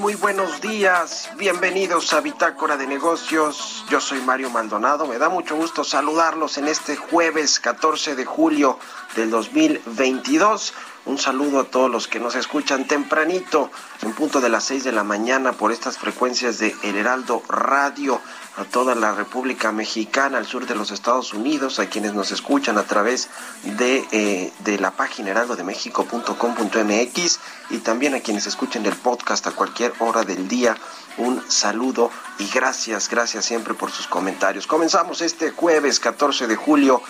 Muy 0.00 0.14
buenos 0.14 0.60
días. 0.60 1.30
Bienvenidos 1.38 2.12
a 2.12 2.20
Bitácora 2.20 2.76
de 2.76 2.86
Negocios. 2.86 3.84
Yo 3.88 4.00
soy 4.00 4.20
Mario 4.20 4.50
Maldonado. 4.50 5.06
Me 5.06 5.18
da 5.18 5.28
mucho 5.28 5.56
gusto 5.56 5.84
saludarlos 5.84 6.58
en 6.58 6.68
este 6.68 6.96
jueves 6.96 7.60
14 7.60 8.14
de 8.14 8.24
julio 8.24 8.78
del 9.14 9.30
2022. 9.30 10.74
Un 11.06 11.18
saludo 11.18 11.60
a 11.60 11.64
todos 11.64 11.88
los 11.88 12.08
que 12.08 12.18
nos 12.18 12.34
escuchan 12.34 12.88
tempranito, 12.88 13.70
en 14.02 14.12
punto 14.12 14.40
de 14.40 14.48
las 14.48 14.64
6 14.64 14.82
de 14.82 14.90
la 14.90 15.04
mañana, 15.04 15.52
por 15.52 15.70
estas 15.70 15.98
frecuencias 15.98 16.58
de 16.58 16.74
El 16.82 16.96
Heraldo 16.96 17.44
Radio, 17.48 18.20
a 18.56 18.64
toda 18.64 18.96
la 18.96 19.12
República 19.12 19.70
Mexicana, 19.70 20.38
al 20.38 20.46
sur 20.46 20.66
de 20.66 20.74
los 20.74 20.90
Estados 20.90 21.32
Unidos, 21.32 21.78
a 21.78 21.86
quienes 21.86 22.12
nos 22.12 22.32
escuchan 22.32 22.76
a 22.76 22.82
través 22.82 23.28
de, 23.62 24.04
eh, 24.10 24.52
de 24.64 24.80
la 24.80 24.90
página 24.90 25.30
heraldodemexico.com.mx 25.30 27.38
y 27.70 27.78
también 27.78 28.14
a 28.14 28.20
quienes 28.20 28.48
escuchen 28.48 28.84
el 28.84 28.96
podcast 28.96 29.46
a 29.46 29.52
cualquier 29.52 29.92
hora 30.00 30.24
del 30.24 30.48
día. 30.48 30.76
Un 31.18 31.40
saludo 31.48 32.10
y 32.40 32.48
gracias, 32.48 33.08
gracias 33.08 33.44
siempre 33.44 33.74
por 33.74 33.92
sus 33.92 34.08
comentarios. 34.08 34.66
Comenzamos 34.66 35.20
este 35.20 35.52
jueves 35.52 36.00
14 36.00 36.48
de 36.48 36.56
julio 36.56 37.00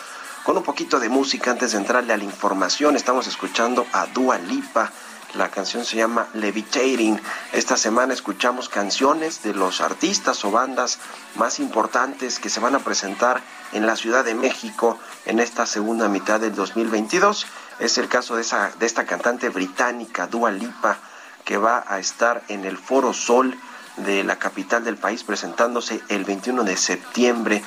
con 0.46 0.56
un 0.56 0.62
poquito 0.62 1.00
de 1.00 1.08
música 1.08 1.50
antes 1.50 1.72
de 1.72 1.78
entrarle 1.78 2.12
a 2.12 2.16
la 2.16 2.22
información. 2.22 2.94
Estamos 2.94 3.26
escuchando 3.26 3.84
a 3.92 4.06
Dua 4.06 4.38
Lipa. 4.38 4.92
La 5.34 5.50
canción 5.50 5.84
se 5.84 5.96
llama 5.96 6.28
Levitating. 6.34 7.20
Esta 7.52 7.76
semana 7.76 8.14
escuchamos 8.14 8.68
canciones 8.68 9.42
de 9.42 9.54
los 9.54 9.80
artistas 9.80 10.44
o 10.44 10.52
bandas 10.52 11.00
más 11.34 11.58
importantes 11.58 12.38
que 12.38 12.48
se 12.48 12.60
van 12.60 12.76
a 12.76 12.78
presentar 12.78 13.42
en 13.72 13.86
la 13.86 13.96
Ciudad 13.96 14.24
de 14.24 14.36
México 14.36 15.00
en 15.24 15.40
esta 15.40 15.66
segunda 15.66 16.08
mitad 16.08 16.38
del 16.38 16.54
2022. 16.54 17.44
Es 17.80 17.98
el 17.98 18.06
caso 18.06 18.36
de, 18.36 18.42
esta 18.42 19.04
cantante 19.04 19.48
británica, 19.48 20.28
Dua 20.28 20.52
Lipa, 20.52 20.98
que 21.44 21.56
va 21.56 21.84
a 21.88 21.98
estar 21.98 22.44
en 22.46 22.64
el 22.64 22.78
Foro 22.78 23.12
Sol 23.12 23.58
de 23.96 24.22
la 24.22 24.36
capital 24.36 24.84
del 24.84 24.96
país 24.96 25.24
presentándose 25.24 26.00
el 26.08 26.24
21 26.24 26.62
de 26.62 26.76
septiembre 26.76 27.64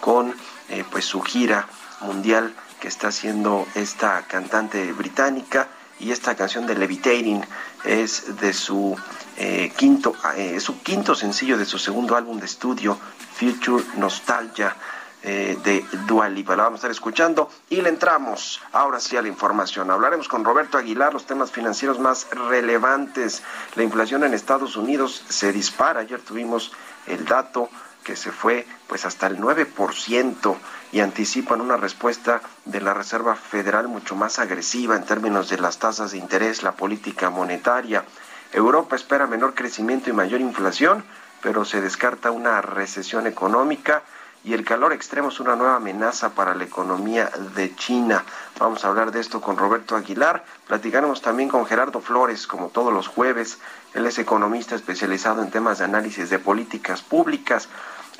con 0.00 0.34
eh, 0.70 0.82
pues 0.90 1.04
su 1.04 1.20
gira 1.20 1.68
mundial 2.02 2.54
que 2.80 2.88
está 2.88 3.08
haciendo 3.08 3.66
esta 3.74 4.22
cantante 4.26 4.92
británica 4.92 5.68
y 6.00 6.10
esta 6.10 6.34
canción 6.34 6.66
de 6.66 6.74
Levitating 6.74 7.42
es 7.84 8.36
de 8.40 8.52
su 8.52 8.96
eh, 9.36 9.72
quinto 9.76 10.14
eh, 10.36 10.54
es 10.56 10.64
su 10.64 10.82
quinto 10.82 11.14
sencillo 11.14 11.56
de 11.56 11.64
su 11.64 11.78
segundo 11.78 12.16
álbum 12.16 12.38
de 12.38 12.46
estudio 12.46 12.98
Future 13.34 13.84
Nostalgia 13.96 14.76
eh, 15.24 15.56
de 15.62 15.84
Dua 16.08 16.28
Lipa. 16.28 16.56
La 16.56 16.64
vamos 16.64 16.78
a 16.78 16.80
estar 16.80 16.90
escuchando 16.90 17.48
y 17.70 17.80
le 17.80 17.88
entramos 17.88 18.60
ahora 18.72 18.98
sí 18.98 19.16
a 19.16 19.22
la 19.22 19.28
información. 19.28 19.88
Hablaremos 19.92 20.26
con 20.26 20.44
Roberto 20.44 20.78
Aguilar 20.78 21.12
los 21.12 21.26
temas 21.26 21.52
financieros 21.52 22.00
más 22.00 22.26
relevantes. 22.30 23.44
La 23.76 23.84
inflación 23.84 24.24
en 24.24 24.34
Estados 24.34 24.74
Unidos 24.74 25.24
se 25.28 25.52
dispara. 25.52 26.00
Ayer 26.00 26.20
tuvimos 26.20 26.72
el 27.06 27.24
dato 27.24 27.70
que 28.02 28.16
se 28.16 28.32
fue 28.32 28.66
pues 28.88 29.04
hasta 29.04 29.28
el 29.28 29.38
9% 29.38 30.56
y 30.92 31.00
anticipan 31.00 31.60
una 31.60 31.76
respuesta 31.76 32.42
de 32.66 32.80
la 32.80 32.94
Reserva 32.94 33.34
Federal 33.34 33.88
mucho 33.88 34.14
más 34.14 34.38
agresiva 34.38 34.94
en 34.94 35.04
términos 35.04 35.48
de 35.48 35.58
las 35.58 35.78
tasas 35.78 36.12
de 36.12 36.18
interés, 36.18 36.62
la 36.62 36.72
política 36.72 37.30
monetaria. 37.30 38.04
Europa 38.52 38.94
espera 38.94 39.26
menor 39.26 39.54
crecimiento 39.54 40.10
y 40.10 40.12
mayor 40.12 40.42
inflación, 40.42 41.02
pero 41.40 41.64
se 41.64 41.80
descarta 41.80 42.30
una 42.30 42.60
recesión 42.60 43.26
económica 43.26 44.02
y 44.44 44.54
el 44.54 44.64
calor 44.64 44.92
extremo 44.92 45.28
es 45.28 45.38
una 45.40 45.54
nueva 45.54 45.76
amenaza 45.76 46.30
para 46.30 46.54
la 46.54 46.64
economía 46.64 47.30
de 47.54 47.74
China. 47.76 48.24
Vamos 48.58 48.84
a 48.84 48.88
hablar 48.88 49.12
de 49.12 49.20
esto 49.20 49.40
con 49.40 49.56
Roberto 49.56 49.94
Aguilar. 49.94 50.44
Platicaremos 50.66 51.22
también 51.22 51.48
con 51.48 51.64
Gerardo 51.64 52.00
Flores, 52.00 52.46
como 52.48 52.68
todos 52.68 52.92
los 52.92 53.06
jueves. 53.06 53.58
Él 53.94 54.04
es 54.04 54.18
economista 54.18 54.74
especializado 54.74 55.42
en 55.42 55.50
temas 55.50 55.78
de 55.78 55.84
análisis 55.84 56.28
de 56.28 56.40
políticas 56.40 57.02
públicas. 57.02 57.68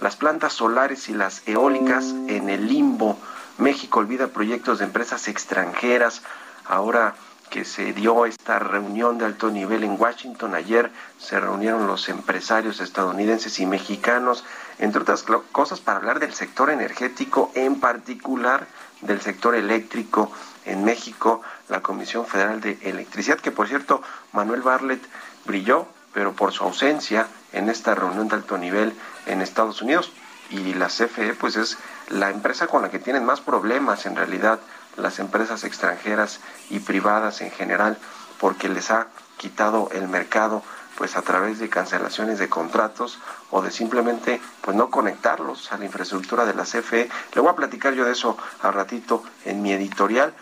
Las 0.01 0.17
plantas 0.17 0.53
solares 0.53 1.09
y 1.09 1.15
las 1.15 1.43
eólicas 1.47 2.05
en 2.29 2.49
el 2.49 2.69
limbo. 2.69 3.19
México 3.59 4.01
olvida 4.01 4.29
proyectos 4.29 4.79
de 4.79 4.87
empresas 4.87 5.29
extranjeras. 5.29 6.23
Ahora 6.65 7.15
que 7.53 7.65
se 7.67 7.93
dio 7.93 8.25
esta 8.25 8.59
reunión 8.59 9.19
de 9.19 9.27
alto 9.27 9.51
nivel 9.51 9.85
en 9.85 10.01
Washington. 10.01 10.55
Ayer 10.55 10.91
se 11.19 11.39
reunieron 11.39 11.87
los 11.87 12.09
empresarios 12.09 12.81
estadounidenses 12.81 13.61
y 13.61 13.67
mexicanos, 13.67 14.43
entre 14.79 15.03
otras 15.03 15.23
cosas, 15.53 15.79
para 15.79 15.99
hablar 15.99 16.19
del 16.19 16.33
sector 16.33 16.71
energético, 16.71 17.53
en 17.55 17.79
particular 17.79 18.67
del 19.03 19.21
sector 19.21 19.55
eléctrico 19.55 20.33
en 20.65 20.83
México, 20.83 21.43
la 21.69 21.83
Comisión 21.83 22.27
Federal 22.27 22.63
de 22.63 22.79
Electricidad, 22.85 23.39
que 23.39 23.53
por 23.53 23.69
cierto, 23.69 24.01
Manuel 24.33 24.63
Barlet 24.63 25.03
brilló, 25.45 25.87
pero 26.15 26.33
por 26.33 26.53
su 26.53 26.65
ausencia 26.65 27.29
en 27.53 27.69
esta 27.69 27.95
reunión 27.95 28.29
de 28.29 28.37
alto 28.37 28.59
nivel 28.59 28.95
en 29.27 29.43
Estados 29.43 29.83
Unidos. 29.83 30.13
Y 30.51 30.75
la 30.75 30.89
CFE, 30.89 31.35
pues 31.35 31.57
es 31.57 31.79
la 32.09 32.31
empresa 32.31 32.67
con 32.67 32.83
la 32.83 32.91
que 32.91 32.99
tienen 32.99 33.25
más 33.25 33.41
problemas 33.41 34.07
en 34.07 34.17
realidad 34.17 34.61
las 34.97 35.19
empresas 35.19 35.65
extranjeras 35.65 36.41
y 36.69 36.81
privadas 36.81 37.41
en 37.41 37.51
general 37.51 37.97
porque 38.39 38.69
les 38.69 38.91
ha 38.91 39.07
quitado 39.37 39.89
el 39.93 40.09
mercado 40.09 40.63
pues 40.97 41.17
a 41.17 41.23
través 41.23 41.59
de 41.59 41.71
cancelaciones 41.71 42.39
de 42.39 42.49
contratos 42.49 43.19
o 43.51 43.63
de 43.63 43.71
simplemente 43.71 44.41
pues 44.61 44.77
no 44.77 44.91
conectarlos 44.91 45.73
a 45.73 45.79
la 45.79 45.87
infraestructura 45.87 46.45
de 46.45 46.55
la 46.55 46.65
CFE. 46.65 47.09
Le 47.35 47.41
voy 47.41 47.51
a 47.51 47.57
platicar 47.57 47.95
yo 47.95 48.05
de 48.05 48.13
eso 48.13 48.37
al 48.61 48.75
ratito 48.75 49.25
en 49.45 49.63
mi 49.63 49.73
editorial. 49.73 50.35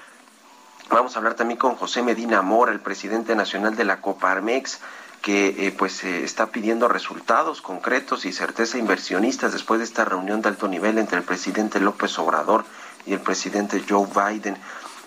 Vamos 0.90 1.14
a 1.14 1.18
hablar 1.18 1.34
también 1.34 1.58
con 1.58 1.76
José 1.76 2.02
Medina 2.02 2.42
Mora, 2.42 2.72
el 2.72 2.80
presidente 2.80 3.36
nacional 3.36 3.76
de 3.76 3.84
la 3.84 4.00
Coparmex, 4.00 4.80
que 5.22 5.66
eh, 5.66 5.72
pues 5.76 6.02
eh, 6.04 6.24
está 6.24 6.46
pidiendo 6.46 6.88
resultados 6.88 7.60
concretos 7.60 8.24
y 8.24 8.32
certeza 8.32 8.78
inversionistas 8.78 9.52
después 9.52 9.78
de 9.78 9.84
esta 9.84 10.04
reunión 10.04 10.40
de 10.40 10.48
alto 10.48 10.68
nivel 10.68 10.98
entre 10.98 11.18
el 11.18 11.24
presidente 11.24 11.80
López 11.80 12.18
Obrador 12.18 12.64
y 13.06 13.12
el 13.12 13.20
presidente 13.20 13.82
Joe 13.86 14.06
Biden. 14.06 14.56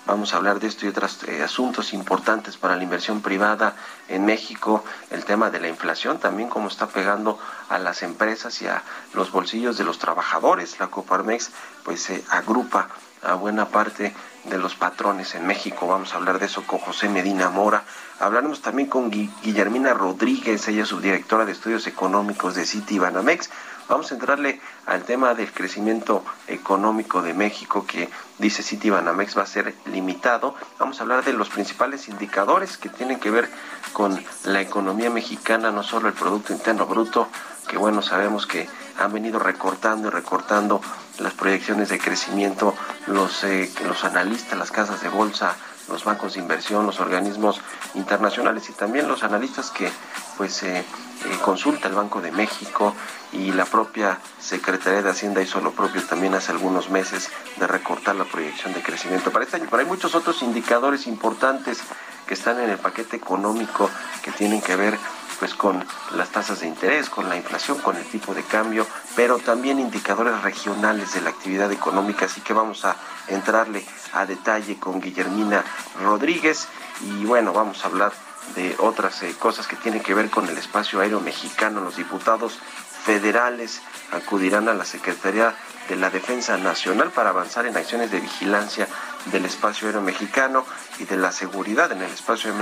Vamos 0.06 0.34
a 0.34 0.38
hablar 0.38 0.60
de 0.60 0.68
esto 0.68 0.86
y 0.86 0.90
otros 0.90 1.24
eh, 1.24 1.42
asuntos 1.42 1.94
importantes 1.94 2.58
para 2.58 2.76
la 2.76 2.84
inversión 2.84 3.22
privada 3.22 3.76
en 4.10 4.26
México, 4.26 4.84
el 5.12 5.24
tema 5.24 5.50
de 5.50 5.62
la 5.62 5.70
inflación, 5.70 6.20
también 6.20 6.50
cómo 6.50 6.68
está 6.68 6.88
pegando 6.88 7.40
a 7.70 7.80
las 7.80 8.04
empresas 8.04 8.62
y 8.62 8.68
a 8.68 8.84
los 9.14 9.32
bolsillos 9.32 9.78
de 9.78 9.86
los 9.86 10.00
trabajadores. 10.00 10.78
La 10.80 10.88
Coparmex 10.88 11.52
pues 11.86 12.02
se 12.02 12.22
agrupa 12.30 12.90
a 13.22 13.36
buena 13.36 13.70
parte 13.70 14.14
de 14.44 14.58
los 14.58 14.76
patrones 14.76 15.36
en 15.36 15.48
México. 15.48 15.88
Vamos 15.88 16.14
a 16.14 16.18
hablar 16.18 16.38
de 16.38 16.48
eso 16.48 16.64
con 16.68 16.80
José 16.80 17.08
Medina 17.08 17.50
Mora. 17.50 17.84
Hablaremos 18.20 18.62
también 18.62 18.90
con 18.90 19.10
Guillermina 19.10 19.94
Rodríguez, 19.94 20.68
ella 20.68 20.84
es 20.84 20.90
subdirectora 20.90 21.46
de 21.46 21.54
estudios 21.54 21.88
económicos 21.88 22.56
de 22.56 22.66
City 22.66 23.00
Banamex. 23.00 23.50
Vamos 23.90 24.12
a 24.12 24.16
entrarle 24.16 24.62
al 24.86 25.04
tema 25.04 25.34
del 25.34 25.52
crecimiento 25.52 26.24
económico 26.48 27.22
de 27.22 27.34
México 27.34 27.86
que 27.86 28.10
dice 28.38 28.64
City 28.64 28.90
Banamex 28.90 29.38
va 29.38 29.44
a 29.44 29.48
ser 29.48 29.76
limitado. 29.86 30.56
Vamos 30.80 31.00
a 31.00 31.04
hablar 31.04 31.24
de 31.26 31.34
los 31.34 31.50
principales 31.50 32.08
indicadores 32.08 32.78
que 32.78 32.90
tienen 32.90 33.20
que 33.20 33.30
ver 33.30 33.50
con 33.92 34.24
la 34.46 34.62
economía 34.62 35.10
mexicana, 35.10 35.72
no 35.72 35.84
solo 35.84 36.08
el 36.08 36.14
Producto 36.14 36.54
Interno 36.54 36.86
Bruto, 36.86 37.28
que 37.68 37.78
bueno, 37.78 38.02
sabemos 38.02 38.48
que 38.48 38.70
han 38.98 39.12
venido 39.12 39.40
recortando 39.40 40.08
y 40.08 40.12
recortando 40.12 40.82
las 41.20 41.34
proyecciones 41.34 41.90
de 41.90 42.00
crecimiento 42.00 42.74
los, 43.08 43.44
eh, 43.44 43.72
los 43.86 44.04
analistas, 44.04 44.58
las 44.58 44.72
casas 44.72 45.02
de 45.02 45.10
bolsa, 45.10 45.56
los 45.90 46.04
bancos 46.04 46.34
de 46.34 46.40
inversión, 46.40 46.86
los 46.86 47.00
organismos 47.00 47.62
internacionales 47.96 48.70
y 48.70 48.74
también 48.74 49.08
los 49.08 49.24
analistas 49.24 49.72
que 49.72 49.90
pues 50.38 50.64
eh, 50.64 50.80
eh, 50.80 51.38
consulta 51.42 51.88
el 51.88 51.96
Banco 51.96 52.22
de 52.22 52.32
México 52.32 52.96
y 53.32 53.52
la 53.52 53.66
propia 53.66 54.20
Secretaría 54.40 55.02
de 55.02 55.10
Hacienda 55.10 55.42
hizo 55.42 55.62
lo 55.62 55.72
propio 55.72 56.02
también 56.04 56.34
hace 56.34 56.52
algunos 56.52 56.90
meses 56.90 57.30
de 57.58 57.68
recortar 57.68 58.16
la 58.16 58.26
proyección 58.26 58.74
de 58.74 58.82
crecimiento 58.82 59.32
para 59.32 59.46
este 59.46 59.58
año. 59.58 59.68
Pero 59.70 59.82
hay 59.82 59.88
muchos 59.88 60.16
otros 60.16 60.42
indicadores 60.42 61.08
importantes 61.08 61.80
que 62.28 62.34
están 62.34 62.60
en 62.60 62.70
el 62.70 62.78
paquete 62.78 63.18
económico 63.18 63.90
que 64.24 64.32
tienen 64.32 64.62
que 64.62 64.76
ver 64.76 64.98
pues 65.40 65.56
con 65.56 65.84
las 66.16 66.30
tasas 66.30 66.62
de 66.62 66.68
interés, 66.68 67.10
con 67.10 67.28
la 67.28 67.36
inflación, 67.36 67.80
con 67.80 67.98
el 67.98 68.06
tipo 68.06 68.34
de 68.34 68.44
cambio, 68.44 68.88
pero 69.16 69.40
también 69.40 69.80
indicadores 69.80 70.42
regionales 70.42 71.14
de 71.14 71.22
la 71.22 71.32
actividad 71.32 71.72
económica, 71.72 72.26
así 72.26 72.40
que 72.42 72.54
vamos 72.54 72.86
a 72.86 72.96
entrarle 73.28 73.86
a 74.14 74.26
detalle 74.26 74.78
con 74.80 75.02
Guillermina 75.02 75.64
Rodríguez 76.02 76.68
y 77.02 77.26
bueno, 77.26 77.54
vamos 77.54 77.84
a 77.84 77.88
hablar 77.88 78.14
de 78.56 78.76
otras 78.80 79.24
eh, 79.24 79.34
cosas 79.40 79.68
que 79.68 79.76
tienen 79.76 80.02
que 80.02 80.14
ver 80.14 80.30
con 80.30 80.48
el 80.48 80.58
espacio 80.58 81.00
aéreo 81.00 81.20
mexicano. 81.20 81.82
Los 81.82 81.96
diputados 81.96 82.60
federales 83.04 83.82
acudirán 84.12 84.70
a 84.70 84.74
la 84.74 84.86
Secretaría 84.86 85.56
de 85.90 85.96
la 85.96 86.10
Defensa 86.10 86.58
Nacional 86.58 87.12
para 87.12 87.32
avanzar 87.32 87.66
en 87.66 87.76
acciones 87.76 88.12
de 88.12 88.20
vigilancia 88.20 88.88
del 89.32 89.46
espacio 89.46 89.88
aéreo 89.88 90.02
mexicano 90.02 90.66
y 91.00 91.06
de 91.06 91.18
la 91.18 91.32
seguridad 91.32 91.92
en 91.92 92.02
el 92.02 92.12
espacio 92.12 92.54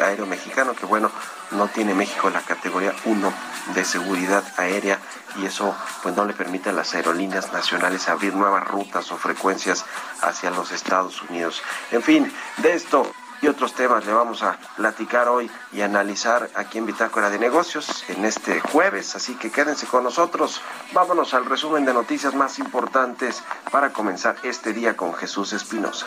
aéreo 0.00 0.26
mexicano, 0.26 0.74
que 0.74 0.86
bueno, 0.86 1.10
no 1.52 1.68
tiene 1.68 1.94
México 1.94 2.30
la 2.30 2.42
categoría 2.42 2.94
1 3.04 3.32
de 3.74 3.84
seguridad 3.84 4.44
aérea 4.56 5.00
y 5.36 5.46
eso 5.46 5.74
pues 6.02 6.14
no 6.14 6.24
le 6.24 6.34
permite 6.34 6.70
a 6.70 6.72
las 6.72 6.94
aerolíneas 6.94 7.52
nacionales 7.52 8.08
abrir 8.08 8.34
nuevas 8.34 8.66
rutas 8.66 9.10
o 9.12 9.16
frecuencias 9.16 9.84
hacia 10.20 10.50
los 10.50 10.72
Estados 10.72 11.22
Unidos. 11.22 11.62
En 11.90 12.02
fin, 12.02 12.32
de 12.58 12.74
esto 12.74 13.10
y 13.42 13.48
otros 13.48 13.74
temas 13.74 14.06
le 14.06 14.12
vamos 14.12 14.42
a 14.44 14.56
platicar 14.76 15.28
hoy 15.28 15.50
y 15.72 15.82
analizar 15.82 16.48
aquí 16.54 16.78
en 16.78 16.86
Bitácora 16.86 17.28
de 17.28 17.40
Negocios 17.40 18.04
en 18.08 18.24
este 18.24 18.60
jueves, 18.60 19.16
así 19.16 19.34
que 19.34 19.50
quédense 19.50 19.86
con 19.86 20.04
nosotros. 20.04 20.60
Vámonos 20.92 21.34
al 21.34 21.44
resumen 21.46 21.84
de 21.84 21.92
noticias 21.92 22.34
más 22.34 22.60
importantes 22.60 23.42
para 23.70 23.92
comenzar 23.92 24.36
este 24.44 24.72
día 24.72 24.96
con 24.96 25.12
Jesús 25.14 25.52
Espinosa. 25.52 26.06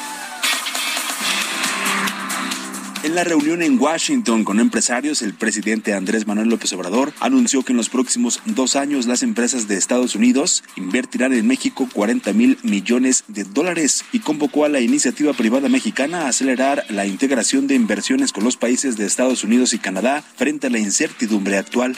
En 3.11 3.15
la 3.15 3.25
reunión 3.25 3.61
en 3.61 3.77
Washington 3.77 4.45
con 4.45 4.61
empresarios, 4.61 5.21
el 5.21 5.33
presidente 5.33 5.93
Andrés 5.93 6.27
Manuel 6.27 6.47
López 6.47 6.71
Obrador 6.71 7.11
anunció 7.19 7.61
que 7.61 7.73
en 7.73 7.77
los 7.77 7.89
próximos 7.89 8.39
dos 8.45 8.77
años 8.77 9.05
las 9.05 9.21
empresas 9.21 9.67
de 9.67 9.75
Estados 9.75 10.15
Unidos 10.15 10.63
invertirán 10.77 11.33
en 11.33 11.45
México 11.45 11.89
40 11.93 12.31
mil 12.31 12.57
millones 12.63 13.25
de 13.27 13.43
dólares 13.43 14.05
y 14.13 14.19
convocó 14.19 14.63
a 14.63 14.69
la 14.69 14.79
iniciativa 14.79 15.33
privada 15.33 15.67
mexicana 15.67 16.21
a 16.21 16.29
acelerar 16.29 16.85
la 16.87 17.05
integración 17.05 17.67
de 17.67 17.75
inversiones 17.75 18.31
con 18.31 18.45
los 18.45 18.55
países 18.55 18.95
de 18.95 19.07
Estados 19.07 19.43
Unidos 19.43 19.73
y 19.73 19.79
Canadá 19.79 20.23
frente 20.37 20.67
a 20.67 20.69
la 20.69 20.79
incertidumbre 20.79 21.57
actual. 21.57 21.97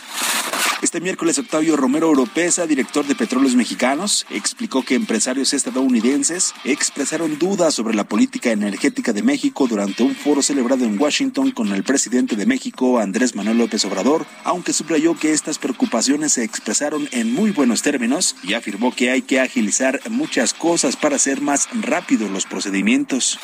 Este 0.83 0.99
miércoles, 0.99 1.39
Octavio 1.39 1.77
Romero 1.77 2.09
Oropesa, 2.09 2.67
director 2.67 3.07
de 3.07 3.15
Petróleos 3.15 3.55
Mexicanos, 3.55 4.25
explicó 4.29 4.83
que 4.83 4.95
empresarios 4.95 5.53
estadounidenses 5.53 6.53
expresaron 6.65 7.39
dudas 7.39 7.73
sobre 7.73 7.95
la 7.95 8.03
política 8.03 8.51
energética 8.51 9.13
de 9.13 9.23
México 9.23 9.65
durante 9.67 10.03
un 10.03 10.13
foro 10.13 10.41
celebrado 10.41 10.83
en 10.83 10.97
Washington 11.03 11.51
con 11.51 11.73
el 11.73 11.83
presidente 11.83 12.37
de 12.37 12.45
México, 12.45 12.97
Andrés 12.97 13.35
Manuel 13.35 13.57
López 13.57 13.83
Obrador, 13.83 14.25
aunque 14.45 14.71
subrayó 14.71 15.19
que 15.19 15.33
estas 15.33 15.59
preocupaciones 15.59 16.31
se 16.31 16.45
expresaron 16.45 17.09
en 17.11 17.33
muy 17.33 17.51
buenos 17.51 17.81
términos 17.81 18.37
y 18.41 18.53
afirmó 18.53 18.95
que 18.95 19.11
hay 19.11 19.21
que 19.21 19.41
agilizar 19.41 19.99
muchas 20.09 20.53
cosas 20.53 20.95
para 20.95 21.17
hacer 21.17 21.41
más 21.41 21.67
rápidos 21.73 22.31
los 22.31 22.45
procedimientos. 22.45 23.37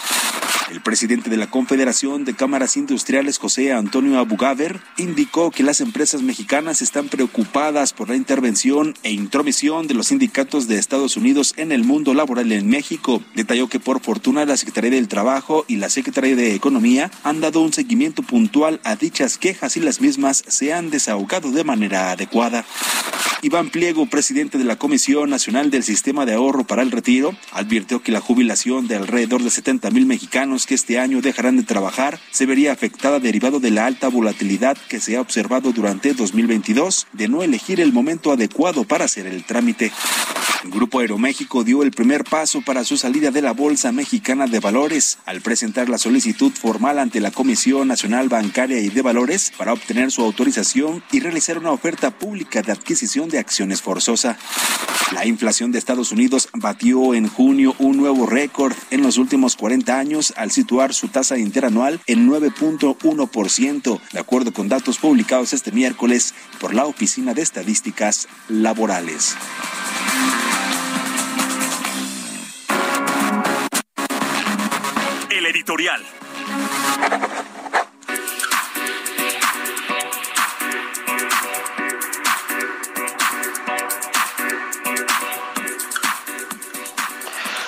El 0.72 0.82
presidente 0.82 1.32
de 1.32 1.38
la 1.38 1.50
Confederación 1.50 2.26
de 2.26 2.36
Cámaras 2.36 2.78
Industriales, 2.78 3.40
José 3.40 3.74
Antonio 3.74 4.20
Abugaber, 4.20 4.80
indicó 4.98 5.50
que 5.50 5.64
las 5.64 5.82
empresas 5.82 6.22
mexicanas 6.22 6.84
están 6.84 7.10
preocupadas 7.10 7.92
por 7.92 8.08
la 8.10 8.16
intervención 8.16 8.94
e 9.02 9.12
intromisión 9.12 9.88
de 9.88 9.96
los 9.96 10.08
sindicatos 10.08 10.68
de 10.68 10.78
Estados 10.78 11.18
Unidos 11.18 11.56
en 11.58 11.72
el 11.72 11.84
mundo 11.84 12.14
laboral 12.14 12.52
en 12.52 12.70
México. 12.70 13.22
Detalló 13.34 13.68
que 13.68 13.80
por 13.80 14.00
fortuna 14.00 14.46
la 14.46 14.58
Secretaría 14.58 14.92
del 14.92 15.08
Trabajo 15.08 15.66
y 15.68 15.78
la 15.78 15.90
Secretaría 15.90 16.36
de 16.36 16.54
Economía 16.54 17.10
han 17.24 17.42
dado 17.42 17.49
un 17.58 17.74
seguimiento 17.74 18.22
puntual 18.22 18.80
a 18.84 18.96
dichas 18.96 19.40
quejas 19.40 19.76
y 19.76 19.80
las 19.80 20.02
mismas 20.02 20.44
se 20.48 20.72
han 20.72 20.92
desahogado 20.92 21.50
de 21.52 21.64
manera 21.64 22.12
adecuada. 22.12 22.66
Iván 23.42 23.70
Pliego, 23.70 24.06
presidente 24.06 24.58
de 24.58 24.66
la 24.66 24.76
Comisión 24.76 25.30
Nacional 25.30 25.72
del 25.72 25.84
Sistema 25.84 26.26
de 26.26 26.34
Ahorro 26.34 26.66
para 26.66 26.82
el 26.82 26.92
Retiro, 26.92 27.34
advirtió 27.54 28.04
que 28.04 28.12
la 28.12 28.20
jubilación 28.20 28.88
de 28.88 28.98
alrededor 28.98 29.42
de 29.42 29.50
70 29.50 29.90
mil 29.92 30.06
mexicanos 30.06 30.66
que 30.66 30.76
este 30.76 31.00
año 31.00 31.22
dejarán 31.22 31.56
de 31.56 31.64
trabajar 31.64 32.20
se 32.32 32.46
vería 32.46 32.74
afectada 32.74 33.20
derivado 33.20 33.62
de 33.62 33.72
la 33.72 33.86
alta 33.86 34.10
volatilidad 34.10 34.78
que 34.90 35.00
se 35.00 35.16
ha 35.16 35.22
observado 35.22 35.72
durante 35.72 36.14
2022 36.14 37.08
de 37.14 37.28
no 37.30 37.42
elegir 37.42 37.80
el 37.80 37.94
momento 37.94 38.34
adecuado 38.34 38.84
para 38.84 39.06
hacer 39.06 39.26
el 39.26 39.46
trámite. 39.46 39.92
El 40.66 40.72
Grupo 40.72 41.00
Aeroméxico 41.00 41.64
dio 41.64 41.84
el 41.84 41.92
primer 41.92 42.26
paso 42.26 42.62
para 42.62 42.84
su 42.84 42.98
salida 42.98 43.32
de 43.32 43.42
la 43.42 43.54
Bolsa 43.54 43.94
Mexicana 43.94 44.46
de 44.46 44.60
Valores 44.60 45.18
al 45.26 45.40
presentar 45.40 45.88
la 45.88 45.98
solicitud 45.98 46.52
formal 46.52 47.00
ante 47.00 47.22
la 47.22 47.32
Comisión 47.40 47.88
Nacional 47.88 48.28
Bancaria 48.28 48.82
y 48.82 48.90
de 48.90 49.02
Valores 49.02 49.54
para 49.58 49.72
obtener 49.72 50.12
su 50.12 50.22
autorización 50.24 51.02
y 51.10 51.22
realizar 51.22 51.58
una 51.58 51.72
oferta 51.72 52.12
pública 52.12 52.62
de 52.62 52.74
adquisición 52.74 53.30
de 53.30 53.40
acciones 53.40 53.82
forzosa. 53.82 54.38
La 55.14 55.26
inflación 55.26 55.72
de 55.72 55.80
Estados 55.80 56.12
Unidos 56.12 56.50
batió 56.54 57.14
en 57.14 57.30
junio 57.30 57.78
un 57.80 57.96
nuevo 57.96 58.26
récord 58.26 58.76
en 58.92 59.04
los 59.04 59.18
últimos 59.18 59.56
40 59.56 59.98
años 59.98 60.34
al 60.36 60.52
situar 60.52 60.94
su 60.94 61.08
tasa 61.08 61.38
interanual 61.38 62.02
en 62.08 62.30
9.1%, 62.30 64.02
de 64.12 64.20
acuerdo 64.20 64.52
con 64.52 64.68
datos 64.68 64.98
publicados 64.98 65.54
este 65.54 65.72
miércoles 65.72 66.34
por 66.60 66.74
la 66.74 66.88
Oficina 66.88 67.34
de 67.34 67.42
Estadísticas 67.42 68.28
Laborales. 68.50 69.38
El 75.30 75.46
editorial. 75.46 76.04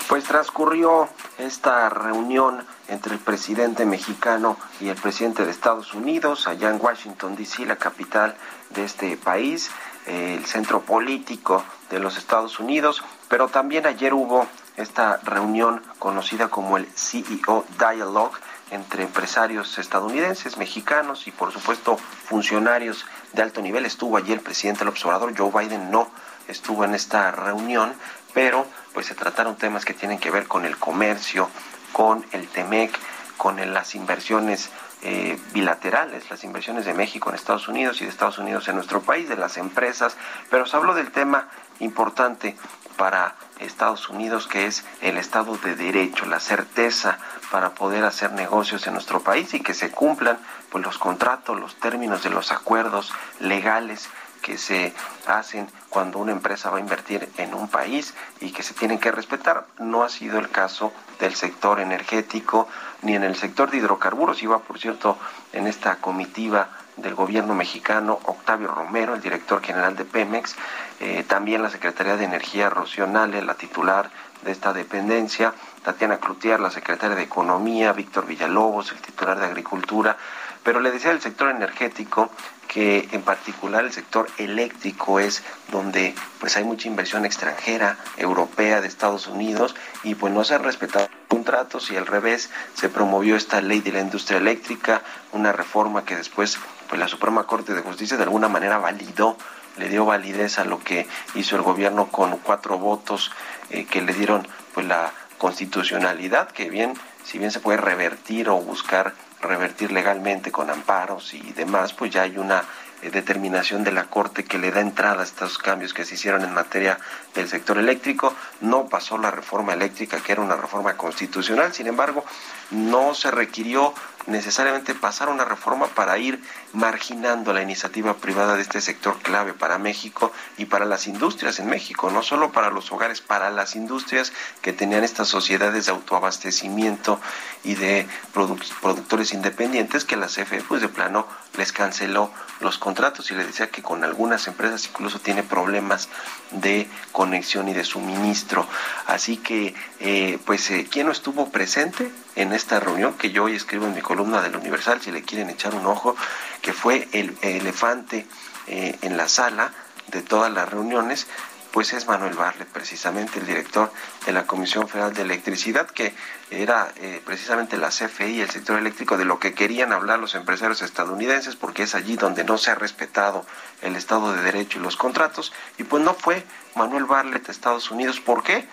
Pues 0.07 0.25
transcurrió 0.25 1.07
esta 1.37 1.89
reunión 1.89 2.65
entre 2.89 3.13
el 3.13 3.19
presidente 3.19 3.85
mexicano 3.85 4.57
y 4.81 4.89
el 4.89 4.95
presidente 4.95 5.45
de 5.45 5.51
Estados 5.51 5.93
Unidos 5.93 6.47
allá 6.47 6.69
en 6.69 6.79
Washington, 6.81 7.35
D.C., 7.35 7.65
la 7.65 7.77
capital 7.77 8.35
de 8.71 8.83
este 8.83 9.15
país, 9.15 9.71
el 10.05 10.45
centro 10.45 10.81
político 10.81 11.63
de 11.89 11.99
los 11.99 12.17
Estados 12.17 12.59
Unidos, 12.59 13.01
pero 13.29 13.47
también 13.47 13.85
ayer 13.85 14.13
hubo 14.13 14.47
esta 14.75 15.17
reunión 15.23 15.81
conocida 15.99 16.49
como 16.49 16.77
el 16.77 16.85
CEO 16.95 17.65
Dialogue 17.79 18.37
entre 18.71 19.03
empresarios 19.03 19.77
estadounidenses, 19.77 20.57
mexicanos 20.57 21.27
y 21.27 21.31
por 21.31 21.51
supuesto 21.51 21.97
funcionarios 21.97 23.05
de 23.33 23.41
alto 23.41 23.61
nivel. 23.61 23.85
Estuvo 23.85 24.17
ayer 24.17 24.37
el 24.37 24.43
presidente 24.43 24.79
del 24.79 24.87
observador, 24.87 25.37
Joe 25.37 25.51
Biden 25.51 25.91
no 25.91 26.09
estuvo 26.47 26.83
en 26.83 26.95
esta 26.95 27.31
reunión, 27.31 27.93
pero 28.33 28.65
pues 28.93 29.05
se 29.05 29.15
trataron 29.15 29.55
temas 29.55 29.85
que 29.85 29.93
tienen 29.93 30.19
que 30.19 30.31
ver 30.31 30.47
con 30.47 30.65
el 30.65 30.77
comercio, 30.77 31.49
con 31.91 32.25
el 32.31 32.47
TEMEC, 32.47 32.97
con 33.37 33.73
las 33.73 33.95
inversiones 33.95 34.69
eh, 35.03 35.39
bilaterales, 35.51 36.29
las 36.29 36.43
inversiones 36.43 36.85
de 36.85 36.93
México 36.93 37.29
en 37.29 37.35
Estados 37.35 37.67
Unidos 37.67 37.99
y 37.99 38.05
de 38.05 38.11
Estados 38.11 38.37
Unidos 38.37 38.67
en 38.67 38.75
nuestro 38.75 39.01
país, 39.01 39.27
de 39.27 39.35
las 39.35 39.57
empresas, 39.57 40.15
pero 40.49 40.65
se 40.65 40.77
habló 40.77 40.93
del 40.93 41.11
tema 41.11 41.47
importante 41.79 42.55
para 43.01 43.33
Estados 43.59 44.09
Unidos, 44.09 44.45
que 44.45 44.67
es 44.67 44.85
el 45.01 45.17
Estado 45.17 45.57
de 45.57 45.75
Derecho, 45.75 46.27
la 46.27 46.39
certeza 46.39 47.17
para 47.49 47.71
poder 47.71 48.03
hacer 48.03 48.31
negocios 48.31 48.85
en 48.85 48.93
nuestro 48.93 49.21
país 49.21 49.55
y 49.55 49.59
que 49.59 49.73
se 49.73 49.89
cumplan 49.89 50.37
pues, 50.69 50.83
los 50.83 50.99
contratos, 50.99 51.59
los 51.59 51.73
términos 51.79 52.21
de 52.21 52.29
los 52.29 52.51
acuerdos 52.51 53.11
legales 53.39 54.07
que 54.43 54.59
se 54.59 54.93
hacen 55.25 55.67
cuando 55.89 56.19
una 56.19 56.31
empresa 56.31 56.69
va 56.69 56.77
a 56.77 56.79
invertir 56.79 57.27
en 57.37 57.55
un 57.55 57.69
país 57.69 58.13
y 58.39 58.51
que 58.51 58.61
se 58.61 58.75
tienen 58.75 58.99
que 58.99 59.11
respetar. 59.11 59.65
No 59.79 60.03
ha 60.03 60.09
sido 60.09 60.37
el 60.37 60.51
caso 60.51 60.93
del 61.19 61.33
sector 61.33 61.79
energético 61.79 62.67
ni 63.01 63.15
en 63.15 63.23
el 63.23 63.35
sector 63.35 63.71
de 63.71 63.77
hidrocarburos. 63.77 64.43
Iba, 64.43 64.59
por 64.59 64.77
cierto, 64.77 65.17
en 65.53 65.65
esta 65.65 65.95
comitiva 65.95 66.69
del 66.97 67.15
gobierno 67.15 67.55
mexicano, 67.55 68.19
Octavio 68.25 68.67
Romero, 68.67 69.15
el 69.15 69.21
director 69.21 69.61
general 69.61 69.95
de 69.95 70.05
Pemex, 70.05 70.55
eh, 70.99 71.23
también 71.27 71.63
la 71.63 71.69
Secretaría 71.69 72.17
de 72.17 72.25
Energía, 72.25 72.69
Rocío 72.69 73.07
la 73.07 73.55
titular 73.55 74.09
de 74.43 74.51
esta 74.51 74.73
dependencia, 74.73 75.53
Tatiana 75.83 76.17
Cloutier, 76.17 76.59
la 76.59 76.71
secretaria 76.71 77.15
de 77.15 77.23
Economía, 77.23 77.93
Víctor 77.93 78.25
Villalobos, 78.25 78.91
el 78.91 78.99
titular 78.99 79.39
de 79.39 79.45
Agricultura, 79.45 80.17
pero 80.63 80.79
le 80.79 80.91
decía 80.91 81.11
el 81.11 81.21
sector 81.21 81.49
energético 81.49 82.29
que 82.67 83.09
en 83.11 83.21
particular 83.21 83.83
el 83.83 83.91
sector 83.91 84.27
eléctrico 84.37 85.19
es 85.19 85.43
donde 85.71 86.15
pues 86.39 86.55
hay 86.55 86.63
mucha 86.63 86.87
inversión 86.87 87.25
extranjera, 87.25 87.97
europea, 88.17 88.79
de 88.79 88.87
Estados 88.87 89.27
Unidos 89.27 89.75
y 90.03 90.15
pues 90.15 90.31
no 90.33 90.43
se 90.43 90.55
han 90.55 90.63
respetado 90.63 91.09
contratos 91.27 91.91
y 91.91 91.97
al 91.97 92.07
revés 92.07 92.49
se 92.75 92.89
promovió 92.89 93.35
esta 93.35 93.61
ley 93.61 93.81
de 93.81 93.91
la 93.91 93.99
industria 93.99 94.37
eléctrica, 94.37 95.01
una 95.33 95.51
reforma 95.51 96.05
que 96.05 96.15
después 96.15 96.59
pues 96.91 96.99
la 96.99 97.07
Suprema 97.07 97.47
Corte 97.47 97.73
de 97.73 97.81
Justicia 97.81 98.17
de 98.17 98.23
alguna 98.23 98.49
manera 98.49 98.77
validó 98.77 99.37
le 99.77 99.89
dio 99.89 100.05
validez 100.05 100.59
a 100.59 100.65
lo 100.65 100.79
que 100.79 101.07
hizo 101.33 101.55
el 101.55 101.63
gobierno 101.63 102.09
con 102.09 102.37
cuatro 102.37 102.77
votos 102.77 103.31
eh, 103.71 103.85
que 103.85 104.03
le 104.03 104.13
dieron 104.13 104.47
pues 104.75 104.85
la 104.85 105.11
constitucionalidad 105.39 106.51
que 106.51 106.69
bien 106.69 106.93
si 107.23 107.39
bien 107.39 107.51
se 107.51 107.59
puede 107.59 107.77
revertir 107.77 108.49
o 108.49 108.57
buscar 108.57 109.13
revertir 109.41 109.91
legalmente 109.91 110.51
con 110.51 110.69
amparos 110.69 111.33
y 111.33 111.51
demás, 111.53 111.93
pues 111.93 112.11
ya 112.11 112.23
hay 112.23 112.37
una 112.37 112.63
determinación 113.09 113.83
de 113.83 113.91
la 113.91 114.05
Corte 114.05 114.43
que 114.43 114.59
le 114.59 114.71
da 114.71 114.81
entrada 114.81 115.21
a 115.21 115.25
estos 115.25 115.57
cambios 115.57 115.93
que 115.93 116.05
se 116.05 116.15
hicieron 116.15 116.43
en 116.43 116.53
materia 116.53 116.99
del 117.33 117.47
sector 117.47 117.77
eléctrico. 117.77 118.35
No 118.59 118.85
pasó 118.85 119.17
la 119.17 119.31
reforma 119.31 119.73
eléctrica, 119.73 120.19
que 120.21 120.33
era 120.33 120.41
una 120.41 120.55
reforma 120.55 120.95
constitucional, 120.97 121.73
sin 121.73 121.87
embargo, 121.87 122.23
no 122.69 123.15
se 123.15 123.31
requirió 123.31 123.93
necesariamente 124.27 124.93
pasar 124.93 125.29
una 125.29 125.45
reforma 125.45 125.87
para 125.87 126.19
ir 126.19 126.43
marginando 126.73 127.53
la 127.53 127.63
iniciativa 127.63 128.17
privada 128.17 128.55
de 128.55 128.61
este 128.61 128.79
sector 128.79 129.17
clave 129.19 129.53
para 129.53 129.79
México 129.79 130.31
y 130.57 130.65
para 130.65 130.85
las 130.85 131.07
industrias 131.07 131.59
en 131.59 131.67
México, 131.67 132.11
no 132.11 132.21
solo 132.21 132.51
para 132.51 132.69
los 132.69 132.91
hogares, 132.91 133.19
para 133.19 133.49
las 133.49 133.75
industrias 133.75 134.31
que 134.61 134.73
tenían 134.73 135.03
estas 135.03 135.27
sociedades 135.27 135.87
de 135.87 135.91
autoabastecimiento 135.91 137.19
y 137.63 137.73
de 137.73 138.07
productores 138.31 139.33
independientes 139.33 140.05
que 140.05 140.17
la 140.17 140.27
CFE 140.27 140.63
pues 140.67 140.81
de 140.81 140.89
plano 140.89 141.25
les 141.57 141.71
canceló 141.71 142.31
los 142.59 142.77
contratos 142.77 142.90
y 143.29 143.33
le 143.33 143.45
decía 143.45 143.69
que 143.69 143.81
con 143.81 144.03
algunas 144.03 144.47
empresas 144.47 144.85
incluso 144.85 145.19
tiene 145.19 145.43
problemas 145.43 146.09
de 146.51 146.87
conexión 147.11 147.67
y 147.67 147.73
de 147.73 147.83
suministro. 147.83 148.67
Así 149.07 149.37
que, 149.37 149.73
eh, 149.99 150.37
pues, 150.45 150.69
eh, 150.71 150.87
¿quién 150.89 151.07
no 151.07 151.11
estuvo 151.11 151.49
presente 151.49 152.11
en 152.35 152.53
esta 152.53 152.79
reunión? 152.79 153.13
Que 153.13 153.31
yo 153.31 153.45
hoy 153.45 153.55
escribo 153.55 153.85
en 153.85 153.93
mi 153.93 154.01
columna 154.01 154.41
del 154.41 154.55
Universal, 154.55 155.01
si 155.01 155.11
le 155.11 155.23
quieren 155.23 155.49
echar 155.49 155.73
un 155.73 155.85
ojo, 155.85 156.15
que 156.61 156.73
fue 156.73 157.07
el 157.13 157.37
elefante 157.41 158.27
eh, 158.67 158.97
en 159.01 159.17
la 159.17 159.27
sala 159.27 159.71
de 160.07 160.21
todas 160.21 160.51
las 160.51 160.69
reuniones, 160.69 161.27
pues 161.71 161.93
es 161.93 162.05
Manuel 162.07 162.33
Barlet, 162.33 162.67
precisamente 162.67 163.39
el 163.39 163.47
director 163.47 163.91
de 164.25 164.33
la 164.33 164.45
Comisión 164.45 164.87
Federal 164.87 165.13
de 165.13 165.21
Electricidad, 165.21 165.87
que 165.87 166.13
era 166.51 166.91
eh, 166.97 167.21
precisamente 167.25 167.77
la 167.77 167.89
CFE 167.89 168.41
el 168.41 168.49
sector 168.49 168.77
eléctrico 168.77 169.17
de 169.17 169.23
lo 169.23 169.39
que 169.39 169.53
querían 169.53 169.93
hablar 169.93 170.19
los 170.19 170.35
empresarios 170.35 170.81
estadounidenses, 170.81 171.55
porque 171.55 171.83
es 171.83 171.95
allí 171.95 172.17
donde 172.17 172.43
no 172.43 172.57
se 172.57 172.71
ha 172.71 172.75
respetado 172.75 173.45
el 173.81 173.95
Estado 173.95 174.33
de 174.33 174.43
Derecho 174.43 174.77
y 174.77 174.81
los 174.81 174.97
contratos, 174.97 175.53
y 175.77 175.85
pues 175.85 176.03
no 176.03 176.13
fue 176.13 176.45
Manuel 176.75 177.05
Barlet 177.05 177.47
a 177.47 177.51
Estados 177.51 177.89
Unidos. 177.89 178.19
¿Por 178.19 178.43
qué? 178.43 178.67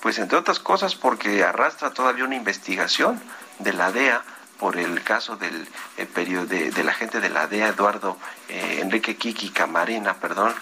Pues 0.00 0.18
entre 0.18 0.38
otras 0.38 0.58
cosas 0.58 0.94
porque 0.94 1.44
arrastra 1.44 1.90
todavía 1.90 2.24
una 2.24 2.36
investigación 2.36 3.20
de 3.58 3.74
la 3.74 3.92
DEA 3.92 4.24
por 4.58 4.76
el 4.76 5.02
caso 5.02 5.36
del 5.36 5.68
eh, 5.98 6.06
periodo 6.06 6.46
de, 6.46 6.82
la 6.82 6.94
gente 6.94 7.20
de 7.20 7.28
la 7.28 7.46
DEA, 7.46 7.68
Eduardo 7.68 8.16
eh, 8.48 8.78
Enrique 8.80 9.16
Kiki 9.16 9.50
Camarena, 9.50 10.14
perdón, 10.14 10.54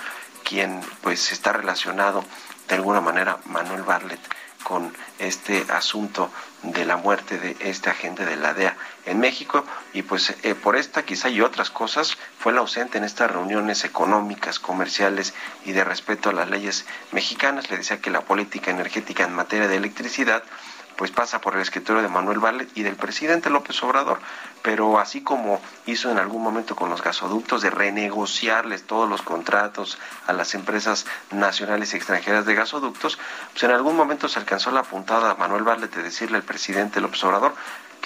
quien 0.43 0.81
pues 1.03 1.31
está 1.33 1.53
relacionado 1.53 2.25
de 2.69 2.75
alguna 2.75 3.01
manera 3.01 3.39
Manuel 3.47 3.83
Barlet 3.83 4.21
con 4.67 4.93
este 5.21 5.65
asunto 5.69 6.31
de 6.63 6.85
la 6.85 6.97
muerte 6.97 7.39
de 7.39 7.57
este 7.61 7.91
agente 7.91 8.25
de 8.25 8.37
la 8.37 8.55
DEA 8.55 8.77
en 9.05 9.21
México 9.21 9.65
y 9.93 10.03
pues 10.03 10.35
eh, 10.43 10.55
por 10.55 10.77
esta 10.77 11.05
quizá 11.05 11.29
y 11.29 11.41
otras 11.41 11.71
cosas 11.71 12.17
fue 12.39 12.53
el 12.53 12.59
ausente 12.59 12.99
en 12.99 13.05
estas 13.05 13.31
reuniones 13.31 13.85
económicas, 13.85 14.59
comerciales 14.59 15.35
y 15.65 15.73
de 15.73 15.85
respeto 15.85 16.31
a 16.31 16.33
las 16.33 16.51
leyes 16.51 16.87
mexicanas. 17.13 17.71
Le 17.71 17.79
decía 17.79 18.01
que 18.01 18.11
la 18.11 18.23
política 18.23 18.71
energética 18.71 19.25
en 19.25 19.35
materia 19.35 19.69
de 19.69 19.77
electricidad 19.77 20.43
pues 20.97 21.11
pasa 21.11 21.41
por 21.41 21.55
el 21.55 21.61
escritorio 21.61 22.03
de 22.03 22.09
Manuel 22.09 22.39
Barlet 22.39 22.69
y 22.75 22.83
del 22.83 22.97
presidente 22.97 23.51
López 23.51 23.83
Obrador, 23.83 24.19
pero 24.63 24.99
así 24.99 25.23
como 25.23 25.61
hizo 25.87 26.11
en 26.11 26.19
algún 26.19 26.43
momento 26.43 26.75
con 26.75 26.91
los 26.91 27.03
gasoductos 27.03 27.63
de 27.63 27.71
renegociarles 27.71 28.85
todos 28.85 29.09
los 29.09 29.23
contratos 29.23 29.99
a 30.27 30.33
las 30.33 30.55
empresas 30.55 31.07
nacionales 31.31 31.93
y 31.93 31.97
extranjeras 31.97 32.47
de 32.47 32.55
gasoductos, 32.55 33.19
pues 33.53 33.63
en 33.65 33.71
algún 33.71 33.97
momento 33.97 34.29
se 34.29 34.39
alcanzó 34.39 34.71
la 34.71 34.83
puntada 34.83 35.31
a 35.31 35.35
Manuel 35.37 35.63
Barlet 35.63 35.95
de 35.95 36.03
decirle 36.03 36.39
al 36.39 36.43
presidente 36.43 37.01
López 37.01 37.23
Obrador 37.25 37.55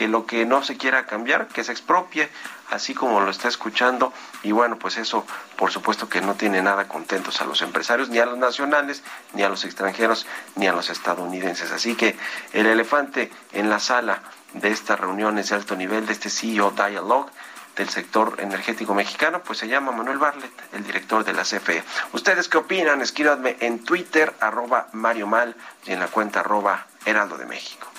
que 0.00 0.09
lo 0.09 0.25
que 0.25 0.47
no 0.47 0.62
se 0.62 0.78
quiera 0.78 1.04
cambiar, 1.04 1.49
que 1.49 1.62
se 1.62 1.73
expropie, 1.73 2.30
así 2.71 2.95
como 2.95 3.21
lo 3.21 3.30
está 3.30 3.49
escuchando. 3.49 4.14
Y 4.42 4.50
bueno, 4.50 4.78
pues 4.78 4.97
eso 4.97 5.26
por 5.57 5.73
supuesto 5.73 6.09
que 6.09 6.23
no 6.23 6.37
tiene 6.37 6.62
nada 6.62 6.88
contentos 6.88 7.42
a 7.42 7.45
los 7.45 7.61
empresarios, 7.61 8.09
ni 8.09 8.19
a 8.19 8.25
los 8.25 8.38
nacionales, 8.38 9.02
ni 9.35 9.42
a 9.42 9.50
los 9.50 9.66
extranjeros, 9.66 10.26
ni 10.57 10.66
a 10.66 10.73
los 10.73 10.88
estadounidenses. 10.88 11.71
Así 11.71 11.97
que 11.97 12.16
el 12.54 12.64
elefante 12.64 13.30
en 13.52 13.69
la 13.69 13.78
sala 13.78 14.23
de 14.54 14.71
estas 14.71 14.99
reuniones 14.99 15.50
de 15.50 15.57
alto 15.57 15.76
nivel, 15.76 16.07
de 16.07 16.14
este 16.14 16.30
CEO 16.30 16.71
Dialogue, 16.71 17.30
del 17.76 17.90
sector 17.90 18.37
energético 18.38 18.95
mexicano, 18.95 19.42
pues 19.42 19.59
se 19.59 19.69
llama 19.69 19.92
Manuel 19.92 20.16
Barlet, 20.16 20.50
el 20.73 20.83
director 20.83 21.26
de 21.26 21.35
la 21.35 21.42
CFE. 21.42 21.85
¿Ustedes 22.14 22.49
qué 22.49 22.57
opinan? 22.57 23.02
Escríbanme 23.02 23.59
en 23.61 23.85
Twitter, 23.85 24.33
arroba 24.40 24.88
Mario 24.92 25.26
Mal, 25.26 25.54
y 25.85 25.92
en 25.92 26.00
la 26.00 26.07
cuenta 26.07 26.40
arroba 26.40 26.87
Heraldo 27.04 27.37
de 27.37 27.45
México. 27.45 27.89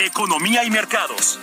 Economía 0.00 0.64
y 0.64 0.70
mercados. 0.70 1.38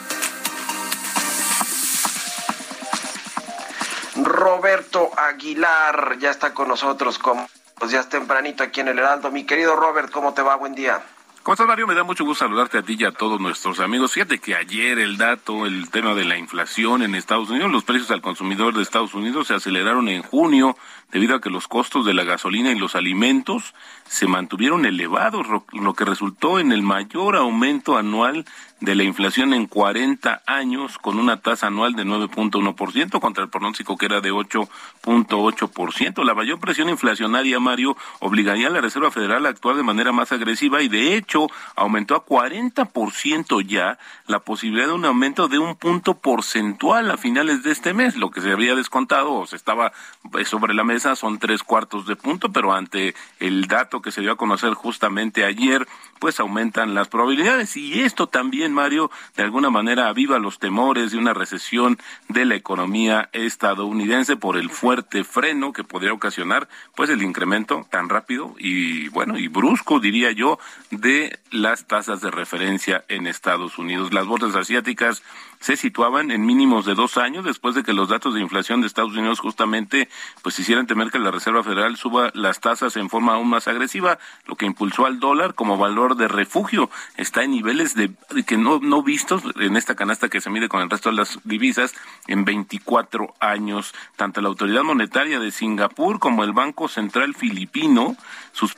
Roberto 4.15 5.11
Aguilar 5.15 6.17
ya 6.17 6.31
está 6.31 6.55
con 6.55 6.67
nosotros, 6.67 7.19
como 7.19 7.47
pues 7.75 7.91
ya 7.91 7.99
es 7.99 8.09
tempranito 8.09 8.63
aquí 8.63 8.81
en 8.81 8.87
el 8.87 8.97
Heraldo. 8.97 9.29
Mi 9.29 9.45
querido 9.45 9.75
Robert, 9.75 10.09
¿cómo 10.09 10.33
te 10.33 10.41
va? 10.41 10.55
Buen 10.55 10.73
día. 10.73 11.03
¿Cómo 11.47 11.65
Mario? 11.65 11.87
Me 11.87 11.95
da 11.95 12.03
mucho 12.03 12.25
gusto 12.25 12.43
saludarte 12.43 12.77
a 12.77 12.81
ti 12.81 12.97
y 12.99 13.05
a 13.05 13.13
todos 13.13 13.39
nuestros 13.39 13.79
amigos. 13.79 14.11
Fíjate 14.11 14.39
que 14.39 14.53
ayer 14.53 14.99
el 14.99 15.15
dato, 15.15 15.65
el 15.65 15.89
tema 15.89 16.13
de 16.13 16.25
la 16.25 16.37
inflación 16.37 17.01
en 17.03 17.15
Estados 17.15 17.49
Unidos, 17.49 17.71
los 17.71 17.85
precios 17.85 18.11
al 18.11 18.21
consumidor 18.21 18.75
de 18.75 18.83
Estados 18.83 19.13
Unidos 19.13 19.47
se 19.47 19.53
aceleraron 19.53 20.09
en 20.09 20.23
junio 20.23 20.75
debido 21.09 21.37
a 21.37 21.39
que 21.39 21.49
los 21.49 21.69
costos 21.69 22.05
de 22.05 22.13
la 22.13 22.25
gasolina 22.25 22.73
y 22.73 22.77
los 22.77 22.97
alimentos 22.97 23.73
se 24.09 24.27
mantuvieron 24.27 24.85
elevados, 24.85 25.47
lo 25.71 25.93
que 25.93 26.03
resultó 26.03 26.59
en 26.59 26.73
el 26.73 26.81
mayor 26.81 27.37
aumento 27.37 27.97
anual 27.97 28.43
de 28.79 28.95
la 28.95 29.03
inflación 29.03 29.53
en 29.53 29.65
40 29.65 30.43
años, 30.45 30.97
con 30.99 31.17
una 31.17 31.41
tasa 31.41 31.67
anual 31.67 31.95
de 31.95 32.05
9.1% 32.05 33.19
contra 33.19 33.43
el 33.43 33.49
pronóstico 33.49 33.97
que 33.97 34.05
era 34.05 34.21
de 34.21 34.31
8.8%. 34.31 36.23
La 36.23 36.35
mayor 36.35 36.59
presión 36.59 36.89
inflacionaria, 36.89 37.59
Mario, 37.59 37.97
obligaría 38.19 38.67
a 38.67 38.71
la 38.71 38.81
Reserva 38.81 39.09
Federal 39.09 39.45
a 39.45 39.49
actuar 39.49 39.75
de 39.75 39.83
manera 39.83 40.11
más 40.11 40.31
agresiva 40.31 40.81
y, 40.81 40.89
de 40.89 41.15
hecho, 41.15 41.47
aumentó 41.75 42.15
a 42.15 42.25
40% 42.25 43.65
ya 43.65 43.97
la 44.27 44.39
posibilidad 44.39 44.87
de 44.87 44.93
un 44.93 45.05
aumento 45.05 45.47
de 45.47 45.57
un 45.57 45.75
punto 45.75 46.15
porcentual 46.15 47.09
a 47.09 47.17
finales 47.17 47.63
de 47.63 47.71
este 47.71 47.93
mes. 47.93 48.15
Lo 48.15 48.29
que 48.29 48.41
se 48.41 48.51
había 48.51 48.75
descontado 48.75 49.33
o 49.33 49.47
se 49.47 49.55
estaba 49.55 49.91
eh, 50.37 50.45
sobre 50.45 50.73
la 50.73 50.83
mesa 50.83 51.15
son 51.15 51.39
tres 51.39 51.63
cuartos 51.63 52.05
de 52.05 52.15
punto, 52.15 52.51
pero 52.51 52.73
ante 52.73 53.15
el 53.39 53.67
dato 53.67 54.01
que 54.01 54.11
se 54.11 54.21
dio 54.21 54.33
a 54.33 54.37
conocer 54.37 54.73
justamente 54.73 55.45
ayer, 55.45 55.87
pues 56.19 56.39
aumentan 56.39 56.93
las 56.93 57.07
probabilidades. 57.07 57.75
Y 57.77 58.01
esto 58.01 58.27
también 58.27 58.66
también, 58.67 58.73
Mario, 58.73 59.11
de 59.37 59.43
alguna 59.43 59.69
manera 59.69 60.09
aviva 60.09 60.39
los 60.39 60.59
temores 60.59 61.11
de 61.11 61.17
una 61.17 61.33
recesión 61.33 61.97
de 62.27 62.43
la 62.43 62.55
economía 62.55 63.29
estadounidense 63.31 64.35
por 64.35 64.57
el 64.57 64.69
fuerte 64.69 65.23
freno 65.23 65.71
que 65.71 65.85
podría 65.85 66.11
ocasionar 66.11 66.67
pues 66.95 67.09
el 67.09 67.21
incremento 67.21 67.85
tan 67.89 68.09
rápido 68.09 68.55
y 68.57 69.07
bueno 69.09 69.37
y 69.37 69.47
brusco 69.47 69.99
diría 69.99 70.31
yo 70.31 70.59
de 70.91 71.39
las 71.49 71.85
tasas 71.85 72.19
de 72.19 72.29
referencia 72.29 73.05
en 73.07 73.25
Estados 73.25 73.77
Unidos. 73.77 74.11
Las 74.13 74.25
bolsas 74.25 74.55
asiáticas 74.55 75.23
se 75.59 75.75
situaban 75.75 76.31
en 76.31 76.45
mínimos 76.45 76.85
de 76.85 76.95
dos 76.95 77.17
años 77.17 77.45
después 77.45 77.75
de 77.75 77.83
que 77.83 77.93
los 77.93 78.09
datos 78.09 78.33
de 78.33 78.41
inflación 78.41 78.81
de 78.81 78.87
Estados 78.87 79.13
Unidos 79.13 79.39
justamente 79.39 80.09
pues 80.41 80.59
hicieran 80.59 80.87
temer 80.87 81.11
que 81.11 81.19
la 81.19 81.31
Reserva 81.31 81.63
Federal 81.63 81.97
suba 81.97 82.31
las 82.33 82.59
tasas 82.59 82.95
en 82.97 83.09
forma 83.09 83.33
aún 83.33 83.49
más 83.49 83.67
agresiva, 83.67 84.19
lo 84.45 84.55
que 84.55 84.65
impulsó 84.65 85.05
al 85.05 85.19
dólar 85.19 85.55
como 85.55 85.77
valor 85.77 86.15
de 86.15 86.27
refugio. 86.27 86.89
Está 87.15 87.43
en 87.43 87.51
niveles 87.51 87.95
de 87.95 88.11
que 88.45 88.57
no, 88.57 88.79
no 88.79 89.03
vistos 89.03 89.43
en 89.59 89.77
esta 89.77 89.95
canasta 89.95 90.29
que 90.29 90.41
se 90.41 90.49
mide 90.49 90.69
con 90.69 90.81
el 90.81 90.89
resto 90.89 91.09
de 91.09 91.15
las 91.15 91.39
divisas 91.43 91.93
en 92.27 92.45
24 92.45 93.35
años. 93.39 93.93
Tanto 94.15 94.41
la 94.41 94.49
autoridad 94.49 94.83
monetaria 94.83 95.39
de 95.39 95.51
Singapur 95.51 96.19
como 96.19 96.43
el 96.43 96.53
Banco 96.53 96.87
Central 96.87 97.35
Filipino 97.35 98.15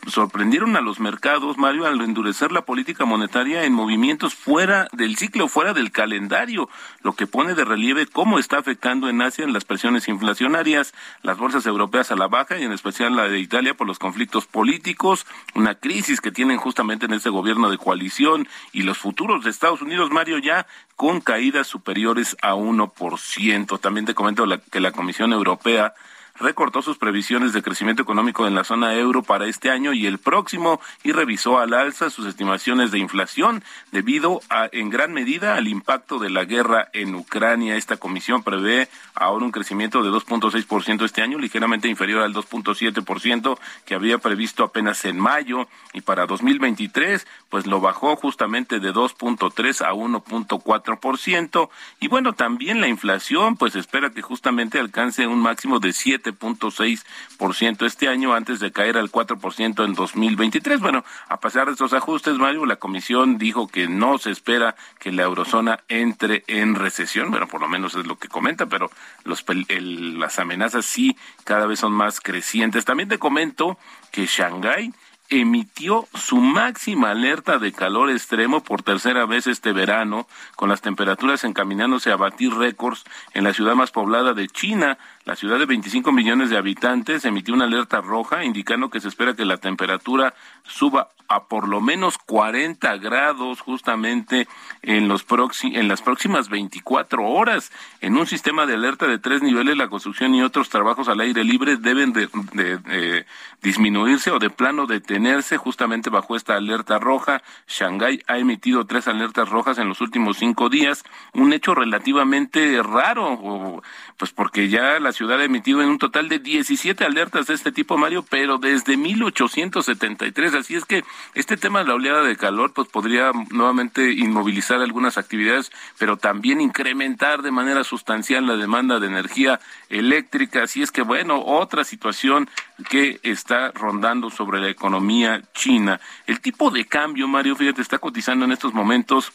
sorprendieron 0.07 0.75
a 0.75 0.81
los 0.81 0.99
mercados, 0.99 1.57
Mario, 1.57 1.85
al 1.85 2.01
endurecer 2.01 2.51
la 2.51 2.65
política 2.65 3.05
monetaria 3.05 3.63
en 3.63 3.73
movimientos 3.73 4.35
fuera 4.35 4.87
del 4.91 5.17
ciclo, 5.17 5.47
fuera 5.47 5.73
del 5.73 5.91
calendario 5.91 6.68
lo 7.01 7.13
que 7.13 7.27
pone 7.27 7.55
de 7.55 7.65
relieve 7.65 8.07
cómo 8.07 8.39
está 8.39 8.57
afectando 8.57 9.09
en 9.09 9.21
Asia 9.21 9.47
las 9.47 9.65
presiones 9.65 10.07
inflacionarias, 10.07 10.93
las 11.21 11.37
bolsas 11.37 11.65
europeas 11.65 12.11
a 12.11 12.15
la 12.15 12.27
baja 12.27 12.57
y 12.57 12.63
en 12.63 12.71
especial 12.71 13.15
la 13.15 13.27
de 13.27 13.39
Italia 13.39 13.73
por 13.73 13.87
los 13.87 13.99
conflictos 13.99 14.45
políticos, 14.45 15.25
una 15.55 15.75
crisis 15.75 16.21
que 16.21 16.31
tienen 16.31 16.57
justamente 16.57 17.05
en 17.05 17.13
ese 17.13 17.29
gobierno 17.29 17.69
de 17.69 17.77
coalición 17.77 18.47
y 18.71 18.83
los 18.83 18.97
futuros 18.97 19.43
de 19.43 19.49
Estados 19.49 19.81
Unidos, 19.81 20.11
Mario, 20.11 20.37
ya 20.37 20.67
con 20.95 21.21
caídas 21.21 21.67
superiores 21.67 22.35
a 22.41 22.55
1%. 22.55 23.79
También 23.79 24.05
te 24.05 24.13
comento 24.13 24.45
que 24.71 24.79
la 24.79 24.91
Comisión 24.91 25.33
Europea 25.33 25.93
recortó 26.39 26.81
sus 26.81 26.97
previsiones 26.97 27.53
de 27.53 27.61
crecimiento 27.61 28.01
económico 28.01 28.47
en 28.47 28.55
la 28.55 28.63
zona 28.63 28.95
euro 28.95 29.23
para 29.23 29.47
este 29.47 29.69
año 29.69 29.93
y 29.93 30.07
el 30.07 30.17
próximo 30.17 30.79
y 31.03 31.11
revisó 31.11 31.59
al 31.59 31.73
alza 31.73 32.09
sus 32.09 32.25
estimaciones 32.25 32.91
de 32.91 32.99
inflación 32.99 33.63
debido 33.91 34.41
a, 34.49 34.69
en 34.71 34.89
gran 34.89 35.13
medida 35.13 35.55
al 35.55 35.67
impacto 35.67 36.19
de 36.19 36.29
la 36.29 36.45
guerra 36.45 36.89
en 36.93 37.15
Ucrania. 37.15 37.75
Esta 37.75 37.97
comisión 37.97 38.43
prevé 38.43 38.87
ahora 39.15 39.45
un 39.45 39.51
crecimiento 39.51 40.01
de 40.01 40.09
2.6% 40.09 41.03
este 41.03 41.21
año, 41.21 41.37
ligeramente 41.37 41.87
inferior 41.87 42.23
al 42.23 42.33
2.7% 42.33 43.59
que 43.85 43.95
había 43.95 44.17
previsto 44.17 44.63
apenas 44.63 45.03
en 45.05 45.19
mayo 45.19 45.67
y 45.93 46.01
para 46.01 46.25
2023 46.25 47.27
pues 47.49 47.65
lo 47.67 47.81
bajó 47.81 48.15
justamente 48.15 48.79
de 48.79 48.93
2.3 48.93 49.85
a 49.85 49.93
1.4% 49.93 51.69
y 51.99 52.07
bueno, 52.07 52.33
también 52.33 52.81
la 52.81 52.87
inflación 52.87 53.57
pues 53.57 53.75
espera 53.75 54.11
que 54.11 54.21
justamente 54.21 54.79
alcance 54.79 55.27
un 55.27 55.39
máximo 55.39 55.79
de 55.79 55.93
7 55.93 56.28
7.6% 56.31 57.85
este 57.85 58.07
año 58.07 58.33
antes 58.33 58.59
de 58.59 58.71
caer 58.71 58.97
al 58.97 59.11
4% 59.11 59.85
en 59.85 59.93
2023. 59.93 60.79
Bueno, 60.79 61.03
a 61.27 61.39
pesar 61.39 61.67
de 61.67 61.73
estos 61.73 61.93
ajustes, 61.93 62.35
Mario, 62.35 62.65
la 62.65 62.77
comisión 62.77 63.37
dijo 63.37 63.67
que 63.67 63.87
no 63.87 64.17
se 64.17 64.31
espera 64.31 64.75
que 64.99 65.11
la 65.11 65.23
eurozona 65.23 65.79
entre 65.87 66.43
en 66.47 66.75
recesión. 66.75 67.31
Bueno, 67.31 67.47
por 67.47 67.61
lo 67.61 67.67
menos 67.67 67.95
es 67.95 68.05
lo 68.05 68.17
que 68.17 68.27
comenta, 68.27 68.65
pero 68.65 68.89
los, 69.23 69.45
las 69.69 70.39
amenazas 70.39 70.85
sí 70.85 71.17
cada 71.43 71.65
vez 71.65 71.79
son 71.79 71.93
más 71.93 72.19
crecientes. 72.21 72.85
También 72.85 73.09
te 73.09 73.19
comento 73.19 73.77
que 74.11 74.25
Shanghái 74.25 74.93
emitió 75.29 76.07
su 76.15 76.37
máxima 76.37 77.11
alerta 77.11 77.59
de 77.59 77.71
calor 77.71 78.09
extremo 78.09 78.61
por 78.61 78.81
tercera 78.81 79.25
vez 79.25 79.45
este 79.45 79.73
verano, 79.73 80.27
con 80.55 80.69
las 80.69 80.81
temperaturas 80.81 81.43
encaminándose 81.43 82.11
a 82.11 82.15
batir 82.15 82.53
récords 82.55 83.03
en 83.33 83.43
la 83.43 83.53
ciudad 83.53 83.75
más 83.75 83.91
poblada 83.91 84.33
de 84.33 84.47
China, 84.47 84.97
la 85.29 85.35
ciudad 85.35 85.59
de 85.59 85.67
25 85.67 86.11
millones 86.11 86.49
de 86.49 86.57
habitantes 86.57 87.23
emitió 87.23 87.53
una 87.53 87.65
alerta 87.65 88.01
roja 88.01 88.43
indicando 88.43 88.89
que 88.89 88.99
se 88.99 89.09
espera 89.09 89.35
que 89.35 89.45
la 89.45 89.57
temperatura 89.57 90.33
suba 90.63 91.09
a 91.29 91.43
por 91.43 91.67
lo 91.67 91.79
menos 91.79 92.17
40 92.17 92.97
grados 92.97 93.61
justamente 93.61 94.47
en, 94.81 95.07
los 95.07 95.23
en 95.61 95.87
las 95.87 96.01
próximas 96.01 96.49
24 96.49 97.23
horas. 97.23 97.71
En 98.01 98.17
un 98.17 98.25
sistema 98.25 98.65
de 98.65 98.73
alerta 98.73 99.05
de 99.05 99.19
tres 99.19 99.43
niveles, 99.43 99.77
la 99.77 99.89
construcción 99.89 100.33
y 100.33 100.41
otros 100.41 100.69
trabajos 100.69 101.07
al 101.07 101.19
aire 101.19 101.43
libre 101.43 101.77
deben 101.77 102.13
de, 102.13 103.25
disminuirse 103.61 104.31
o 104.31 104.39
de 104.39 104.49
plano 104.49 104.87
detenerse 104.87 105.57
justamente 105.57 106.09
bajo 106.09 106.35
esta 106.35 106.55
alerta 106.55 106.97
roja. 106.97 107.43
Shanghái 107.67 108.23
ha 108.25 108.39
emitido 108.39 108.87
tres 108.87 109.07
alertas 109.07 109.49
rojas 109.49 109.77
en 109.77 109.87
los 109.87 110.01
últimos 110.01 110.37
cinco 110.37 110.69
días, 110.69 111.03
un 111.33 111.53
hecho 111.53 111.75
relativamente 111.75 112.81
raro, 112.81 113.83
pues 114.17 114.31
porque 114.31 114.69
ya 114.69 114.99
la 114.99 115.11
ciudad 115.19 115.41
ha 115.41 115.43
emitido 115.43 115.81
en 115.81 115.89
un 115.89 115.97
total 115.97 116.29
de 116.29 116.39
17 116.39 117.03
alertas 117.03 117.47
de 117.47 117.53
este 117.53 117.73
tipo, 117.73 117.97
Mario, 117.97 118.23
pero 118.29 118.57
desde 118.57 118.95
1873. 118.95 120.53
Así 120.53 120.75
es 120.75 120.85
que 120.85 121.03
este 121.35 121.57
tema 121.57 121.79
de 121.79 121.89
la 121.89 121.95
oleada 121.95 122.23
de 122.23 122.37
calor, 122.37 122.71
pues 122.71 122.87
podría 122.87 123.33
nuevamente 123.49 124.13
inmovilizar 124.13 124.79
algunas 124.79 125.17
actividades, 125.17 125.73
pero 125.97 126.15
también 126.15 126.61
incrementar 126.61 127.41
de 127.41 127.51
manera 127.51 127.83
sustancial 127.83 128.47
la 128.47 128.55
demanda 128.55 129.01
de 129.01 129.07
energía 129.07 129.59
eléctrica. 129.89 130.63
Así 130.63 130.81
es 130.81 130.89
que, 130.89 131.01
bueno, 131.01 131.43
otra 131.43 131.83
situación 131.83 132.49
que 132.89 133.19
está 133.21 133.71
rondando 133.71 134.29
sobre 134.29 134.61
la 134.61 134.69
economía 134.69 135.41
china. 135.53 135.99
El 136.27 136.39
tipo 136.39 136.71
de 136.71 136.85
cambio, 136.85 137.27
Mario, 137.27 137.57
fíjate, 137.57 137.81
está 137.81 137.97
cotizando 137.97 138.45
en 138.45 138.53
estos 138.53 138.73
momentos 138.73 139.33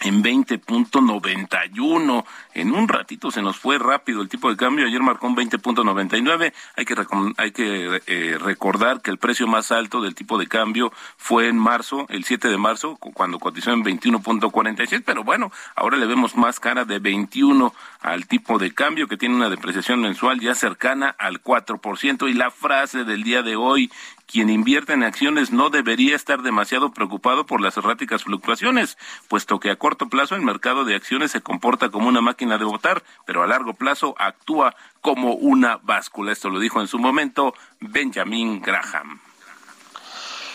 en 0.00 0.22
20.91. 0.22 2.24
En 2.54 2.72
un 2.72 2.88
ratito 2.88 3.30
se 3.30 3.42
nos 3.42 3.58
fue 3.58 3.78
rápido 3.78 4.22
el 4.22 4.28
tipo 4.28 4.50
de 4.50 4.56
cambio. 4.56 4.86
Ayer 4.86 5.02
marcó 5.02 5.26
un 5.26 5.36
20.99. 5.36 6.52
Hay 6.76 6.84
que, 6.84 6.94
hay 7.36 7.52
que 7.52 8.02
eh, 8.06 8.38
recordar 8.38 9.02
que 9.02 9.10
el 9.10 9.18
precio 9.18 9.46
más 9.46 9.72
alto 9.72 10.00
del 10.00 10.14
tipo 10.14 10.38
de 10.38 10.46
cambio 10.46 10.92
fue 11.16 11.48
en 11.48 11.58
marzo, 11.58 12.06
el 12.08 12.24
7 12.24 12.48
de 12.48 12.56
marzo, 12.56 12.96
cuando 12.96 13.38
cotizó 13.38 13.72
en 13.72 13.84
21.46. 13.84 15.02
Pero 15.04 15.24
bueno, 15.24 15.52
ahora 15.76 15.96
le 15.96 16.06
vemos 16.06 16.36
más 16.36 16.60
cara 16.60 16.84
de 16.84 16.98
21 16.98 17.72
al 18.00 18.26
tipo 18.26 18.58
de 18.58 18.72
cambio 18.72 19.06
que 19.06 19.16
tiene 19.16 19.36
una 19.36 19.50
depreciación 19.50 20.00
mensual 20.00 20.40
ya 20.40 20.54
cercana 20.54 21.14
al 21.18 21.42
4%. 21.42 22.28
Y 22.28 22.34
la 22.34 22.50
frase 22.50 23.04
del 23.04 23.22
día 23.22 23.42
de 23.42 23.56
hoy, 23.56 23.90
quien 24.30 24.48
invierte 24.48 24.92
en 24.92 25.02
acciones 25.02 25.50
no 25.50 25.70
debería 25.70 26.14
estar 26.14 26.42
demasiado 26.42 26.92
preocupado 26.92 27.46
por 27.46 27.60
las 27.60 27.76
erráticas 27.76 28.22
fluctuaciones, 28.22 28.96
puesto 29.26 29.58
que 29.58 29.70
a 29.70 29.76
corto 29.76 30.08
plazo 30.08 30.36
el 30.36 30.42
mercado 30.42 30.84
de 30.84 30.94
acciones 30.94 31.32
se 31.32 31.40
comporta 31.40 31.90
como 31.90 32.08
una 32.08 32.20
máquina 32.20 32.56
de 32.56 32.64
votar, 32.64 33.02
pero 33.26 33.42
a 33.42 33.48
largo 33.48 33.74
plazo 33.74 34.14
actúa 34.18 34.76
como 35.00 35.34
una 35.34 35.78
báscula. 35.82 36.30
Esto 36.30 36.48
lo 36.48 36.60
dijo 36.60 36.80
en 36.80 36.86
su 36.86 37.00
momento 37.00 37.54
Benjamin 37.80 38.62
Graham. 38.62 39.20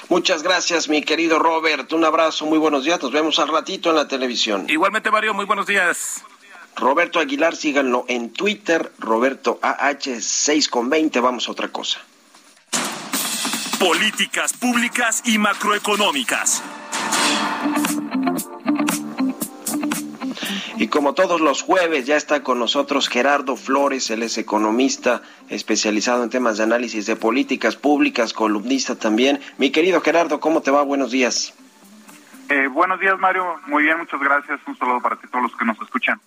Muchas 0.08 0.42
gracias, 0.42 0.88
mi 0.88 1.02
querido 1.02 1.40
Robert. 1.40 1.92
Un 1.92 2.06
abrazo, 2.06 2.46
muy 2.46 2.60
buenos 2.60 2.86
días. 2.86 3.02
Nos 3.02 3.12
vemos 3.12 3.40
al 3.40 3.50
ratito 3.50 3.90
en 3.90 3.98
la 3.98 4.08
televisión. 4.08 4.66
Igualmente, 4.70 5.12
Mario, 5.12 5.34
muy 5.34 5.46
buenos 5.46 5.68
días. 5.68 6.24
Roberto 6.78 7.20
Aguilar, 7.20 7.56
síganlo 7.56 8.06
en 8.08 8.32
Twitter, 8.32 8.92
Roberto 9.00 9.60
AH6 9.62 10.70
con 10.70 10.90
20. 10.90 11.20
Vamos 11.20 11.50
a 11.50 11.52
otra 11.52 11.70
cosa. 11.70 12.00
Políticas 13.80 14.54
públicas 14.54 15.22
y 15.26 15.38
macroeconómicas. 15.38 16.64
Y 20.78 20.88
como 20.88 21.14
todos 21.14 21.42
los 21.42 21.62
jueves, 21.62 22.06
ya 22.06 22.16
está 22.16 22.42
con 22.42 22.60
nosotros 22.60 23.10
Gerardo 23.10 23.56
Flores, 23.58 24.10
él 24.12 24.24
es 24.24 24.38
economista 24.38 25.22
especializado 25.50 26.24
en 26.24 26.30
temas 26.30 26.58
de 26.58 26.64
análisis 26.64 27.06
de 27.06 27.16
políticas 27.16 27.76
públicas, 27.76 28.34
columnista 28.34 28.96
también. 28.96 29.42
Mi 29.58 29.72
querido 29.72 30.00
Gerardo, 30.02 30.40
¿cómo 30.40 30.62
te 30.62 30.72
va? 30.72 30.82
Buenos 30.84 31.12
días. 31.12 31.54
Eh, 32.50 32.68
buenos 32.68 33.00
días, 33.00 33.20
Mario. 33.20 33.56
Muy 33.68 33.84
bien, 33.84 33.98
muchas 33.98 34.20
gracias. 34.22 34.60
Un 34.68 34.78
saludo 34.78 35.02
para 35.02 35.16
ti, 35.18 35.28
todos 35.28 35.44
los 35.44 35.56
que 35.56 35.66
nos 35.66 35.82
escuchan. 35.82 36.20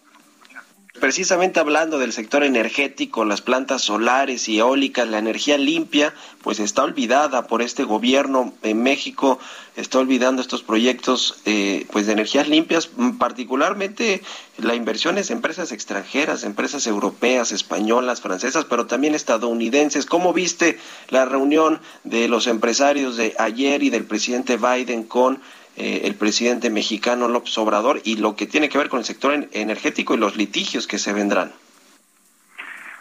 Precisamente 1.01 1.61
hablando 1.61 1.99
del 1.99 2.13
sector 2.13 2.43
energético, 2.43 3.25
las 3.25 3.41
plantas 3.41 3.83
solares 3.83 4.49
y 4.49 4.59
eólicas, 4.59 5.09
la 5.09 5.19
energía 5.19 5.57
limpia, 5.57 6.15
pues 6.43 6.61
está 6.61 6.83
olvidada 6.83 7.47
por 7.47 7.63
este 7.63 7.85
gobierno 7.85 8.53
en 8.63 8.83
México, 8.83 9.39
está 9.77 9.99
olvidando 9.99 10.43
estos 10.43 10.63
proyectos 10.63 11.41
eh, 11.45 11.87
pues 11.93 12.07
de 12.07 12.13
energías 12.13 12.49
limpias, 12.49 12.91
particularmente 13.19 14.23
la 14.59 14.75
inversión 14.75 15.19
es 15.19 15.31
empresas 15.31 15.73
extranjeras, 15.73 16.43
empresas 16.43 16.87
europeas, 16.87 17.53
españolas, 17.53 18.21
francesas, 18.21 18.65
pero 18.65 18.87
también 18.87 19.15
estadounidenses. 19.15 20.05
¿Cómo 20.05 20.33
viste 20.33 20.79
la 21.11 21.25
reunión 21.25 21.81
de 22.03 22.29
los 22.29 22.47
empresarios 22.47 23.17
de 23.17 23.35
ayer 23.39 23.83
y 23.83 23.91
del 23.91 24.05
presidente 24.05 24.57
Biden 24.57 25.05
con 25.05 25.41
eh, 25.79 26.03
el 26.05 26.15
presidente 26.15 26.71
mexicano 26.71 27.29
López 27.29 27.57
Obrador 27.59 28.01
y 28.05 28.17
lo 28.17 28.37
que 28.37 28.47
tiene 28.47 28.69
que 28.69 28.79
ver 28.79 28.89
con 28.89 28.99
el 28.99 29.05
sector 29.05 29.49
energético 29.53 30.15
y 30.15 30.19
los 30.19 30.37
litigios 30.37 30.87
que 30.87 30.99
se 30.99 31.13
vendrán? 31.13 31.53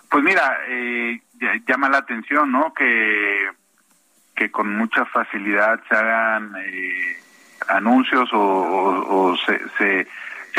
Pues 0.09 0.23
mira, 0.23 0.59
eh, 0.69 1.19
llama 1.67 1.89
la 1.89 1.97
atención, 1.97 2.51
¿no? 2.51 2.73
Que, 2.73 3.49
que 4.35 4.51
con 4.51 4.75
mucha 4.75 5.05
facilidad 5.05 5.81
se 5.89 5.95
hagan 5.95 6.53
eh, 6.59 7.17
anuncios 7.67 8.29
o, 8.31 9.35
se, 9.45 9.59
se, 9.77 10.07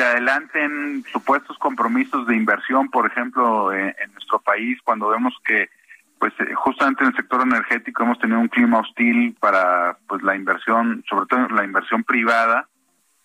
adelanten 0.02 1.04
supuestos 1.11 1.59
compromisos 1.59 2.26
de 2.26 2.37
inversión, 2.37 2.88
por 2.88 3.07
ejemplo, 3.07 3.72
en, 3.72 3.94
nuestro 4.12 4.38
país, 4.38 4.78
cuando 4.85 5.09
vemos 5.09 5.35
que 5.44 5.70
pues 6.18 6.33
eh, 6.40 6.54
justamente 6.54 7.02
en 7.02 7.11
el 7.11 7.16
sector 7.16 7.42
energético 7.42 8.02
hemos 8.02 8.18
tenido 8.18 8.40
un 8.40 8.48
clima 8.48 8.81
hostil 8.81 9.37
para 9.40 9.96
pues 10.07 10.22
la 10.22 10.37
inversión, 10.37 11.04
sobre 11.09 11.26
todo 11.26 11.48
la 11.48 11.64
inversión 11.64 12.04
privada, 12.04 12.68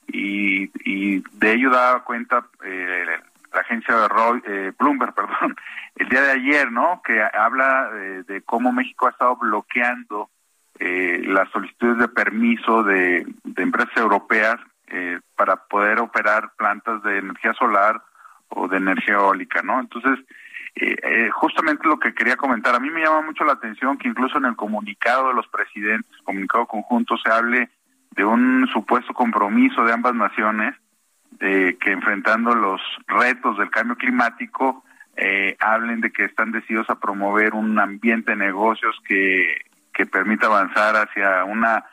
y, 0.07 0.71
y 0.83 1.23
de 1.33 1.53
ello 1.53 1.69
da 1.69 2.03
cuenta 2.03 2.45
eh, 2.63 3.05
la 3.53 3.61
agencia 3.61 3.95
de 3.95 4.07
Roy, 4.07 4.41
eh, 4.45 4.71
Bloomberg, 4.77 5.13
perdón, 5.15 5.55
el 5.95 6.09
día 6.09 6.21
de 6.21 6.31
ayer, 6.31 6.71
¿no? 6.71 7.01
Que 7.03 7.21
habla 7.21 7.89
de, 8.27 8.41
cómo 8.41 8.71
México 8.71 9.07
ha 9.07 9.11
estado 9.11 9.35
bloqueando 9.37 10.29
eh, 10.79 11.21
las 11.25 11.49
solicitudes 11.51 11.99
de 11.99 12.07
permiso 12.07 12.83
de, 12.83 13.27
empresas 13.57 13.95
europeas 13.95 14.55
eh, 14.87 15.19
para 15.35 15.55
poder 15.55 15.99
operar 15.99 16.51
plantas 16.57 17.01
de 17.03 17.19
energía 17.19 17.53
solar 17.53 18.01
o 18.49 18.67
de 18.67 18.77
energía 18.77 19.15
eólica, 19.15 19.61
¿no? 19.61 19.79
Entonces, 19.79 20.19
eh, 20.75 21.29
justamente 21.31 21.87
lo 21.87 21.99
que 21.99 22.13
quería 22.13 22.35
comentar, 22.35 22.75
a 22.75 22.79
mí 22.79 22.89
me 22.89 23.01
llama 23.01 23.21
mucho 23.21 23.43
la 23.43 23.53
atención 23.53 23.97
que 23.97 24.07
incluso 24.07 24.37
en 24.37 24.45
el 24.45 24.55
comunicado 24.55 25.27
de 25.27 25.35
los 25.35 25.47
presidentes, 25.47 26.11
comunicado 26.23 26.65
conjunto, 26.65 27.15
se 27.17 27.29
hable 27.29 27.69
de 28.11 28.25
un 28.25 28.67
supuesto 28.71 29.13
compromiso 29.13 29.83
de 29.83 29.93
ambas 29.93 30.15
naciones 30.15 30.75
de 31.31 31.77
que 31.79 31.91
enfrentando 31.91 32.53
los 32.53 32.81
retos 33.07 33.57
del 33.57 33.69
cambio 33.69 33.95
climático 33.95 34.83
eh, 35.15 35.55
hablen 35.59 36.01
de 36.01 36.11
que 36.11 36.25
están 36.25 36.51
decididos 36.51 36.89
a 36.89 36.99
promover 36.99 37.53
un 37.53 37.77
ambiente 37.79 38.31
de 38.31 38.37
negocios 38.37 38.99
que, 39.07 39.61
que 39.93 40.05
permita 40.05 40.47
avanzar 40.47 40.95
hacia 40.95 41.43
una 41.43 41.85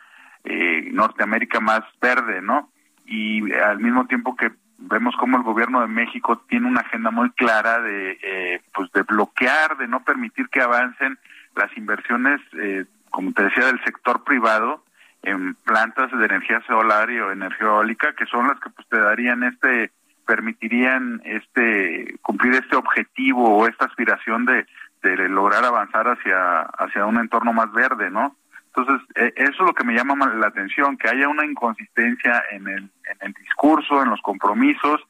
eh, 0.45 0.89
Norteamérica 0.93 1.61
más 1.61 1.83
verde, 2.01 2.41
¿no? 2.41 2.71
Y 3.05 3.53
al 3.53 3.79
mismo 3.79 4.07
tiempo 4.07 4.37
que 4.37 4.53
vemos 4.81 5.15
como 5.17 5.37
el 5.37 5.43
gobierno 5.43 5.81
de 5.81 5.87
México 5.87 6.43
tiene 6.49 6.67
una 6.67 6.81
agenda 6.81 7.11
muy 7.11 7.31
clara 7.31 7.81
de 7.81 8.19
eh, 8.23 8.63
pues 8.75 8.91
de 8.93 9.03
bloquear, 9.03 9.77
de 9.77 9.89
no 9.89 10.03
permitir 10.03 10.49
que 10.49 10.61
avancen 10.61 11.19
las 11.55 11.77
inversiones, 11.77 12.41
eh, 12.59 12.85
como 13.11 13.33
te 13.33 13.45
decía, 13.45 13.67
del 13.67 13.83
sector 13.85 14.25
privado 14.25 14.85
en 15.23 15.55
plantas 15.55 16.11
de 16.11 16.25
energía 16.25 16.63
solar 16.67 17.11
y 17.11 17.21
o 17.21 17.31
energía 17.31 17.67
eólica, 17.67 18.15
que 18.15 18.27
son 18.27 18.49
las 18.49 18.59
que 18.61 18.71
pues 18.71 18.89
te 18.89 18.99
darían 18.99 19.43
este 19.43 19.91
permitirían 20.27 21.21
este 21.25 22.19
cumplir 22.23 22.55
este 22.55 22.77
objetivo 22.77 23.59
o 23.59 23.67
esta 23.67 23.87
aspiración 23.87 24.47
de, 24.47 24.67
de 25.03 25.29
lograr 25.29 25.65
avanzar 25.65 26.07
hacia 26.09 26.63
hacia 26.63 27.05
un 27.05 27.19
entorno 27.19 27.53
más 27.53 27.71
verde, 27.73 28.11
¿no? 28.11 28.37
Entonces, 28.75 29.07
e, 29.17 29.33
eso 29.37 29.51
es 29.51 29.67
lo 29.67 29.75
que 29.75 29.85
me 29.85 29.95
llama 29.95 30.33
la 30.35 30.47
atención, 30.47 30.97
que 30.97 31.09
haya 31.09 31.29
una 31.29 31.45
inconsistencia 31.45 32.45
en 32.51 32.69
el, 32.69 32.79
en 32.79 33.19
el 33.21 33.33
discurso, 33.35 34.03
en 34.03 34.11
los 34.11 34.21
compromisos, 34.23 35.01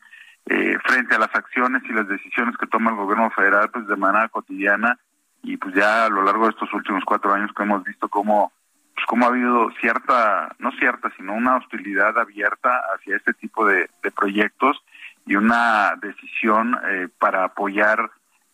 eh, 0.46 0.79
frente 0.85 1.14
a 1.14 1.18
las 1.18 1.35
acciones 1.35 1.83
y 1.85 1.92
las 1.92 2.09
decisiones 2.09 2.57
que 2.57 2.66
toma 2.66 2.90
el 2.90 2.96
gobierno 2.96 3.31
federal, 3.31 3.70
pues 3.70 3.87
de 3.87 3.96
manera 3.96 4.29
cotidiana, 4.29 4.99
y 5.42 5.57
pues 5.57 5.75
ya 5.75 6.07
a 6.07 6.09
lo 6.09 6.23
largo 6.23 6.44
de 6.44 6.51
estos 6.51 6.73
últimos 6.73 7.05
cuatro 7.05 7.33
años 7.33 7.51
que 7.55 7.62
hemos 7.62 7.85
visto 7.85 8.09
cómo, 8.09 8.53
pues 8.94 9.07
cómo 9.07 9.27
ha 9.27 9.29
habido 9.29 9.70
cierta, 9.81 10.55
no 10.59 10.73
cierta, 10.73 11.11
sino 11.16 11.35
una 11.35 11.57
hostilidad 11.57 12.18
abierta 12.18 12.81
hacia 12.94 13.16
este 13.16 13.35
tipo 13.35 13.66
de, 13.66 13.88
de 14.03 14.11
proyectos, 14.11 14.83
y 15.27 15.37
una 15.37 15.94
decisión 16.01 16.77
eh, 16.88 17.09
para 17.18 17.44
apoyar 17.44 18.11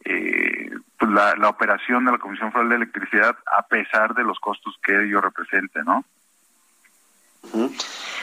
eh, 0.08 0.70
la, 1.00 1.34
la, 1.36 1.48
operación 1.48 2.04
de 2.04 2.12
la 2.12 2.18
Comisión 2.18 2.52
Federal 2.52 2.70
de 2.70 2.76
Electricidad 2.76 3.36
a 3.58 3.62
pesar 3.66 4.14
de 4.14 4.22
los 4.22 4.38
costos 4.38 4.74
que 4.82 4.92
ello 4.92 5.20
represente, 5.20 5.82
¿no? 5.84 6.04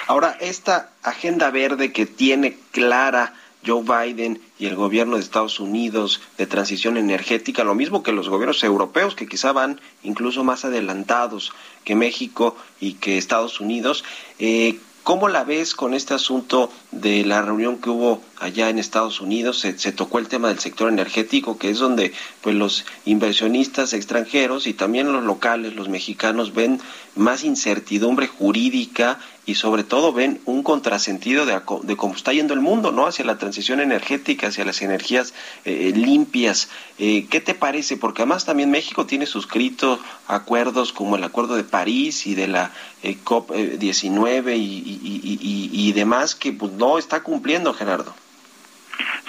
Ahora, 0.07 0.35
esta 0.39 0.89
agenda 1.01 1.49
verde 1.49 1.93
que 1.93 2.05
tiene 2.05 2.57
clara 2.71 3.33
Joe 3.65 3.83
Biden 3.83 4.41
y 4.59 4.65
el 4.65 4.75
gobierno 4.75 5.15
de 5.15 5.21
Estados 5.21 5.59
Unidos 5.59 6.21
de 6.37 6.45
transición 6.45 6.97
energética, 6.97 7.63
lo 7.63 7.75
mismo 7.75 8.03
que 8.03 8.11
los 8.11 8.29
gobiernos 8.29 8.63
europeos 8.63 9.15
que 9.15 9.27
quizá 9.27 9.53
van 9.53 9.79
incluso 10.03 10.43
más 10.43 10.65
adelantados 10.65 11.53
que 11.85 11.95
México 11.95 12.57
y 12.79 12.95
que 12.95 13.17
Estados 13.17 13.61
Unidos, 13.61 14.03
eh, 14.39 14.79
¿Cómo 15.03 15.27
la 15.27 15.43
ves 15.43 15.75
con 15.75 15.93
este 15.93 16.13
asunto 16.13 16.71
de 16.91 17.25
la 17.25 17.41
reunión 17.41 17.79
que 17.79 17.89
hubo 17.89 18.21
allá 18.39 18.69
en 18.69 18.79
Estados 18.79 19.19
Unidos? 19.19 19.59
Se, 19.59 19.77
se, 19.77 19.91
tocó 19.91 20.17
el 20.17 20.29
tema 20.29 20.47
del 20.47 20.59
sector 20.59 20.87
energético, 20.87 21.57
que 21.57 21.69
es 21.69 21.79
donde 21.79 22.13
pues 22.39 22.55
los 22.55 22.85
inversionistas 23.03 23.91
extranjeros 23.91 24.65
y 24.65 24.73
también 24.73 25.11
los 25.11 25.25
locales, 25.25 25.75
los 25.75 25.89
mexicanos, 25.89 26.53
ven 26.53 26.79
más 27.15 27.43
incertidumbre 27.43 28.27
jurídica 28.27 29.19
y 29.45 29.55
sobre 29.55 29.83
todo 29.83 30.13
ven 30.13 30.39
un 30.45 30.63
contrasentido 30.63 31.45
de, 31.45 31.53
de, 31.83 31.97
cómo 31.97 32.15
está 32.15 32.31
yendo 32.31 32.53
el 32.53 32.61
mundo, 32.61 32.91
¿no? 32.91 33.07
Hacia 33.07 33.25
la 33.25 33.37
transición 33.37 33.81
energética, 33.81 34.47
hacia 34.47 34.63
las 34.65 34.81
energías 34.81 35.33
eh, 35.65 35.91
limpias. 35.93 36.71
Eh, 36.97 37.27
¿Qué 37.29 37.41
te 37.41 37.53
parece? 37.53 37.97
Porque 37.97 38.21
además 38.21 38.45
también 38.45 38.71
México 38.71 39.05
tiene 39.05 39.25
suscrito 39.25 39.99
acuerdos 40.27 40.93
como 40.93 41.17
el 41.17 41.23
Acuerdo 41.23 41.55
de 41.55 41.63
París 41.63 42.25
y 42.25 42.35
de 42.35 42.47
la 42.47 42.71
eh, 43.03 43.17
COP19 43.23 44.55
y, 44.55 44.59
y, 44.61 45.69
y, 45.71 45.91
demás 45.91 46.35
que 46.35 46.53
pues 46.53 46.71
no 46.73 46.97
está 46.97 47.21
cumpliendo, 47.21 47.73
Gerardo. 47.73 48.13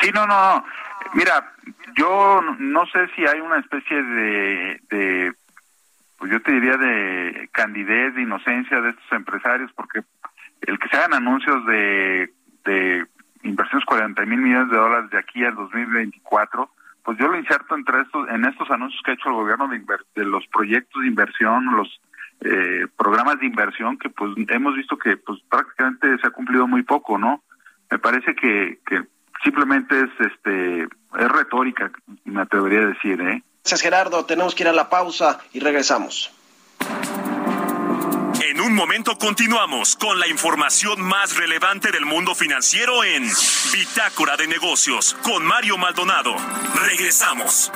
Sí, 0.01 0.11
no, 0.14 0.27
no. 0.27 0.64
Mira, 1.14 1.53
yo 1.97 2.40
no 2.59 2.87
sé 2.87 3.09
si 3.16 3.27
hay 3.27 3.40
una 3.40 3.59
especie 3.59 4.03
de 4.03 5.35
pues 6.18 6.31
yo 6.31 6.40
te 6.42 6.53
diría 6.53 6.77
de 6.77 7.48
candidez, 7.53 8.14
de 8.14 8.22
inocencia 8.22 8.81
de 8.81 8.90
estos 8.90 9.12
empresarios, 9.12 9.70
porque 9.72 10.03
el 10.62 10.79
que 10.79 10.88
se 10.88 10.96
hagan 10.96 11.14
anuncios 11.14 11.64
de, 11.66 12.33
de 12.64 13.07
inversiones 13.42 13.85
40 13.85 14.24
mil 14.27 14.40
millones 14.40 14.70
de 14.70 14.77
dólares 14.77 15.11
de 15.11 15.18
aquí 15.18 15.44
al 15.44 15.55
2024, 15.55 16.70
pues 17.05 17.18
yo 17.18 17.29
lo 17.29 17.38
inserto 17.38 17.77
entre 17.77 18.00
estos, 18.00 18.29
en 18.31 18.44
estos 18.46 18.70
anuncios 18.70 19.03
que 19.05 19.11
ha 19.11 19.14
hecho 19.14 19.29
el 19.29 19.35
gobierno 19.35 19.68
de, 19.68 19.83
de 20.14 20.24
los 20.24 20.46
proyectos 20.48 21.03
de 21.03 21.09
inversión, 21.09 21.77
los 21.77 22.00
eh, 22.40 22.87
programas 22.96 23.38
de 23.40 23.46
inversión 23.46 23.98
que 23.98 24.09
pues 24.09 24.33
hemos 24.48 24.74
visto 24.74 24.96
que 24.96 25.16
pues 25.16 25.40
prácticamente 25.48 26.18
se 26.18 26.27
ha 26.27 26.31
cumplido 26.31 26.66
muy 26.66 26.83
poco, 26.83 27.18
¿no? 27.18 27.42
Me 27.90 27.98
parece 27.98 28.35
que, 28.35 28.81
que 28.87 29.03
simplemente 29.42 29.98
es 30.00 30.11
este 30.18 30.83
es 30.83 31.29
retórica, 31.29 31.90
me 32.24 32.40
atrevería 32.40 32.81
a 32.81 32.87
decir, 32.87 33.20
¿eh? 33.20 33.42
Gracias, 33.64 33.81
Gerardo. 33.81 34.27
Tenemos 34.27 34.55
que 34.55 34.62
ir 34.62 34.68
a 34.68 34.74
la 34.74 34.90
pausa 34.90 35.40
y 35.55 35.61
regresamos. 35.61 36.31
En 38.42 38.61
un 38.61 38.74
momento 38.74 39.16
continuamos 39.16 39.96
con 39.96 40.20
la 40.20 40.29
información 40.29 41.00
más 41.00 41.35
relevante 41.35 41.90
del 41.90 42.05
mundo 42.05 42.35
financiero 42.35 43.03
en 43.05 43.27
Bitácora 43.72 44.37
de 44.37 44.48
Negocios 44.48 45.16
con 45.22 45.42
Mario 45.46 45.79
Maldonado. 45.79 46.37
Regresamos. 46.74 47.72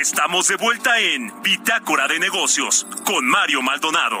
Estamos 0.00 0.46
de 0.46 0.54
vuelta 0.54 1.00
en 1.00 1.42
Bitácora 1.42 2.06
de 2.06 2.20
Negocios 2.20 2.86
con 3.04 3.26
Mario 3.26 3.60
Maldonado. 3.60 4.20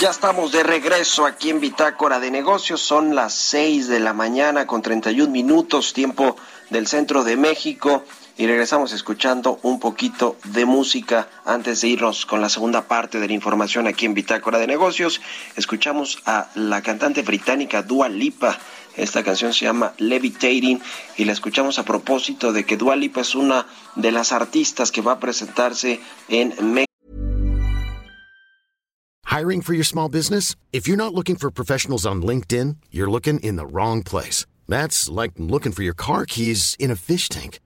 Ya 0.00 0.08
estamos 0.08 0.50
de 0.50 0.62
regreso 0.62 1.26
aquí 1.26 1.50
en 1.50 1.60
Bitácora 1.60 2.20
de 2.20 2.30
Negocios. 2.30 2.80
Son 2.80 3.14
las 3.14 3.34
6 3.34 3.86
de 3.86 4.00
la 4.00 4.14
mañana 4.14 4.66
con 4.66 4.80
31 4.80 5.30
minutos, 5.30 5.92
tiempo 5.92 6.36
del 6.70 6.86
centro 6.86 7.22
de 7.22 7.36
México 7.36 8.02
y 8.38 8.46
regresamos 8.46 8.94
escuchando 8.94 9.58
un 9.62 9.78
poquito 9.78 10.38
de 10.44 10.64
música 10.64 11.28
antes 11.44 11.82
de 11.82 11.88
irnos 11.88 12.24
con 12.24 12.40
la 12.40 12.48
segunda 12.48 12.88
parte 12.88 13.20
de 13.20 13.26
la 13.26 13.34
información 13.34 13.86
aquí 13.86 14.06
en 14.06 14.14
Bitácora 14.14 14.58
de 14.58 14.66
Negocios. 14.66 15.20
Escuchamos 15.56 16.22
a 16.24 16.48
la 16.54 16.80
cantante 16.80 17.20
británica 17.20 17.82
Dua 17.82 18.08
Lipa. 18.08 18.58
Esta 18.96 19.22
canción 19.22 19.52
se 19.52 19.64
llama 19.64 19.94
Levitating 19.98 20.80
y 21.16 21.24
la 21.24 21.32
escuchamos 21.32 21.78
a 21.78 21.84
propósito 21.84 22.52
de 22.52 22.64
que 22.64 22.76
Dua 22.76 22.96
Lipa 22.96 23.20
es 23.20 23.34
una 23.34 23.66
de 23.96 24.12
las 24.12 24.32
artistas 24.32 24.90
que 24.90 25.00
va 25.00 25.12
a 25.12 25.20
presentarse 25.20 26.00
en 26.28 26.54
México. 26.72 26.86
Hiring 29.26 29.62
for 29.62 29.74
your 29.74 29.84
small 29.84 30.08
business? 30.08 30.56
If 30.72 30.88
you're 30.88 30.96
not 30.96 31.14
looking 31.14 31.36
for 31.36 31.50
professionals 31.52 32.04
on 32.04 32.20
LinkedIn, 32.20 32.76
you're 32.90 33.10
looking 33.10 33.38
in 33.40 33.56
the 33.56 33.64
wrong 33.64 34.02
place. 34.02 34.44
That's 34.68 35.08
like 35.08 35.32
looking 35.38 35.72
for 35.72 35.84
your 35.84 35.94
car 35.94 36.26
keys 36.26 36.74
in 36.78 36.90
a 36.90 36.96
fish 36.96 37.28
tank. 37.28 37.60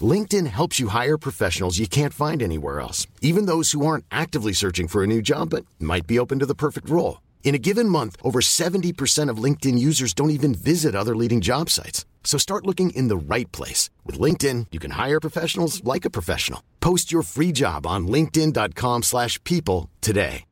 LinkedIn 0.00 0.46
helps 0.46 0.78
you 0.78 0.88
hire 0.88 1.18
professionals 1.18 1.78
you 1.78 1.88
can't 1.88 2.14
find 2.14 2.40
anywhere 2.40 2.80
else, 2.80 3.06
even 3.20 3.46
those 3.46 3.72
who 3.72 3.84
aren't 3.84 4.04
actively 4.10 4.52
searching 4.52 4.88
for 4.88 5.02
a 5.02 5.06
new 5.06 5.20
job 5.20 5.50
but 5.50 5.66
might 5.78 6.06
be 6.06 6.18
open 6.18 6.38
to 6.38 6.46
the 6.46 6.54
perfect 6.54 6.88
role. 6.88 7.20
In 7.42 7.56
a 7.56 7.58
given 7.58 7.88
month, 7.88 8.16
over 8.22 8.40
70% 8.40 9.28
of 9.28 9.42
LinkedIn 9.42 9.76
users 9.76 10.14
don't 10.14 10.30
even 10.30 10.54
visit 10.54 10.94
other 10.94 11.16
leading 11.16 11.40
job 11.40 11.68
sites. 11.68 12.04
So 12.22 12.38
start 12.38 12.66
looking 12.66 12.90
in 12.90 13.08
the 13.08 13.34
right 13.34 13.50
place. 13.50 13.90
With 14.06 14.20
LinkedIn, 14.20 14.66
you 14.70 14.78
can 14.78 14.92
hire 14.92 15.18
professionals 15.20 15.82
like 15.82 16.04
a 16.04 16.10
professional. 16.10 16.62
Post 16.80 17.10
your 17.10 17.22
free 17.22 17.50
job 17.50 17.86
on 17.86 18.06
linkedin.com 18.06 19.02
slash 19.02 19.42
people 19.42 19.90
today. 20.00 20.44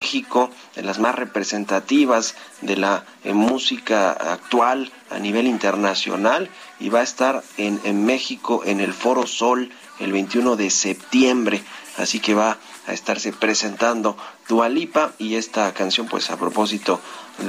México, 0.00 0.48
de 0.76 0.82
las 0.82 1.00
más 1.00 1.16
representativas 1.16 2.36
de 2.60 2.76
la 2.76 3.04
eh, 3.24 3.34
música 3.34 4.12
actual 4.12 4.92
a 5.10 5.18
nivel 5.18 5.48
internacional 5.48 6.48
y 6.78 6.88
va 6.88 7.00
a 7.00 7.02
estar 7.02 7.42
en, 7.56 7.80
en 7.82 8.06
México 8.06 8.62
en 8.64 8.78
el 8.78 8.92
Foro 8.92 9.26
Sol 9.26 9.70
el 9.98 10.12
21 10.12 10.54
de 10.54 10.70
septiembre. 10.70 11.60
Así 11.96 12.20
que 12.20 12.34
va 12.34 12.58
a 12.88 12.92
estarse 12.92 13.32
presentando 13.32 14.16
Dualipa 14.48 15.12
y 15.18 15.34
esta 15.34 15.72
canción 15.74 16.08
pues 16.08 16.30
a 16.30 16.36
propósito 16.38 17.00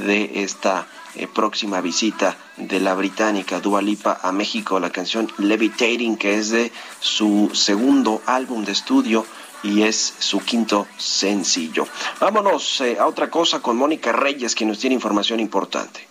de 0.06 0.42
esta 0.42 0.86
eh, 1.14 1.26
próxima 1.26 1.80
visita 1.80 2.36
de 2.58 2.78
la 2.78 2.94
británica 2.94 3.60
Dualipa 3.60 4.20
a 4.22 4.32
México, 4.32 4.78
la 4.78 4.90
canción 4.90 5.32
Levitating 5.38 6.16
que 6.16 6.34
es 6.34 6.50
de 6.50 6.70
su 7.00 7.50
segundo 7.54 8.22
álbum 8.26 8.64
de 8.64 8.72
estudio 8.72 9.24
y 9.62 9.82
es 9.82 10.14
su 10.18 10.40
quinto 10.40 10.86
sencillo. 10.96 11.86
Vámonos 12.20 12.80
eh, 12.82 12.98
a 12.98 13.06
otra 13.06 13.30
cosa 13.30 13.60
con 13.60 13.76
Mónica 13.76 14.12
Reyes 14.12 14.54
que 14.54 14.66
nos 14.66 14.78
tiene 14.78 14.94
información 14.94 15.40
importante. 15.40 16.09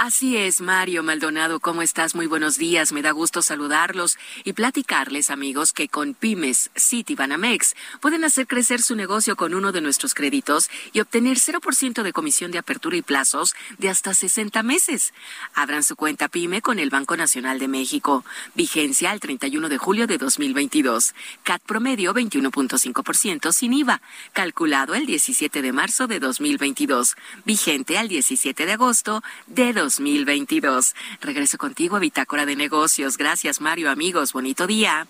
Así 0.00 0.36
es, 0.36 0.60
Mario 0.60 1.02
Maldonado, 1.02 1.58
¿cómo 1.58 1.82
estás? 1.82 2.14
Muy 2.14 2.28
buenos 2.28 2.56
días. 2.56 2.92
Me 2.92 3.02
da 3.02 3.10
gusto 3.10 3.42
saludarlos 3.42 4.16
y 4.44 4.52
platicarles, 4.52 5.28
amigos, 5.28 5.72
que 5.72 5.88
con 5.88 6.14
Pymes 6.14 6.70
City 6.76 7.16
Banamex 7.16 7.74
pueden 8.00 8.22
hacer 8.22 8.46
crecer 8.46 8.80
su 8.80 8.94
negocio 8.94 9.34
con 9.34 9.54
uno 9.54 9.72
de 9.72 9.80
nuestros 9.80 10.14
créditos 10.14 10.70
y 10.92 11.00
obtener 11.00 11.38
0% 11.38 12.04
de 12.04 12.12
comisión 12.12 12.52
de 12.52 12.58
apertura 12.58 12.96
y 12.96 13.02
plazos 13.02 13.56
de 13.78 13.88
hasta 13.88 14.14
60 14.14 14.62
meses. 14.62 15.12
Abran 15.52 15.82
su 15.82 15.96
cuenta 15.96 16.28
Pyme 16.28 16.62
con 16.62 16.78
el 16.78 16.90
Banco 16.90 17.16
Nacional 17.16 17.58
de 17.58 17.66
México. 17.66 18.24
Vigencia 18.54 19.10
al 19.10 19.18
31 19.18 19.68
de 19.68 19.78
julio 19.78 20.06
de 20.06 20.16
2022. 20.16 21.12
CAT 21.42 21.60
promedio 21.62 22.14
21.5% 22.14 23.52
sin 23.52 23.72
IVA. 23.72 24.00
Calculado 24.32 24.94
el 24.94 25.06
17 25.06 25.60
de 25.60 25.72
marzo 25.72 26.06
de 26.06 26.20
2022. 26.20 27.16
Vigente 27.44 27.98
al 27.98 28.06
17 28.06 28.64
de 28.64 28.72
agosto 28.74 29.24
de 29.48 29.72
2022. 29.72 29.87
2022. 29.96 30.94
Regreso 31.20 31.56
contigo 31.58 31.96
a 31.96 31.98
Bitácora 31.98 32.44
de 32.44 32.56
Negocios. 32.56 33.16
Gracias, 33.16 33.60
Mario, 33.60 33.90
amigos. 33.90 34.32
Bonito 34.32 34.66
día. 34.66 35.06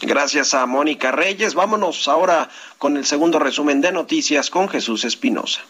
Gracias 0.00 0.54
a 0.54 0.66
Mónica 0.66 1.10
Reyes. 1.10 1.54
Vámonos 1.54 2.06
ahora 2.06 2.48
con 2.78 2.96
el 2.96 3.04
segundo 3.04 3.38
resumen 3.38 3.80
de 3.80 3.92
noticias 3.92 4.50
con 4.50 4.68
Jesús 4.68 5.04
Espinosa. 5.04 5.62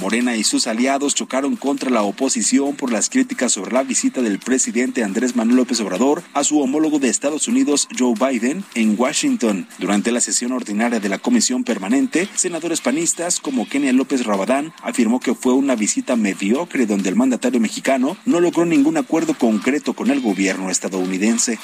Morena 0.00 0.36
y 0.36 0.44
sus 0.44 0.66
aliados 0.66 1.14
chocaron 1.14 1.56
contra 1.56 1.90
la 1.90 2.02
oposición 2.02 2.76
por 2.76 2.92
las 2.92 3.08
críticas 3.08 3.52
sobre 3.52 3.72
la 3.72 3.82
visita 3.82 4.20
del 4.20 4.38
presidente 4.38 5.02
Andrés 5.02 5.36
Manuel 5.36 5.56
López 5.56 5.80
Obrador 5.80 6.22
a 6.34 6.44
su 6.44 6.60
homólogo 6.60 6.98
de 6.98 7.08
Estados 7.08 7.48
Unidos, 7.48 7.88
Joe 7.98 8.14
Biden, 8.14 8.64
en 8.74 8.94
Washington. 8.98 9.66
Durante 9.78 10.12
la 10.12 10.20
sesión 10.20 10.52
ordinaria 10.52 11.00
de 11.00 11.08
la 11.08 11.18
comisión 11.18 11.64
permanente, 11.64 12.28
senadores 12.34 12.80
panistas 12.80 13.40
como 13.40 13.68
Kenia 13.68 13.92
López 13.92 14.26
Rabadán 14.26 14.72
afirmó 14.82 15.20
que 15.20 15.34
fue 15.34 15.54
una 15.54 15.74
visita 15.74 16.16
mediocre 16.16 16.86
donde 16.86 17.08
el 17.08 17.16
mandatario 17.16 17.60
mexicano 17.60 18.16
no 18.24 18.40
logró 18.40 18.66
ningún 18.66 18.96
acuerdo 18.96 19.34
concreto 19.34 19.94
con 19.94 20.10
el 20.10 20.20
gobierno 20.20 20.70
estadounidense. 20.70 21.58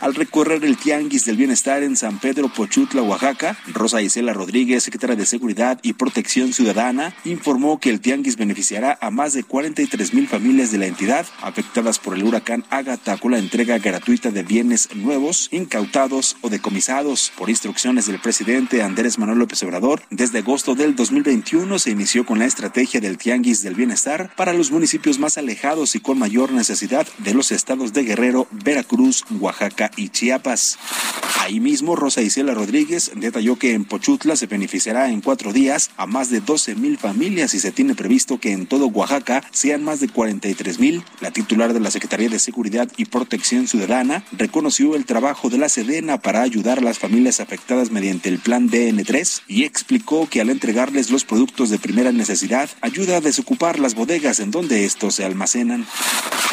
Al 0.00 0.14
recorrer 0.14 0.64
el 0.64 0.78
Tianguis 0.78 1.26
del 1.26 1.36
Bienestar 1.36 1.82
en 1.82 1.94
San 1.94 2.20
Pedro 2.20 2.48
Pochutla, 2.48 3.02
Oaxaca, 3.02 3.58
Rosa 3.66 4.00
Isela 4.00 4.32
Rodríguez, 4.32 4.82
secretaria 4.82 5.14
de 5.14 5.26
Seguridad 5.26 5.78
y 5.82 5.92
Protección 5.92 6.54
Ciudadana, 6.54 7.14
informó 7.26 7.59
que 7.60 7.90
el 7.90 8.00
Tianguis 8.00 8.38
beneficiará 8.38 8.98
a 9.02 9.10
más 9.10 9.34
de 9.34 9.44
43 9.44 10.14
mil 10.14 10.26
familias 10.26 10.72
de 10.72 10.78
la 10.78 10.86
entidad 10.86 11.26
afectadas 11.42 11.98
por 11.98 12.14
el 12.14 12.24
huracán 12.24 12.64
Ágata 12.70 13.18
con 13.18 13.32
la 13.32 13.38
entrega 13.38 13.78
gratuita 13.78 14.30
de 14.30 14.42
bienes 14.42 14.88
nuevos, 14.94 15.48
incautados 15.52 16.38
o 16.40 16.48
decomisados. 16.48 17.32
Por 17.36 17.50
instrucciones 17.50 18.06
del 18.06 18.18
presidente 18.18 18.82
Andrés 18.82 19.18
Manuel 19.18 19.40
López 19.40 19.62
Obrador, 19.62 20.02
desde 20.08 20.38
agosto 20.38 20.74
del 20.74 20.96
2021 20.96 21.78
se 21.78 21.90
inició 21.90 22.24
con 22.24 22.38
la 22.38 22.46
estrategia 22.46 22.98
del 22.98 23.18
Tianguis 23.18 23.62
del 23.62 23.74
Bienestar 23.74 24.32
para 24.36 24.54
los 24.54 24.70
municipios 24.70 25.18
más 25.18 25.36
alejados 25.36 25.94
y 25.94 26.00
con 26.00 26.18
mayor 26.18 26.52
necesidad 26.52 27.06
de 27.18 27.34
los 27.34 27.52
estados 27.52 27.92
de 27.92 28.04
Guerrero, 28.04 28.48
Veracruz, 28.50 29.26
Oaxaca 29.38 29.90
y 29.96 30.08
Chiapas. 30.08 30.78
Ahí 31.40 31.60
mismo, 31.60 31.94
Rosa 31.94 32.22
Isela 32.22 32.54
Rodríguez 32.54 33.12
detalló 33.16 33.56
que 33.56 33.74
en 33.74 33.84
Pochutla 33.84 34.36
se 34.36 34.46
beneficiará 34.46 35.10
en 35.10 35.20
cuatro 35.20 35.52
días 35.52 35.90
a 35.98 36.06
más 36.06 36.30
de 36.30 36.40
12 36.40 36.74
mil 36.74 36.96
familias 36.96 37.39
y 37.40 37.58
se 37.58 37.72
tiene 37.72 37.94
previsto 37.94 38.38
que 38.38 38.52
en 38.52 38.66
todo 38.66 38.88
Oaxaca 38.88 39.42
sean 39.50 39.82
más 39.82 39.98
de 40.00 40.08
43 40.08 40.78
mil. 40.78 41.02
La 41.22 41.30
titular 41.30 41.72
de 41.72 41.80
la 41.80 41.90
Secretaría 41.90 42.28
de 42.28 42.38
Seguridad 42.38 42.86
y 42.98 43.06
Protección 43.06 43.66
Ciudadana 43.66 44.24
reconoció 44.32 44.94
el 44.94 45.06
trabajo 45.06 45.48
de 45.48 45.56
la 45.56 45.70
Sedena 45.70 46.20
para 46.20 46.42
ayudar 46.42 46.80
a 46.80 46.82
las 46.82 46.98
familias 46.98 47.40
afectadas 47.40 47.90
mediante 47.90 48.28
el 48.28 48.40
plan 48.40 48.68
DN3 48.68 49.40
y 49.48 49.64
explicó 49.64 50.28
que 50.28 50.42
al 50.42 50.50
entregarles 50.50 51.10
los 51.10 51.24
productos 51.24 51.70
de 51.70 51.78
primera 51.78 52.12
necesidad 52.12 52.68
ayuda 52.82 53.16
a 53.16 53.20
desocupar 53.22 53.78
las 53.78 53.94
bodegas 53.94 54.38
en 54.38 54.50
donde 54.50 54.84
estos 54.84 55.14
se 55.14 55.24
almacenan. 55.24 55.86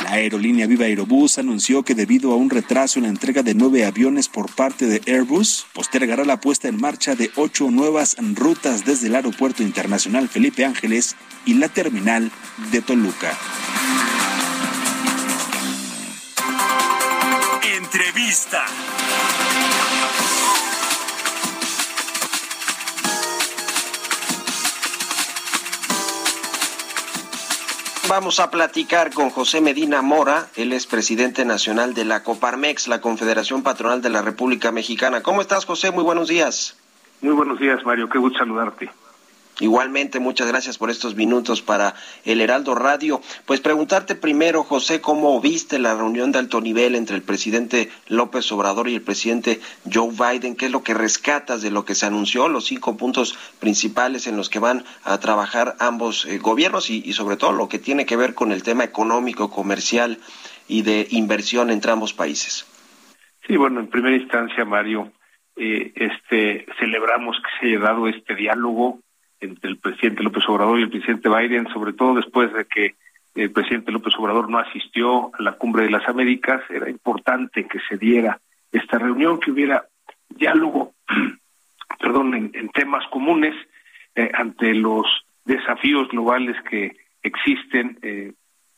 La 0.04 0.14
aerolínea 0.14 0.68
Viva 0.68 0.86
Aerobús 0.86 1.38
anunció 1.38 1.84
que 1.84 1.96
debido 1.96 2.32
a 2.32 2.38
un 2.38 2.50
retraso 2.50 3.00
en 3.00 3.04
la 3.04 3.10
entrega 3.10 3.44
de 3.44 3.56
nueve 3.56 3.84
aviones 3.84 4.30
por 4.30 4.50
parte 4.56 4.86
de 4.86 5.02
Airbus, 5.06 5.66
postergará 5.74 6.24
la 6.24 6.40
puesta 6.40 6.70
en 6.70 6.80
marcha 6.80 7.16
de 7.16 7.30
ocho 7.36 7.70
nuevas 7.72 8.16
rutas 8.36 8.86
desde 8.86 9.08
el 9.08 9.16
Aeropuerto 9.16 9.64
Internacional 9.64 10.30
Felipe 10.30 10.64
Ángeles 10.78 11.16
y 11.46 11.56
la 11.56 11.70
terminal 11.70 12.32
de 12.72 12.82
Toluca. 12.84 13.36
Entrevista. 17.64 18.64
Vamos 28.08 28.40
a 28.40 28.52
platicar 28.52 29.12
con 29.12 29.32
José 29.32 29.62
Medina 29.62 30.04
Mora, 30.04 30.48
él 30.56 30.74
es 30.74 30.86
presidente 30.86 31.44
nacional 31.44 31.96
de 31.96 32.06
la 32.06 32.24
Coparmex, 32.24 32.88
la 32.88 33.02
Confederación 33.02 33.64
Patronal 33.64 34.04
de 34.04 34.12
la 34.12 34.22
República 34.22 34.72
Mexicana. 34.72 35.24
¿Cómo 35.24 35.42
estás, 35.42 35.66
José? 35.66 35.90
Muy 35.90 36.04
buenos 36.04 36.28
días. 36.28 36.78
Muy 37.22 37.34
buenos 37.34 37.60
días, 37.60 37.84
Mario. 37.84 38.08
Qué 38.08 38.20
gusto 38.20 38.38
saludarte. 38.38 38.92
Igualmente, 39.60 40.20
muchas 40.20 40.48
gracias 40.48 40.78
por 40.78 40.92
estos 40.92 41.16
minutos 41.16 41.64
para 41.64 41.96
el 42.26 42.42
Heraldo 42.42 42.76
Radio. 42.76 43.22
Pues 43.46 43.60
preguntarte 43.60 44.14
primero, 44.14 44.64
José, 44.64 45.02
¿cómo 45.02 45.42
viste 45.42 45.80
la 45.80 45.96
reunión 45.96 46.32
de 46.32 46.38
alto 46.38 46.62
nivel 46.62 46.94
entre 46.94 47.16
el 47.16 47.24
presidente 47.24 47.90
López 48.08 48.52
Obrador 48.52 48.88
y 48.88 48.94
el 48.94 49.02
presidente 49.02 49.60
Joe 49.92 50.12
Biden? 50.12 50.56
¿Qué 50.56 50.68
es 50.68 50.72
lo 50.72 50.84
que 50.84 50.94
rescatas 50.94 51.64
de 51.64 51.72
lo 51.72 51.86
que 51.86 51.96
se 51.96 52.06
anunció, 52.06 52.48
los 52.50 52.66
cinco 52.66 52.98
puntos 52.98 53.36
principales 53.60 54.28
en 54.28 54.38
los 54.38 54.50
que 54.50 54.60
van 54.60 54.84
a 55.04 55.20
trabajar 55.20 55.76
ambos 55.80 56.26
eh, 56.26 56.38
gobiernos 56.38 56.92
y, 56.92 57.12
sobre 57.14 57.38
todo 57.38 57.52
lo 57.52 57.68
que 57.68 57.80
tiene 57.80 58.06
que 58.06 58.16
ver 58.16 58.36
con 58.36 58.52
el 58.52 58.62
tema 58.62 58.84
económico, 58.84 59.50
comercial 59.50 60.20
y 60.68 60.84
de 60.84 61.08
inversión 61.10 61.72
entre 61.72 61.92
ambos 61.92 62.14
países? 62.14 62.68
Sí, 63.48 63.58
bueno, 63.58 63.80
en 63.80 63.88
primera 63.88 64.16
instancia, 64.16 64.66
Mario, 64.66 65.12
eh, 65.56 65.94
este, 65.96 66.68
celebramos 66.78 67.38
que 67.38 67.50
se 67.60 67.68
haya 67.68 67.80
dado 67.80 68.08
este 68.08 68.36
diálogo 68.36 69.00
entre 69.40 69.70
el 69.70 69.78
presidente 69.78 70.24
López 70.24 70.44
Obrador 70.48 70.80
y 70.80 70.84
el 70.84 70.90
presidente 70.90 71.30
Biden, 71.30 71.68
sobre 71.70 71.94
todo 71.94 72.16
después 72.16 72.52
de 72.54 72.66
que 72.66 72.96
el 73.36 73.52
presidente 73.52 73.92
López 73.92 74.14
Obrador 74.18 74.50
no 74.50 74.58
asistió 74.58 75.32
a 75.38 75.42
la 75.42 75.54
cumbre 75.54 75.84
de 75.84 75.92
las 75.92 76.08
Américas, 76.08 76.62
era 76.70 76.90
importante 76.90 77.68
que 77.68 77.80
se 77.88 77.98
diera 77.98 78.40
esta 78.72 78.98
reunión, 78.98 79.40
que 79.40 79.52
hubiera 79.52 79.86
diálogo, 80.30 80.94
perdón, 82.00 82.34
en, 82.34 82.70
temas 82.70 83.06
comunes 83.10 83.54
eh, 84.16 84.32
ante 84.34 84.74
los 84.74 85.06
desafíos 85.46 86.10
globales 86.10 86.56
que 86.70 86.98
existen, 87.22 87.98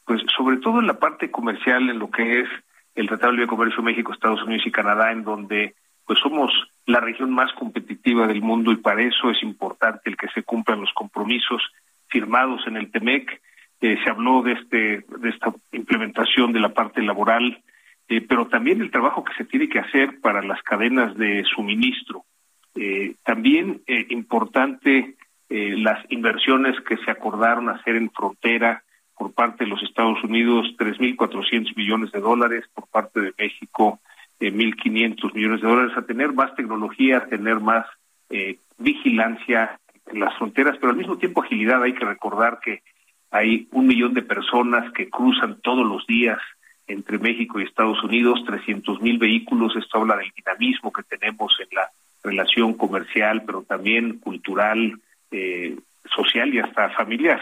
pues 0.06 0.22
sobre 0.36 0.58
todo 0.58 0.80
en 0.80 0.88
la 0.88 1.00
parte 1.00 1.32
comercial, 1.32 1.90
en 1.90 2.00
lo 2.00 2.10
que 2.10 2.42
es 2.42 2.50
el 2.96 3.08
Tratado 3.08 3.32
de 3.32 3.38
Libre 3.38 3.48
Comercio 3.48 3.84
México, 3.84 4.12
Estados 4.12 4.44
Unidos 4.44 4.66
y 4.66 4.72
Canadá, 4.72 5.12
en 5.12 5.24
donde 5.24 5.76
pues 6.10 6.22
somos 6.22 6.52
la 6.88 7.00
región 7.00 7.30
más 7.30 7.54
competitiva 7.54 8.26
del 8.26 8.42
mundo 8.42 8.72
y 8.72 8.78
para 8.78 9.04
eso 9.04 9.30
es 9.30 9.44
importante 9.44 10.10
el 10.10 10.18
que 10.18 10.28
se 10.30 10.42
cumplan 10.42 10.82
los 10.82 10.92
compromisos 10.94 11.62
firmados 12.08 12.66
en 12.66 12.78
el 12.78 12.90
TEMEC. 12.90 13.40
Eh, 13.80 13.96
se 14.04 14.10
habló 14.10 14.42
de 14.42 14.54
este 14.54 15.06
de 15.20 15.30
esta 15.30 15.54
implementación 15.72 16.52
de 16.52 16.62
la 16.62 16.70
parte 16.70 17.04
laboral, 17.04 17.62
eh, 18.08 18.22
pero 18.22 18.48
también 18.48 18.82
el 18.82 18.90
trabajo 18.90 19.24
que 19.24 19.36
se 19.36 19.46
tiene 19.46 19.70
que 19.70 19.78
hacer 19.78 20.20
para 20.20 20.42
las 20.42 20.64
cadenas 20.64 21.16
de 21.16 21.44
suministro. 21.44 22.26
Eh, 22.74 23.14
también 23.24 23.84
importante 24.10 25.16
las 25.48 26.04
inversiones 26.10 26.76
que 26.88 26.98
se 26.98 27.12
acordaron 27.12 27.70
hacer 27.70 27.96
en 27.96 28.10
frontera 28.10 28.84
por 29.16 29.32
parte 29.34 29.64
de 29.64 29.70
los 29.70 29.84
Estados 29.84 30.24
Unidos, 30.24 30.74
3.400 30.76 31.76
millones 31.76 32.12
de 32.12 32.20
dólares, 32.20 32.66
por 32.74 32.88
parte 32.88 33.22
de 33.22 33.34
México, 33.38 34.00
eh, 34.40 34.52
1.500 34.52 35.34
millones 35.34 35.62
de 35.62 35.68
dólares, 35.68 35.98
a 35.98 36.06
tener 36.06 36.34
más 36.34 36.56
tecnología, 36.56 37.18
a 37.18 37.28
tener 37.28 37.60
más 37.60 37.86
vigilancia 38.78 39.80
en 40.06 40.20
las 40.20 40.38
fronteras, 40.38 40.78
pero 40.80 40.92
al 40.92 40.98
mismo 40.98 41.18
tiempo 41.18 41.42
agilidad. 41.42 41.82
Hay 41.82 41.94
que 41.94 42.06
recordar 42.06 42.60
que 42.64 42.84
hay 43.32 43.68
un 43.72 43.88
millón 43.88 44.14
de 44.14 44.22
personas 44.22 44.92
que 44.94 45.10
cruzan 45.10 45.60
todos 45.62 45.86
los 45.86 46.06
días 46.08 46.40
entre 46.88 47.20
México 47.20 47.60
y 47.60 47.64
Estados 47.64 48.04
Unidos, 48.04 48.44
300 48.46 49.02
mil 49.02 49.18
vehículos. 49.20 49.76
Esto 49.76 50.00
habla 50.00 50.18
del 50.18 50.32
dinamismo 50.36 50.92
que 50.92 51.04
tenemos 51.04 51.56
en 51.60 51.68
la 51.72 51.90
relación 52.24 52.74
comercial, 52.74 53.44
pero 53.46 53.62
también 53.64 54.20
cultural, 54.20 55.00
eh, 55.32 55.78
social 56.16 56.54
y 56.54 56.60
hasta 56.60 56.90
familiar. 56.92 57.40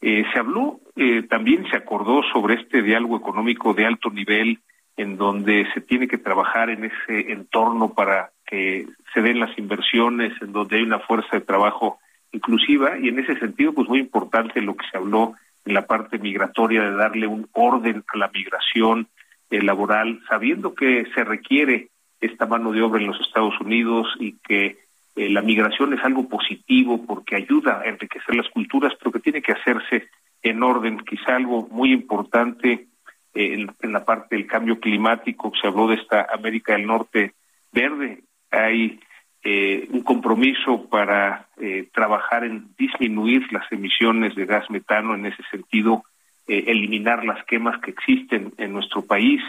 Eh, 0.00 0.24
se 0.32 0.38
habló, 0.38 0.80
eh, 0.96 1.22
también 1.22 1.66
se 1.70 1.76
acordó 1.76 2.22
sobre 2.30 2.56
este 2.56 2.82
diálogo 2.82 3.16
económico 3.16 3.72
de 3.72 3.86
alto 3.86 4.10
nivel 4.10 4.58
en 4.96 5.16
donde 5.16 5.66
se 5.74 5.80
tiene 5.80 6.08
que 6.08 6.18
trabajar 6.18 6.70
en 6.70 6.84
ese 6.84 7.32
entorno 7.32 7.94
para 7.94 8.30
que 8.46 8.86
se 9.12 9.22
den 9.22 9.40
las 9.40 9.56
inversiones, 9.58 10.32
en 10.40 10.52
donde 10.52 10.76
hay 10.76 10.82
una 10.82 11.00
fuerza 11.00 11.28
de 11.32 11.40
trabajo 11.40 11.98
inclusiva. 12.32 12.98
Y 12.98 13.08
en 13.08 13.18
ese 13.18 13.38
sentido 13.38 13.72
pues 13.72 13.88
muy 13.88 13.98
importante 13.98 14.60
lo 14.60 14.76
que 14.76 14.86
se 14.90 14.96
habló 14.96 15.34
en 15.64 15.74
la 15.74 15.86
parte 15.86 16.18
migratoria 16.18 16.82
de 16.82 16.96
darle 16.96 17.26
un 17.26 17.48
orden 17.52 18.04
a 18.12 18.18
la 18.18 18.28
migración 18.28 19.08
eh, 19.50 19.62
laboral 19.62 20.20
sabiendo 20.28 20.74
que 20.74 21.06
se 21.14 21.24
requiere 21.24 21.88
esta 22.20 22.46
mano 22.46 22.72
de 22.72 22.82
obra 22.82 23.00
en 23.00 23.06
los 23.08 23.20
Estados 23.20 23.58
Unidos 23.60 24.06
y 24.18 24.36
que 24.46 24.78
eh, 25.16 25.28
la 25.30 25.42
migración 25.42 25.92
es 25.94 26.04
algo 26.04 26.28
positivo 26.28 27.04
porque 27.06 27.36
ayuda 27.36 27.80
a 27.80 27.88
enriquecer 27.88 28.34
las 28.34 28.48
culturas 28.50 28.92
pero 28.98 29.12
que 29.12 29.20
tiene 29.20 29.42
que 29.42 29.52
hacerse 29.52 30.08
en 30.42 30.62
orden. 30.62 30.98
Quizá 30.98 31.36
algo 31.36 31.68
muy 31.70 31.92
importante 31.92 32.86
eh, 33.34 33.66
en, 33.80 33.92
la 33.92 34.04
parte 34.04 34.36
del 34.36 34.46
cambio 34.46 34.80
climático 34.80 35.52
se 35.60 35.68
habló 35.68 35.88
de 35.88 35.96
esta 35.96 36.26
América 36.32 36.74
del 36.74 36.86
Norte 36.86 37.34
verde 37.72 38.22
hay 38.54 39.00
eh, 39.42 39.88
un 39.90 40.02
compromiso 40.02 40.88
para 40.88 41.48
eh, 41.58 41.88
trabajar 41.92 42.44
en 42.44 42.74
disminuir 42.78 43.52
las 43.52 43.70
emisiones 43.70 44.34
de 44.34 44.46
gas 44.46 44.70
metano, 44.70 45.14
en 45.14 45.26
ese 45.26 45.42
sentido, 45.50 46.04
eh, 46.46 46.64
eliminar 46.68 47.24
las 47.24 47.44
quemas 47.44 47.80
que 47.80 47.90
existen 47.90 48.54
en 48.56 48.72
nuestro 48.72 49.02
país, 49.02 49.42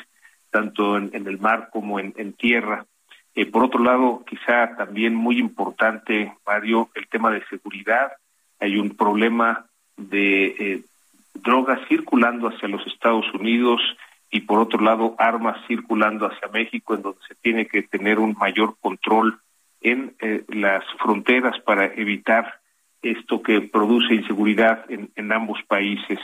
tanto 0.49 0.97
en, 0.97 1.11
el 1.13 1.39
mar 1.39 1.69
como 1.71 1.99
en, 1.99 2.33
tierra. 2.33 2.85
por 3.51 3.63
otro 3.65 3.83
lado, 3.83 4.23
quizá 4.27 4.75
también 4.77 5.13
muy 5.13 5.37
importante, 5.37 6.33
Mario, 6.45 6.89
el 6.95 7.07
tema 7.07 7.31
de 7.31 7.45
seguridad. 7.45 8.13
Hay 8.59 8.77
un 8.77 8.91
problema 8.91 9.65
de 9.97 10.83
drogas 11.35 11.79
circulando 11.87 12.47
hacia 12.47 12.67
los 12.67 12.85
Estados 12.87 13.25
Unidos 13.33 13.81
y 14.31 14.41
por 14.41 14.59
otro 14.59 14.81
lado 14.81 15.15
armas 15.17 15.57
circulando 15.67 16.25
hacia 16.25 16.47
México, 16.49 16.95
en 16.95 17.01
donde 17.01 17.19
se 17.27 17.35
tiene 17.35 17.67
que 17.67 17.83
tener 17.83 18.19
un 18.19 18.35
mayor 18.37 18.75
control 18.79 19.39
en 19.81 20.15
eh, 20.19 20.43
las 20.49 20.83
fronteras 20.99 21.59
para 21.61 21.85
evitar 21.85 22.59
esto 23.01 23.41
que 23.41 23.61
produce 23.61 24.15
inseguridad 24.15 24.83
en, 24.89 25.31
ambos 25.31 25.61
países. 25.67 26.19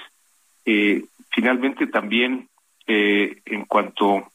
Eh, 0.66 1.06
finalmente, 1.30 1.86
también 1.88 2.50
eh, 2.88 3.42
en 3.46 3.66
cuanto 3.66 4.32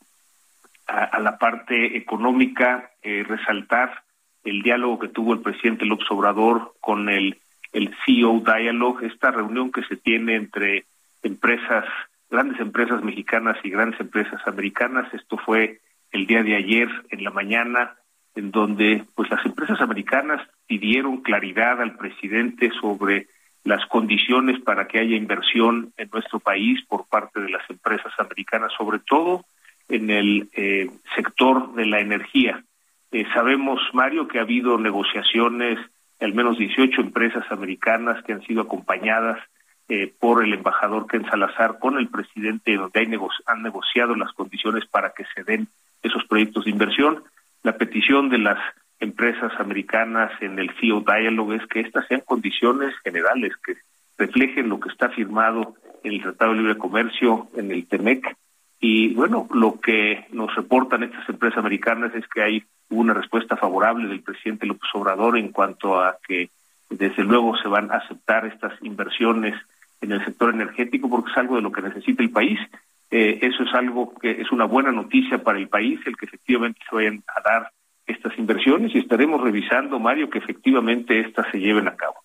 a, 0.86 1.18
la 1.18 1.36
parte 1.38 1.96
económica, 1.96 2.92
resaltar 3.02 4.02
el 4.44 4.62
diálogo 4.62 5.00
que 5.00 5.08
tuvo 5.08 5.34
el 5.34 5.40
presidente 5.40 5.84
López 5.84 6.06
Obrador 6.10 6.74
con 6.80 7.08
el, 7.08 7.38
el 7.76 7.94
CEO 8.06 8.40
Dialogue, 8.40 9.06
esta 9.06 9.30
reunión 9.30 9.70
que 9.70 9.82
se 9.82 9.96
tiene 9.96 10.34
entre 10.34 10.86
empresas, 11.22 11.84
grandes 12.30 12.58
empresas 12.58 13.04
mexicanas 13.04 13.58
y 13.62 13.68
grandes 13.68 14.00
empresas 14.00 14.40
americanas. 14.46 15.12
Esto 15.12 15.36
fue 15.36 15.80
el 16.10 16.26
día 16.26 16.42
de 16.42 16.56
ayer 16.56 16.88
en 17.10 17.22
la 17.22 17.30
mañana 17.30 17.96
en 18.34 18.50
donde 18.50 19.04
pues 19.14 19.28
las 19.30 19.44
empresas 19.44 19.78
americanas 19.82 20.40
pidieron 20.66 21.20
claridad 21.20 21.82
al 21.82 21.96
presidente 21.96 22.70
sobre 22.80 23.26
las 23.64 23.84
condiciones 23.86 24.58
para 24.60 24.88
que 24.88 24.98
haya 24.98 25.14
inversión 25.14 25.92
en 25.98 26.08
nuestro 26.10 26.40
país 26.40 26.82
por 26.88 27.06
parte 27.06 27.40
de 27.40 27.50
las 27.50 27.68
empresas 27.68 28.12
americanas, 28.18 28.72
sobre 28.78 29.00
todo 29.00 29.44
en 29.90 30.08
el 30.08 30.48
eh, 30.54 30.88
sector 31.14 31.74
de 31.74 31.84
la 31.84 32.00
energía. 32.00 32.64
Eh, 33.12 33.26
sabemos, 33.34 33.80
Mario, 33.92 34.28
que 34.28 34.38
ha 34.38 34.42
habido 34.42 34.78
negociaciones, 34.78 35.78
al 36.20 36.35
menos 36.35 36.59
18 36.59 37.00
empresas 37.00 37.44
americanas 37.50 38.22
que 38.24 38.33
han 38.33 38.42
sido 38.42 38.62
acompañadas 38.62 39.38
eh, 39.88 40.12
por 40.18 40.42
el 40.42 40.55
embajador 40.55 41.07
Ken 41.07 41.24
Salazar 41.26 41.79
con 41.79 41.98
el 41.98 42.09
presidente, 42.09 42.76
donde 42.76 43.00
hay 43.00 43.07
han 43.46 43.62
negociado 43.62 44.16
las 44.16 44.33
condiciones 44.33 44.85
para 44.87 45.11
que 45.11 45.24
se 45.35 45.44
den 45.44 45.68
esos 46.02 46.24
proyectos 46.24 46.64
de 46.64 46.70
inversión. 46.70 47.22
La 47.62 47.76
petición 47.76 48.29
de 48.29 48.38
las 48.38 48.59
empresas 48.98 49.52
americanas 49.59 50.33
en 50.40 50.59
el 50.59 50.70
CEO 50.81 51.02
Dialogue 51.02 51.57
es 51.57 51.66
que 51.66 51.81
estas 51.81 52.07
sean 52.09 52.22
condiciones 52.24 52.94
generales, 53.05 53.52
que 53.64 53.76
reflejen 54.18 54.68
lo 54.68 54.81
que 54.81 54.88
está 54.88 55.11
firmado 55.11 55.74
en 56.02 56.14
el 56.14 56.22
Tratado 56.22 56.52
de 56.52 56.59
Libre 56.59 56.79
Comercio, 56.79 57.48
en 57.57 57.70
el 57.70 57.87
TEMEC. 57.87 58.37
Y 58.81 59.14
bueno, 59.14 59.48
lo 59.52 59.81
que 59.81 60.26
nos 60.33 60.55
reportan 60.55 61.02
estas 61.02 61.29
empresas 61.29 61.59
americanas 61.59 62.14
es 62.14 62.26
que 62.29 62.42
hay 62.42 62.64
una 62.90 63.14
respuesta 63.14 63.57
favorable 63.57 64.09
del 64.09 64.22
presidente 64.22 64.66
López 64.66 64.88
Obrador 64.94 65.38
en 65.38 65.53
cuanto 65.53 66.01
a 66.01 66.18
que 66.27 66.51
desde 66.88 67.25
luego 67.25 67.57
se 67.57 67.68
van 67.68 67.90
a 67.90 67.96
aceptar 67.96 68.46
estas 68.46 68.72
inversiones 68.83 69.55
en 70.01 70.12
el 70.12 70.25
sector 70.25 70.55
energético 70.55 71.09
porque 71.09 71.31
es 71.31 71.37
algo 71.37 71.57
de 71.57 71.62
lo 71.62 71.72
que 71.72 71.83
necesita 71.83 72.22
el 72.22 72.31
país 72.31 72.61
eh, 73.11 73.38
eso 73.42 73.62
es 73.62 73.72
algo 73.75 74.14
que 74.14 74.31
es 74.31 74.51
una 74.51 74.64
buena 74.64 74.90
noticia 74.90 75.42
para 75.42 75.59
el 75.59 75.68
país, 75.68 76.01
el 76.07 76.16
que 76.16 76.27
efectivamente 76.27 76.81
se 76.88 76.94
vayan 76.94 77.22
a 77.29 77.40
dar 77.40 77.72
estas 78.07 78.37
inversiones 78.38 78.94
y 78.94 78.99
estaremos 78.99 79.40
revisando, 79.40 79.99
Mario, 79.99 80.29
que 80.29 80.38
efectivamente 80.38 81.20
estas 81.20 81.51
se 81.51 81.59
lleven 81.59 81.88
a 81.88 81.96
cabo. 81.96 82.16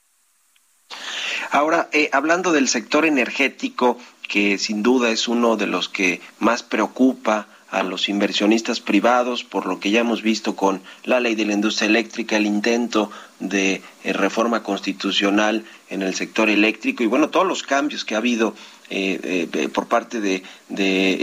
Ahora, 1.51 1.87
eh, 1.91 2.09
hablando 2.13 2.51
del 2.51 2.67
sector 2.67 3.05
energético, 3.05 3.97
que 4.27 4.57
sin 4.57 4.83
duda 4.83 5.09
es 5.09 5.27
uno 5.27 5.57
de 5.57 5.67
los 5.67 5.89
que 5.89 6.21
más 6.39 6.63
preocupa 6.63 7.47
a 7.71 7.83
los 7.83 8.09
inversionistas 8.09 8.79
privados, 8.79 9.43
por 9.43 9.65
lo 9.65 9.79
que 9.79 9.91
ya 9.91 10.01
hemos 10.01 10.21
visto 10.21 10.55
con 10.55 10.81
la 11.05 11.19
ley 11.19 11.35
de 11.35 11.45
la 11.45 11.53
industria 11.53 11.87
eléctrica, 11.87 12.37
el 12.37 12.45
intento 12.45 13.09
de 13.39 13.81
eh, 14.03 14.13
reforma 14.13 14.63
constitucional 14.63 15.65
en 15.89 16.01
el 16.01 16.15
sector 16.15 16.49
eléctrico 16.49 17.03
y 17.03 17.07
bueno, 17.07 17.29
todos 17.29 17.47
los 17.47 17.63
cambios 17.63 18.05
que 18.05 18.15
ha 18.15 18.19
habido 18.19 18.53
eh, 18.93 19.47
eh, 19.53 19.69
por 19.69 19.87
parte 19.87 20.19
de, 20.19 20.43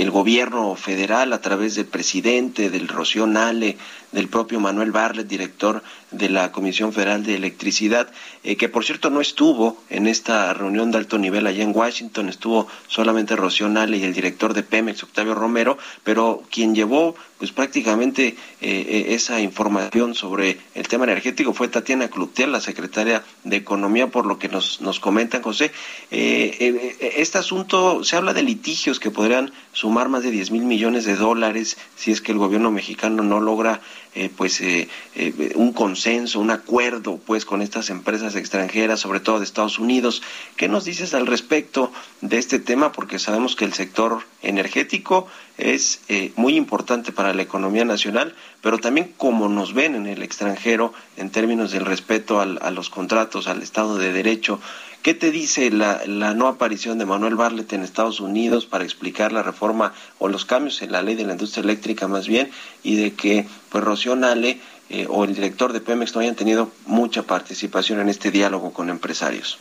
el 0.00 0.10
gobierno 0.10 0.74
federal 0.74 1.34
a 1.34 1.42
través 1.42 1.74
del 1.74 1.84
presidente, 1.84 2.70
del 2.70 2.88
Rocío 2.88 3.26
Nale, 3.26 3.76
del 4.10 4.28
propio 4.28 4.58
Manuel 4.58 4.90
Barlet, 4.90 5.28
director 5.28 5.82
de 6.10 6.30
la 6.30 6.50
Comisión 6.50 6.94
Federal 6.94 7.24
de 7.24 7.34
Electricidad, 7.34 8.10
eh, 8.42 8.56
que 8.56 8.70
por 8.70 8.86
cierto 8.86 9.10
no 9.10 9.20
estuvo 9.20 9.76
en 9.90 10.06
esta 10.06 10.54
reunión 10.54 10.90
de 10.90 10.96
alto 10.96 11.18
nivel 11.18 11.46
allá 11.46 11.62
en 11.62 11.76
Washington, 11.76 12.30
estuvo 12.30 12.68
solamente 12.86 13.36
Rocío 13.36 13.68
Nale 13.68 13.98
y 13.98 14.04
el 14.04 14.14
director 14.14 14.54
de 14.54 14.62
Pemex, 14.62 15.02
Octavio 15.02 15.34
Romero, 15.34 15.76
pero 16.04 16.42
quien 16.50 16.74
llevó 16.74 17.16
pues 17.38 17.53
prácticamente 17.53 18.37
esa 18.61 19.40
información 19.40 20.14
sobre 20.14 20.59
el 20.74 20.88
tema 20.88 21.05
energético 21.05 21.55
fue 21.55 21.68
Tatiana 21.68 22.09
Clutier, 22.09 22.48
la 22.48 22.61
secretaria 22.61 23.22
de 23.44 23.57
Economía, 23.57 24.09
por 24.09 24.27
lo 24.27 24.38
que 24.38 24.48
nos, 24.48 24.81
nos 24.81 25.01
comentan, 25.01 25.42
José. 25.42 25.70
este 26.11 27.38
asunto 27.38 28.03
se 28.05 28.16
habla 28.16 28.35
de 28.35 28.42
litigios 28.42 28.98
que 28.98 29.11
podrían 29.11 29.53
sumar 29.72 30.09
más 30.09 30.22
de 30.22 30.31
10 30.31 30.51
mil 30.51 30.64
millones 30.64 31.05
de 31.05 31.16
dólares 31.16 31.79
si 31.96 32.11
es 32.11 32.20
que 32.20 32.33
el 32.33 32.38
gobierno 32.38 32.70
mexicano 32.70 33.22
no 33.22 33.40
logra 33.40 33.81
eh, 34.14 34.31
pues 34.35 34.61
eh, 34.61 34.88
eh, 35.14 35.53
un 35.55 35.73
consenso, 35.73 36.40
un 36.40 36.51
acuerdo 36.51 37.21
pues 37.27 37.44
con 37.44 37.62
estas 37.62 37.90
empresas 37.90 38.35
extranjeras, 38.37 39.01
sobre 39.01 39.21
todo 39.21 39.38
de 39.38 39.44
Estados 39.44 39.79
Unidos. 39.79 40.23
¿Qué 40.57 40.66
nos 40.66 40.85
dices 40.85 41.14
al 41.14 41.27
respecto 41.27 41.92
de 42.21 42.38
este 42.38 42.59
tema? 42.59 42.92
Porque 42.92 43.18
sabemos 43.18 43.55
que 43.55 43.64
el 43.64 43.75
sector 43.75 44.23
energético 44.42 45.29
es 45.57 46.01
muy 46.37 46.57
importante 46.57 47.11
para 47.11 47.35
la 47.35 47.42
economía 47.42 47.85
nacional, 47.85 48.35
pero 48.62 48.79
también 48.79 49.12
como 49.16 49.49
nos 49.49 49.75
ven 49.75 49.97
en 49.97 50.07
el 50.07 50.23
extranjero 50.23 50.92
en 51.16 51.31
términos 51.31 51.73
del 51.73 51.85
respeto 51.85 52.40
a 52.40 52.71
los 52.71 52.90
contratos, 52.90 53.49
al 53.49 53.62
Estado 53.62 53.99
de 53.99 54.12
Derecho. 54.12 54.61
¿Qué 55.02 55.14
te 55.14 55.30
dice 55.30 55.70
la, 55.70 56.02
la, 56.06 56.34
no 56.34 56.48
aparición 56.48 56.98
de 56.98 57.06
Manuel 57.06 57.37
Barlet 57.37 57.72
en 57.72 57.82
Estados 57.82 58.20
Unidos 58.20 58.66
para 58.66 58.84
explicar 58.84 59.32
la 59.32 59.42
reforma 59.42 59.92
o 60.18 60.28
los 60.28 60.44
cambios 60.44 60.82
en 60.82 60.92
la 60.92 61.02
ley 61.02 61.14
de 61.14 61.24
la 61.24 61.32
industria 61.32 61.62
eléctrica 61.62 62.08
más 62.08 62.26
bien 62.26 62.50
y 62.82 62.96
de 62.96 63.14
que 63.14 63.46
pues 63.70 63.84
Rocío 63.84 64.16
Nale 64.16 64.61
eh, 64.90 65.06
o 65.08 65.24
el 65.24 65.34
director 65.34 65.72
de 65.72 65.80
Pemex 65.80 66.14
no 66.14 66.22
hayan 66.22 66.34
tenido 66.34 66.70
mucha 66.87 67.22
participación 67.22 68.00
en 68.00 68.08
este 68.08 68.30
diálogo 68.30 68.73
con 68.73 68.88
empresarios? 68.88 69.58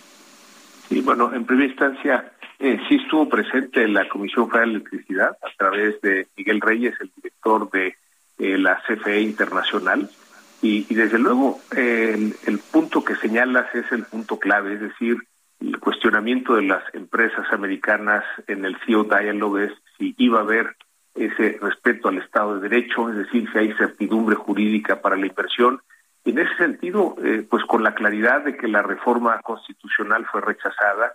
Sí, 0.88 1.01
bueno, 1.01 1.34
en 1.34 1.45
primera 1.45 1.68
instancia 1.68 2.32
eh, 2.59 2.80
sí 2.88 2.95
estuvo 2.95 3.28
presente 3.28 3.84
en 3.84 3.93
la 3.93 4.07
Comisión 4.07 4.49
Federal 4.49 4.70
de 4.70 4.76
Electricidad 4.78 5.38
a 5.43 5.57
través 5.57 5.99
de 6.01 6.28
Miguel 6.38 6.62
Reyes, 6.62 6.95
el 6.99 7.12
director 7.16 7.70
de 7.72 7.95
eh, 8.39 8.57
la 8.57 8.82
CFE 8.88 9.22
Internacional. 9.22 10.09
Y, 10.62 10.93
desde 10.93 11.20
luego 11.20 11.60
el, 11.76 12.60
punto 12.72 13.03
que 13.03 13.16
señalas 13.16 13.74
es 13.76 13.91
el 13.91 14.03
punto 14.03 14.39
clave, 14.39 14.74
es 14.74 14.82
decir, 14.82 15.18
el 15.60 15.80
cuestionamiento 15.80 16.55
de 16.55 16.64
las 16.64 16.84
empresas 16.93 17.45
americanas 17.51 18.24
en 18.47 18.66
el 18.66 18.76
CEO 18.86 19.03
Dialogue 19.03 19.66
es 19.66 19.72
si 19.97 20.16
iba 20.18 20.39
a 20.39 20.43
haber 20.43 20.76
ese 21.16 21.58
respeto 21.62 22.10
al 22.10 22.20
Estado 22.20 22.60
de 22.60 22.70
Derecho, 22.70 23.10
es 23.10 23.18
decir, 23.18 23.49
si 23.51 23.58
hay 23.58 23.74
certidumbre 23.74 24.36
jurídica 24.36 25.01
para 25.01 25.16
la 25.16 25.28
inversión. 25.28 25.82
Y 26.24 26.32
en 26.32 26.39
ese 26.39 26.55
sentido, 26.58 27.16
eh, 27.24 27.45
pues 27.49 27.64
con 27.66 27.84
la 27.84 27.95
claridad 27.95 28.43
de 28.43 28.58
que 28.58 28.68
la 28.68 28.82
reforma 28.82 29.39
constitucional 29.41 30.26
fue 30.32 30.41
rechazada, 30.41 31.14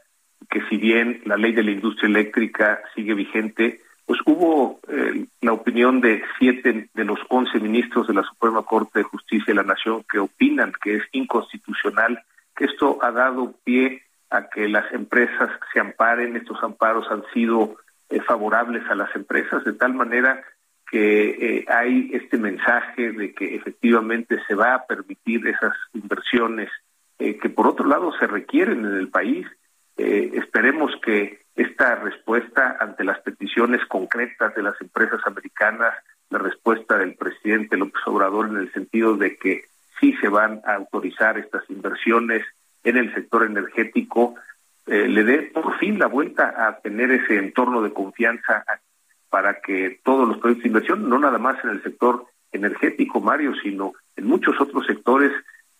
que 0.48 0.62
si 0.68 0.76
bien 0.76 1.20
la 1.24 1.36
ley 1.36 1.52
de 1.52 1.62
la 1.62 1.70
industria 1.70 2.08
eléctrica 2.08 2.80
sigue 2.94 3.14
vigente, 3.14 3.80
pues 4.12 4.20
hubo 4.26 4.78
eh, 4.88 5.24
la 5.40 5.54
opinión 5.54 6.02
de 6.02 6.22
siete 6.38 6.90
de 6.92 7.04
los 7.06 7.18
once 7.30 7.58
ministros 7.58 8.06
de 8.06 8.12
la 8.12 8.22
Suprema 8.22 8.62
Corte 8.62 8.98
de 8.98 9.04
Justicia 9.04 9.46
de 9.46 9.54
la 9.54 9.62
Nación 9.62 10.04
que 10.06 10.18
opinan 10.18 10.70
que 10.82 10.96
es 10.96 11.04
inconstitucional, 11.12 12.22
que 12.54 12.66
esto 12.66 12.98
ha 13.00 13.10
dado 13.10 13.54
pie 13.64 14.02
a 14.28 14.50
que 14.50 14.68
las 14.68 14.92
empresas 14.92 15.48
se 15.72 15.80
amparen. 15.80 16.36
Estos 16.36 16.62
amparos 16.62 17.06
han 17.10 17.22
sido 17.32 17.76
eh, 18.10 18.20
favorables 18.20 18.82
a 18.90 18.94
las 18.94 19.16
empresas, 19.16 19.64
de 19.64 19.72
tal 19.72 19.94
manera 19.94 20.44
que 20.90 21.30
eh, 21.30 21.64
hay 21.68 22.10
este 22.12 22.36
mensaje 22.36 23.12
de 23.12 23.32
que 23.32 23.56
efectivamente 23.56 24.42
se 24.46 24.54
va 24.54 24.74
a 24.74 24.84
permitir 24.84 25.46
esas 25.46 25.72
inversiones 25.94 26.68
que 27.16 27.48
por 27.48 27.66
otro 27.66 27.86
lado 27.86 28.12
se 28.18 28.26
requieren 28.26 28.84
en 28.84 28.94
el 28.94 29.08
país. 29.08 29.46
Esperemos 30.34 30.92
que 31.04 31.42
esta 31.54 31.96
respuesta 31.96 32.76
ante 32.80 33.04
las 33.04 33.20
peticiones 33.20 33.84
concretas 33.86 34.54
de 34.54 34.62
las 34.62 34.80
empresas 34.80 35.20
americanas, 35.26 35.94
la 36.30 36.38
respuesta 36.38 36.96
del 36.96 37.14
presidente 37.14 37.76
López 37.76 38.00
Obrador 38.06 38.48
en 38.48 38.56
el 38.56 38.72
sentido 38.72 39.16
de 39.16 39.36
que 39.36 39.64
sí 40.00 40.14
se 40.20 40.28
van 40.28 40.62
a 40.64 40.74
autorizar 40.74 41.38
estas 41.38 41.68
inversiones 41.68 42.42
en 42.84 42.96
el 42.96 43.14
sector 43.14 43.44
energético, 43.44 44.34
eh, 44.86 45.06
le 45.08 45.24
dé 45.24 45.42
por 45.42 45.78
fin 45.78 45.98
la 45.98 46.06
vuelta 46.06 46.66
a 46.66 46.80
tener 46.80 47.10
ese 47.12 47.36
entorno 47.36 47.82
de 47.82 47.92
confianza 47.92 48.64
para 49.30 49.60
que 49.60 50.00
todos 50.02 50.26
los 50.26 50.38
proyectos 50.38 50.64
de 50.64 50.68
inversión, 50.68 51.08
no 51.08 51.18
nada 51.18 51.38
más 51.38 51.62
en 51.64 51.70
el 51.70 51.82
sector 51.82 52.26
energético, 52.50 53.20
Mario, 53.20 53.52
sino 53.62 53.92
en 54.16 54.26
muchos 54.26 54.60
otros 54.60 54.86
sectores 54.86 55.32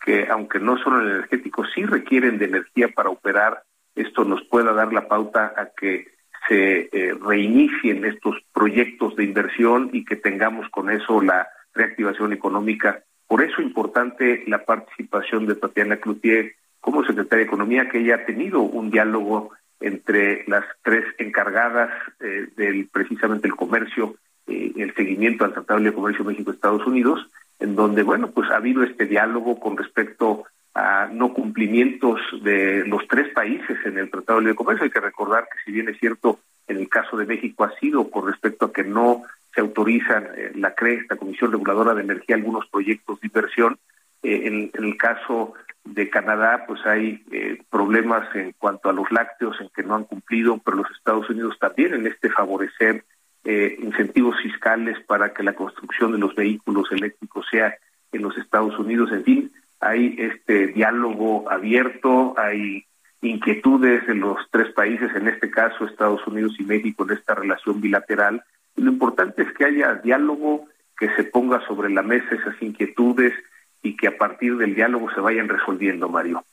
que, 0.05 0.29
aunque 0.31 0.59
no 0.59 0.79
son 0.79 1.03
el 1.03 1.11
energético, 1.17 1.65
sí 1.75 1.85
requieren 1.85 2.39
de 2.39 2.47
energía 2.47 2.89
para 2.89 3.11
operar 3.11 3.63
esto 3.95 4.25
nos 4.25 4.43
pueda 4.45 4.73
dar 4.73 4.93
la 4.93 5.09
pauta 5.09 5.53
a 5.57 5.71
que 5.77 6.13
se 6.49 6.89
eh, 6.93 7.15
reinicien 7.21 8.05
estos 8.05 8.37
proyectos 8.53 9.15
de 9.17 9.25
inversión 9.25 9.91
y 9.93 10.05
que 10.05 10.17
tengamos 10.17 10.69
con 10.71 10.91
eso 10.91 11.23
la 11.23 11.49
reactivación 11.75 12.33
económica. 12.33 13.03
Por 13.27 13.43
eso 13.43 13.55
es 13.59 13.67
importante 13.67 14.45
la 14.47 14.65
participación 14.65 15.47
de 15.47 15.55
Tatiana 15.55 15.97
Cloutier 15.97 16.55
como 16.81 17.05
secretaria 17.05 17.45
de 17.45 17.49
Economía, 17.49 17.89
que 17.89 18.01
ella 18.01 18.17
ha 18.17 18.27
tenido 18.27 18.61
un 18.61 18.91
diálogo 18.91 19.53
entre 19.81 20.45
las 20.47 20.65
tres 20.83 21.05
encargadas 21.19 21.91
eh, 22.21 22.49
del 22.57 22.89
precisamente 22.89 23.47
el 23.47 23.55
comercio, 23.55 24.17
eh, 24.47 24.73
el 24.77 24.95
seguimiento 24.95 25.45
al 25.45 25.53
Tratado 25.53 25.81
de 25.81 25.93
Comercio 25.93 26.25
México-Estados 26.25 26.87
Unidos, 26.87 27.29
en 27.61 27.77
donde, 27.77 28.03
bueno, 28.03 28.31
pues 28.31 28.51
ha 28.51 28.57
habido 28.57 28.83
este 28.83 29.07
diálogo 29.07 29.61
con 29.61 29.77
respecto 29.77 30.45
a 30.75 31.09
no 31.13 31.35
cumplimientos 31.35 32.21
de 32.43 32.85
los 32.87 33.07
tres 33.09 33.33
países 33.35 33.79
en 33.85 33.99
el 33.99 34.11
Tratado 34.11 34.39
de 34.39 34.45
Libre 34.47 34.57
Comercio. 34.57 34.85
Hay 34.85 34.91
que 34.91 35.01
recordar 35.01 35.45
que 35.45 35.59
si 35.65 35.73
bien 35.73 35.89
es 35.89 35.99
cierto, 35.99 36.41
en 36.67 36.79
el 36.79 36.89
caso 36.89 37.17
de 37.17 37.27
México 37.27 37.65
ha 37.65 37.79
sido 37.79 38.11
con 38.11 38.27
respecto 38.27 38.67
a 38.67 38.73
que 38.73 38.85
no 38.85 39.23
se 39.55 39.61
autorizan 39.61 40.29
eh, 40.37 40.53
la 40.55 40.75
CRE, 40.75 40.95
esta 40.95 41.17
Comisión 41.17 41.53
Reguladora 41.53 41.95
de 41.95 42.03
Energía, 42.03 42.37
algunos 42.37 42.67
proyectos 42.69 43.21
de 43.21 43.27
inversión. 43.27 43.79
Eh, 44.23 44.43
en, 44.45 44.71
el 44.73 44.97
caso 44.97 45.55
de 45.85 46.09
Canadá, 46.09 46.65
pues 46.67 46.85
hay 46.87 47.23
eh, 47.33 47.61
problemas 47.69 48.35
en 48.35 48.53
cuanto 48.59 48.89
a 48.89 48.93
los 48.93 49.11
lácteos 49.11 49.61
en 49.61 49.69
que 49.75 49.83
no 49.83 49.97
han 49.97 50.05
cumplido, 50.05 50.59
pero 50.65 50.79
los 50.79 50.91
Estados 50.91 51.29
Unidos 51.29 51.59
también 51.59 51.95
en 51.95 52.07
este 52.07 52.31
favorecer 52.31 53.05
incentivos 53.45 54.41
fiscales 54.41 54.97
para 55.05 55.35
que 55.35 55.43
la 55.43 55.55
construcción 55.55 56.13
de 56.13 56.19
los 56.19 56.33
vehículos 56.37 56.93
eléctricos 56.93 57.45
sea 57.51 57.75
en 58.13 58.23
los 58.23 58.39
Estados 58.39 58.79
Unidos. 58.79 59.11
En 59.11 59.25
fin, 59.25 59.53
hay 59.83 60.15
este 60.17 60.69
diálogo 60.69 61.51
abierto, 61.51 62.35
hay 62.39 62.87
inquietudes 63.21 64.07
de 64.07 64.15
los 64.15 64.39
tres 64.51 64.73
países, 64.73 65.11
en 65.17 65.27
este 65.27 65.51
caso 65.51 65.85
Estados 65.85 66.25
Unidos 66.27 66.55
y 66.59 66.63
México, 66.63 67.05
en 67.05 67.17
esta 67.17 67.35
relación 67.35 67.81
bilateral. 67.81 68.45
Y 68.77 68.83
lo 68.83 68.93
importante 68.93 69.43
es 69.43 69.53
que 69.53 69.65
haya 69.65 69.95
diálogo, 69.97 70.67
que 70.97 71.13
se 71.17 71.25
ponga 71.25 71.67
sobre 71.67 71.91
la 71.91 72.03
mesa 72.03 72.27
esas 72.31 72.61
inquietudes 72.63 73.35
y 73.83 73.97
que 73.97 74.07
a 74.07 74.17
partir 74.17 74.57
del 74.57 74.77
diálogo 74.77 75.13
se 75.13 75.21
vayan 75.21 75.49
resolviendo, 75.49 76.09
Mario. 76.09 76.45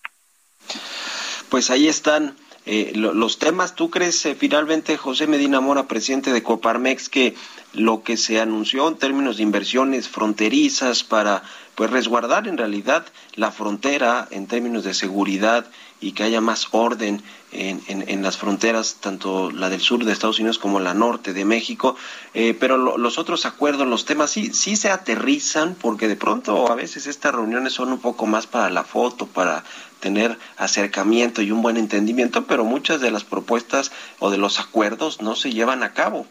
Pues 1.49 1.69
ahí 1.69 1.87
están 1.87 2.33
eh, 2.65 2.93
los 2.95 3.37
temas. 3.37 3.75
¿Tú 3.75 3.91
crees 3.91 4.25
eh, 4.25 4.35
finalmente, 4.35 4.97
José 4.97 5.27
Medina 5.27 5.59
Mora, 5.59 5.87
presidente 5.87 6.33
de 6.33 6.41
Coparmex, 6.41 7.09
que 7.09 7.35
lo 7.73 8.03
que 8.03 8.17
se 8.17 8.39
anunció 8.39 8.87
en 8.87 8.95
términos 8.95 9.37
de 9.37 9.43
inversiones 9.43 10.07
fronterizas 10.07 11.03
para 11.03 11.43
pues 11.75 11.91
resguardar 11.91 12.47
en 12.47 12.57
realidad 12.57 13.05
la 13.35 13.51
frontera 13.51 14.27
en 14.31 14.47
términos 14.47 14.83
de 14.83 14.93
seguridad 14.93 15.65
y 16.01 16.13
que 16.13 16.23
haya 16.23 16.41
más 16.41 16.67
orden 16.71 17.21
en, 17.51 17.81
en, 17.87 18.21
las 18.21 18.37
fronteras, 18.37 18.97
tanto 18.99 19.51
la 19.51 19.69
del 19.69 19.81
sur 19.81 20.05
de 20.05 20.11
Estados 20.11 20.39
Unidos 20.39 20.59
como 20.59 20.79
la 20.79 20.93
norte 20.93 21.33
de 21.33 21.45
México. 21.45 21.95
Eh, 22.33 22.55
pero 22.57 22.77
los 22.97 23.17
otros 23.17 23.45
acuerdos, 23.45 23.87
los 23.87 24.05
temas 24.05 24.29
sí, 24.29 24.53
sí 24.53 24.75
se 24.75 24.91
aterrizan 24.91 25.75
porque 25.75 26.07
de 26.07 26.15
pronto 26.15 26.71
a 26.71 26.75
veces 26.75 27.07
estas 27.07 27.33
reuniones 27.33 27.73
son 27.73 27.91
un 27.91 27.99
poco 27.99 28.27
más 28.27 28.47
para 28.47 28.69
la 28.69 28.83
foto, 28.83 29.27
para 29.27 29.63
tener 29.99 30.37
acercamiento 30.57 31.41
y 31.41 31.51
un 31.51 31.61
buen 31.61 31.77
entendimiento, 31.77 32.45
pero 32.45 32.63
muchas 32.63 33.01
de 33.01 33.11
las 33.11 33.23
propuestas 33.23 33.91
o 34.19 34.29
de 34.29 34.37
los 34.37 34.59
acuerdos 34.59 35.21
no 35.21 35.35
se 35.35 35.51
llevan 35.51 35.83
a 35.83 35.93
cabo. 35.93 36.27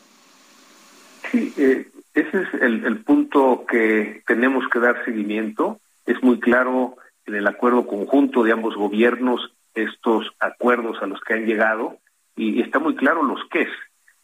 Sí, 1.30 1.52
eh, 1.58 1.86
ese 2.14 2.42
es 2.42 2.54
el, 2.60 2.98
punto 3.04 3.64
que 3.68 4.22
tenemos 4.26 4.64
que 4.68 4.80
dar 4.80 5.04
seguimiento. 5.04 5.78
Es 6.06 6.22
muy 6.22 6.40
claro 6.40 6.96
en 7.26 7.34
el 7.34 7.46
acuerdo 7.46 7.86
conjunto 7.86 8.42
de 8.42 8.52
ambos 8.52 8.76
gobiernos 8.76 9.52
estos 9.74 10.26
acuerdos 10.40 11.00
a 11.02 11.06
los 11.06 11.20
que 11.20 11.34
han 11.34 11.46
llegado 11.46 11.98
y 12.34 12.60
está 12.60 12.78
muy 12.78 12.96
claro 12.96 13.22
los 13.22 13.40
qué. 13.50 13.68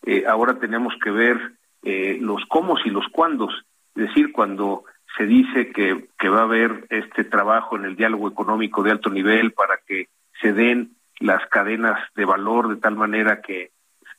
Eh, 0.07 0.25
ahora 0.27 0.59
tenemos 0.59 0.95
que 1.03 1.11
ver 1.11 1.53
eh, 1.83 2.19
los 2.21 2.43
cómo 2.49 2.77
y 2.85 2.91
los 2.91 3.07
cuándos. 3.13 3.65
Es 3.95 4.09
decir, 4.09 4.33
cuando 4.33 4.85
se 5.17 5.27
dice 5.27 5.71
que, 5.71 6.07
que 6.19 6.29
va 6.29 6.41
a 6.41 6.45
haber 6.45 6.87
este 6.91 7.25
trabajo 7.25 7.77
en 7.77 7.85
el 7.85 7.97
diálogo 7.97 8.29
económico 8.29 8.83
de 8.83 8.91
alto 8.91 9.11
nivel 9.11 9.53
para 9.53 9.79
que 9.87 10.09
se 10.41 10.53
den 10.53 10.97
las 11.21 11.47
cadenas 11.49 12.01
de 12.17 12.25
valor 12.25 12.69
de 12.69 12.81
tal 12.81 12.97
manera 12.97 13.41
que 13.41 13.71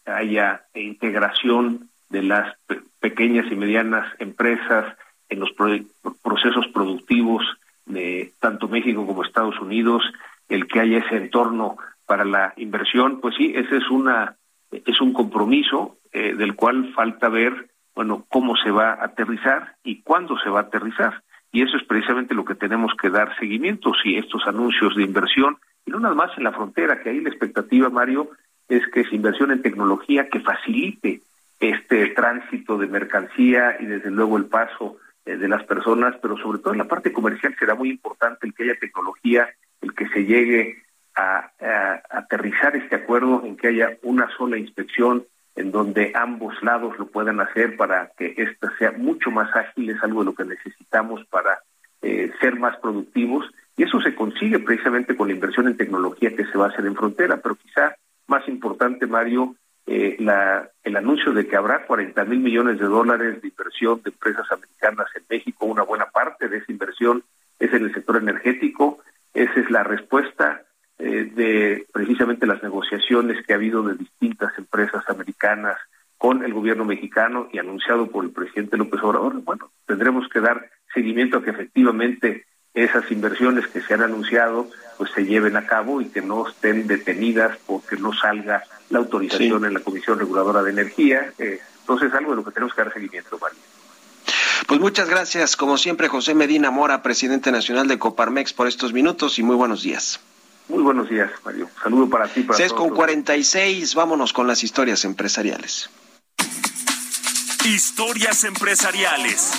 haya 0.05 0.65
integración 0.73 1.89
de 2.09 2.23
las 2.23 2.55
pequeñas 2.99 3.51
y 3.51 3.55
medianas 3.55 4.07
empresas 4.19 4.95
en 5.29 5.39
los 5.39 5.51
procesos 5.53 6.67
productivos 6.73 7.43
de 7.85 8.31
tanto 8.39 8.67
México 8.67 9.05
como 9.05 9.23
Estados 9.23 9.59
Unidos, 9.59 10.03
el 10.49 10.67
que 10.67 10.79
haya 10.79 10.99
ese 10.99 11.17
entorno 11.17 11.77
para 12.05 12.25
la 12.25 12.53
inversión, 12.57 13.19
pues 13.21 13.35
sí, 13.35 13.53
ese 13.55 13.77
es 13.77 13.89
una 13.89 14.35
es 14.71 14.99
un 14.99 15.13
compromiso 15.13 15.97
eh, 16.11 16.33
del 16.35 16.55
cual 16.55 16.91
falta 16.93 17.29
ver, 17.29 17.69
bueno, 17.95 18.25
cómo 18.29 18.55
se 18.57 18.71
va 18.71 18.93
a 18.93 19.05
aterrizar 19.05 19.75
y 19.83 20.01
cuándo 20.01 20.37
se 20.39 20.49
va 20.49 20.59
a 20.59 20.63
aterrizar. 20.63 21.23
Y 21.51 21.61
eso 21.61 21.77
es 21.77 21.83
precisamente 21.83 22.33
lo 22.33 22.43
que 22.43 22.55
tenemos 22.55 22.91
que 23.01 23.09
dar 23.09 23.37
seguimiento, 23.39 23.93
si 24.03 24.17
estos 24.17 24.45
anuncios 24.45 24.95
de 24.95 25.03
inversión, 25.03 25.57
y 25.85 25.91
no 25.91 25.99
nada 25.99 26.15
más 26.15 26.37
en 26.37 26.43
la 26.43 26.51
frontera, 26.51 27.01
que 27.01 27.09
ahí 27.09 27.21
la 27.21 27.29
expectativa, 27.29 27.89
Mario, 27.89 28.31
es 28.67 28.85
que 28.87 29.01
es 29.01 29.13
inversión 29.13 29.51
en 29.51 29.61
tecnología 29.61 30.27
que 30.27 30.39
facilite 30.39 31.21
este 31.59 32.07
tránsito 32.07 32.77
de 32.77 32.87
mercancía 32.87 33.77
y 33.79 33.85
desde 33.85 34.11
luego 34.11 34.37
el 34.37 34.45
paso 34.45 34.97
eh, 35.25 35.37
de 35.37 35.47
las 35.47 35.63
personas, 35.63 36.15
pero 36.21 36.37
sobre 36.37 36.59
todo 36.59 36.73
en 36.73 36.79
la 36.79 36.87
parte 36.87 37.11
comercial 37.11 37.55
será 37.57 37.75
muy 37.75 37.89
importante 37.89 38.45
el 38.45 38.53
que 38.53 38.63
haya 38.63 38.79
tecnología, 38.79 39.49
el 39.81 39.93
que 39.93 40.07
se 40.09 40.25
llegue 40.25 40.83
a, 41.15 41.51
aterrizar 42.09 42.75
este 42.75 42.95
acuerdo, 42.95 43.43
en 43.45 43.55
que 43.55 43.69
haya 43.69 43.97
una 44.03 44.29
sola 44.37 44.57
inspección 44.57 45.25
en 45.55 45.71
donde 45.71 46.11
ambos 46.13 46.61
lados 46.61 46.99
lo 46.99 47.07
puedan 47.07 47.39
hacer 47.39 47.77
para 47.77 48.11
que 48.17 48.33
esta 48.37 48.75
sea 48.77 48.91
mucho 48.91 49.31
más 49.31 49.55
ágil, 49.55 49.89
es 49.89 50.03
algo 50.03 50.19
de 50.19 50.25
lo 50.25 50.35
que 50.35 50.43
necesitamos 50.43 51.25
para 51.27 51.59
eh, 52.01 52.31
ser 52.41 52.59
más 52.59 52.77
productivos. 52.77 53.49
Y 53.77 53.83
eso 53.83 54.01
se 54.01 54.13
consigue 54.13 54.59
precisamente 54.59 55.15
con 55.15 55.29
la 55.29 55.33
inversión 55.33 55.67
en 55.67 55.77
tecnología 55.77 56.35
que 56.35 56.45
se 56.45 56.57
va 56.57 56.65
a 56.65 56.69
hacer 56.69 56.85
en 56.85 56.95
frontera, 56.95 57.37
pero 57.37 57.55
quizá 57.55 57.95
más 58.27 58.47
importante, 58.47 59.07
Mario, 59.07 59.55
eh, 59.88 60.15
la, 60.19 60.69
el 60.83 60.95
anuncio 60.95 61.31
de 61.31 61.47
que 61.47 61.55
habrá 61.55 61.86
40 61.86 62.25
mil 62.25 62.39
millones 62.39 62.79
de 62.79 62.86
dólares 62.86 63.41
de 63.41 63.47
inversión 63.47 64.01
de 64.03 64.09
empresas 64.09 64.51
americanas 64.51 65.07
en 65.15 65.23
México, 65.29 65.65
una 65.65 65.83
buena 65.83 66.05
parte 66.07 66.47
de 66.47 66.57
esa 66.57 66.71
inversión 66.71 67.23
es 67.59 67.71
en 67.73 67.86
el 67.86 67.93
sector 67.93 68.17
energético, 68.17 68.99
esa 69.33 69.59
es 69.59 69.69
la 69.69 69.83
respuesta 69.83 70.63
eh, 70.97 71.29
de 71.36 71.86
precisamente 71.93 72.47
las 72.47 72.63
negociaciones 72.63 73.45
que 73.45 73.53
ha 73.53 73.57
habido 73.57 73.83
de 73.83 73.95
distintas 73.95 74.57
empresas 74.57 75.03
americanas 75.09 75.77
con 76.17 76.43
el 76.43 76.53
gobierno 76.53 76.86
mexicano 76.86 77.49
y 77.51 77.59
anunciado 77.59 78.07
por 78.07 78.23
el 78.23 78.31
presidente 78.31 78.77
López 78.77 79.01
Obrador. 79.03 79.41
Bueno, 79.43 79.71
tendremos 79.86 80.27
que 80.29 80.39
dar 80.39 80.69
seguimiento 80.93 81.38
a 81.38 81.43
que 81.43 81.51
efectivamente 81.51 82.45
esas 82.76 83.09
inversiones 83.09 83.67
que 83.67 83.82
se 83.82 83.93
han 83.93 84.03
anunciado 84.03 84.69
pues 84.97 85.11
se 85.11 85.26
lleven 85.26 85.57
a 85.57 85.65
cabo 85.65 86.01
y 86.01 86.05
que 86.05 86.21
no 86.21 86.47
estén 86.47 86.88
detenidas 86.88 87.57
porque 87.65 87.97
no 87.97 88.13
salga 88.13 88.63
la 88.89 88.99
autorización 88.99 89.65
en 89.65 89.73
la 89.73 89.80
Comisión 89.80 90.19
Reguladora 90.19 90.63
de 90.63 90.71
Energía. 90.71 91.34
Eh, 91.38 91.59
entonces, 91.82 92.13
algo 92.13 92.32
de 92.32 92.38
lo 92.38 92.45
que 92.45 92.51
tenemos 92.51 92.73
que 92.73 92.82
dar 92.82 92.93
seguimiento, 92.93 93.38
Mario. 93.39 93.59
Pues 94.67 94.80
muchas 94.80 95.09
gracias, 95.09 95.55
como 95.55 95.78
siempre, 95.78 96.07
José 96.07 96.34
Medina 96.34 96.71
Mora, 96.71 97.03
presidente 97.03 97.51
nacional 97.51 97.88
de 97.88 97.99
Coparmex, 97.99 98.53
por 98.53 98.67
estos 98.67 98.93
minutos 98.93 99.38
y 99.38 99.43
muy 99.43 99.55
buenos 99.55 99.84
días. 99.84 100.19
Muy 100.67 100.82
buenos 100.82 101.09
días, 101.09 101.30
Mario. 101.43 101.69
Saludo 101.84 102.09
para 102.09 102.28
ti. 102.28 102.41
Para 102.41 102.57
6 102.57 102.73
con 102.73 102.89
46, 102.89 103.93
vámonos 103.93 104.34
con 104.34 104.47
las 104.47 104.63
historias 104.63 105.05
empresariales. 105.05 105.89
Historias 107.65 108.43
empresariales. 108.43 109.51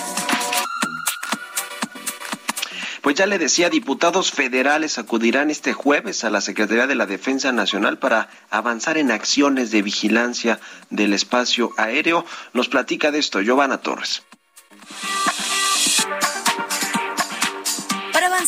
Pues 3.06 3.14
ya 3.14 3.26
le 3.26 3.38
decía, 3.38 3.70
diputados 3.70 4.32
federales 4.32 4.98
acudirán 4.98 5.48
este 5.48 5.72
jueves 5.72 6.24
a 6.24 6.30
la 6.30 6.40
Secretaría 6.40 6.88
de 6.88 6.96
la 6.96 7.06
Defensa 7.06 7.52
Nacional 7.52 8.00
para 8.00 8.28
avanzar 8.50 8.98
en 8.98 9.12
acciones 9.12 9.70
de 9.70 9.80
vigilancia 9.80 10.58
del 10.90 11.12
espacio 11.12 11.70
aéreo. 11.76 12.24
Nos 12.52 12.66
platica 12.66 13.12
de 13.12 13.20
esto 13.20 13.40
Giovanna 13.42 13.78
Torres. 13.78 14.24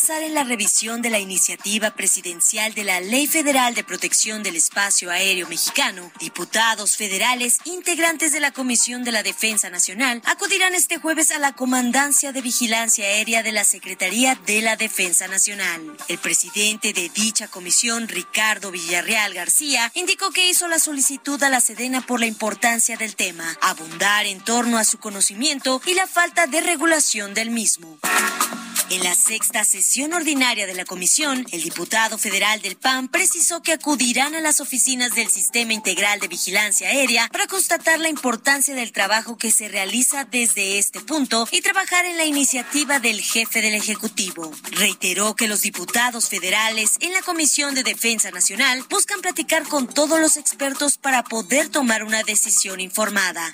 En 0.07 0.33
la 0.33 0.45
revisión 0.45 1.01
de 1.01 1.09
la 1.09 1.19
iniciativa 1.19 1.91
presidencial 1.91 2.73
de 2.73 2.85
la 2.85 3.01
Ley 3.01 3.27
Federal 3.27 3.75
de 3.75 3.83
Protección 3.83 4.43
del 4.43 4.55
Espacio 4.55 5.11
Aéreo 5.11 5.45
Mexicano, 5.49 6.09
diputados 6.19 6.95
federales 6.95 7.57
integrantes 7.65 8.31
de 8.31 8.39
la 8.39 8.51
Comisión 8.51 9.03
de 9.03 9.11
la 9.11 9.23
Defensa 9.23 9.69
Nacional 9.69 10.21
acudirán 10.25 10.73
este 10.73 10.99
jueves 10.99 11.31
a 11.31 11.37
la 11.37 11.53
Comandancia 11.53 12.31
de 12.31 12.41
Vigilancia 12.41 13.03
Aérea 13.03 13.43
de 13.43 13.51
la 13.51 13.65
Secretaría 13.65 14.35
de 14.35 14.61
la 14.61 14.77
Defensa 14.77 15.27
Nacional. 15.27 15.97
El 16.07 16.17
presidente 16.17 16.93
de 16.93 17.09
dicha 17.09 17.49
comisión, 17.49 18.07
Ricardo 18.07 18.71
Villarreal 18.71 19.33
García, 19.33 19.91
indicó 19.95 20.31
que 20.31 20.49
hizo 20.49 20.69
la 20.69 20.79
solicitud 20.79 21.43
a 21.43 21.49
la 21.49 21.59
Sedena 21.59 21.99
por 22.01 22.21
la 22.21 22.25
importancia 22.25 22.95
del 22.95 23.17
tema, 23.17 23.57
abundar 23.61 24.25
en 24.25 24.39
torno 24.39 24.77
a 24.77 24.85
su 24.85 24.97
conocimiento 24.97 25.81
y 25.85 25.93
la 25.93 26.07
falta 26.07 26.47
de 26.47 26.61
regulación 26.61 27.33
del 27.33 27.49
mismo. 27.51 27.99
En 28.91 29.03
la 29.03 29.13
sexta 29.13 29.63
sesión 29.65 30.13
ordinaria 30.13 30.65
de 30.65 30.73
la 30.73 30.83
comisión, 30.83 31.45
el 31.51 31.61
diputado 31.61 32.17
federal 32.17 32.59
del 32.61 32.75
PAN 32.75 33.07
precisó 33.07 33.61
que 33.61 33.73
acudirán 33.73 34.33
a 34.33 34.41
las 34.41 34.61
oficinas 34.61 35.13
del 35.13 35.29
Sistema 35.29 35.73
Integral 35.73 36.19
de 36.19 36.27
Vigilancia 36.27 36.89
Aérea 36.89 37.29
para 37.31 37.45
constatar 37.45 37.99
la 37.99 38.09
importancia 38.09 38.73
del 38.73 38.91
trabajo 38.91 39.37
que 39.37 39.51
se 39.51 39.67
realiza 39.67 40.25
desde 40.25 40.79
este 40.79 41.01
punto 41.01 41.47
y 41.51 41.61
trabajar 41.61 42.05
en 42.05 42.17
la 42.17 42.25
iniciativa 42.25 42.99
del 42.99 43.21
jefe 43.21 43.61
del 43.61 43.75
Ejecutivo. 43.75 44.51
Reiteró 44.71 45.35
que 45.35 45.47
los 45.47 45.61
diputados 45.61 46.27
federales 46.27 46.97
en 46.99 47.13
la 47.13 47.21
Comisión 47.21 47.75
de 47.75 47.83
Defensa 47.83 48.31
Nacional 48.31 48.83
buscan 48.89 49.21
platicar 49.21 49.67
con 49.67 49.87
todos 49.87 50.19
los 50.19 50.35
expertos 50.35 50.97
para 50.97 51.23
poder 51.23 51.69
tomar 51.69 52.03
una 52.03 52.23
decisión 52.23 52.79
informada. 52.79 53.53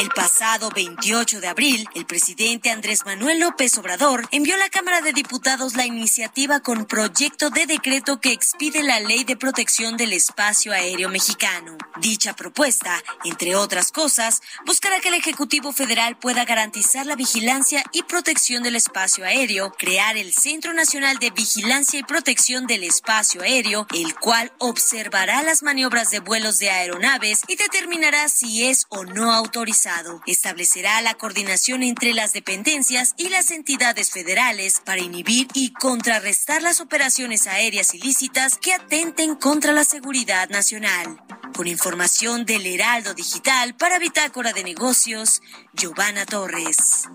El 0.00 0.08
pasado 0.08 0.70
28 0.74 1.42
de 1.42 1.48
abril, 1.48 1.86
el 1.94 2.06
presidente 2.06 2.70
Andrés 2.70 3.00
Manuel 3.04 3.40
López 3.40 3.76
Obrador 3.76 4.26
envió 4.30 4.54
a 4.54 4.56
la 4.56 4.70
Cámara 4.70 5.02
de 5.02 5.12
Diputados 5.12 5.76
la 5.76 5.84
iniciativa 5.84 6.60
con 6.60 6.86
proyecto 6.86 7.50
de 7.50 7.66
decreto 7.66 8.18
que 8.18 8.32
expide 8.32 8.82
la 8.82 8.98
Ley 9.00 9.24
de 9.24 9.36
Protección 9.36 9.98
del 9.98 10.14
Espacio 10.14 10.72
Aéreo 10.72 11.10
Mexicano. 11.10 11.76
Dicha 12.00 12.34
propuesta, 12.34 13.02
entre 13.24 13.56
otras 13.56 13.92
cosas, 13.92 14.40
buscará 14.64 15.00
que 15.00 15.08
el 15.08 15.16
Ejecutivo 15.16 15.70
Federal 15.70 16.16
pueda 16.16 16.46
garantizar 16.46 17.04
la 17.04 17.14
vigilancia 17.14 17.84
y 17.92 18.04
protección 18.04 18.62
del 18.62 18.76
espacio 18.76 19.26
aéreo, 19.26 19.70
crear 19.76 20.16
el 20.16 20.32
Centro 20.32 20.72
Nacional 20.72 21.18
de 21.18 21.28
Vigilancia 21.28 22.00
y 22.00 22.04
Protección 22.04 22.66
del 22.66 22.84
Espacio 22.84 23.42
Aéreo, 23.42 23.86
el 23.92 24.14
cual 24.14 24.50
observará 24.56 25.42
las 25.42 25.62
maniobras 25.62 26.10
de 26.10 26.20
vuelos 26.20 26.58
de 26.58 26.70
aeronaves 26.70 27.42
y 27.48 27.56
determinará 27.56 28.30
si 28.30 28.64
es 28.64 28.86
o 28.88 29.04
no 29.04 29.34
autorizado 29.34 29.89
establecerá 30.26 31.00
la 31.02 31.14
coordinación 31.14 31.82
entre 31.82 32.14
las 32.14 32.32
dependencias 32.32 33.14
y 33.16 33.28
las 33.28 33.50
entidades 33.50 34.10
federales 34.10 34.80
para 34.84 35.00
inhibir 35.00 35.48
y 35.54 35.72
contrarrestar 35.72 36.62
las 36.62 36.80
operaciones 36.80 37.46
aéreas 37.46 37.94
ilícitas 37.94 38.56
que 38.56 38.74
atenten 38.74 39.34
contra 39.34 39.72
la 39.72 39.84
seguridad 39.84 40.48
nacional. 40.48 41.20
Con 41.56 41.66
información 41.66 42.44
del 42.44 42.66
Heraldo 42.66 43.14
Digital 43.14 43.74
para 43.74 43.98
Bitácora 43.98 44.52
de 44.52 44.64
Negocios, 44.64 45.42
Giovanna 45.74 46.24
Torres. 46.26 47.08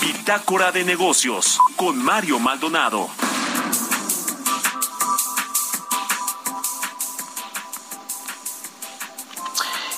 Bitácora 0.00 0.70
de 0.70 0.84
Negocios 0.84 1.58
con 1.76 2.02
Mario 2.02 2.38
Maldonado. 2.38 3.08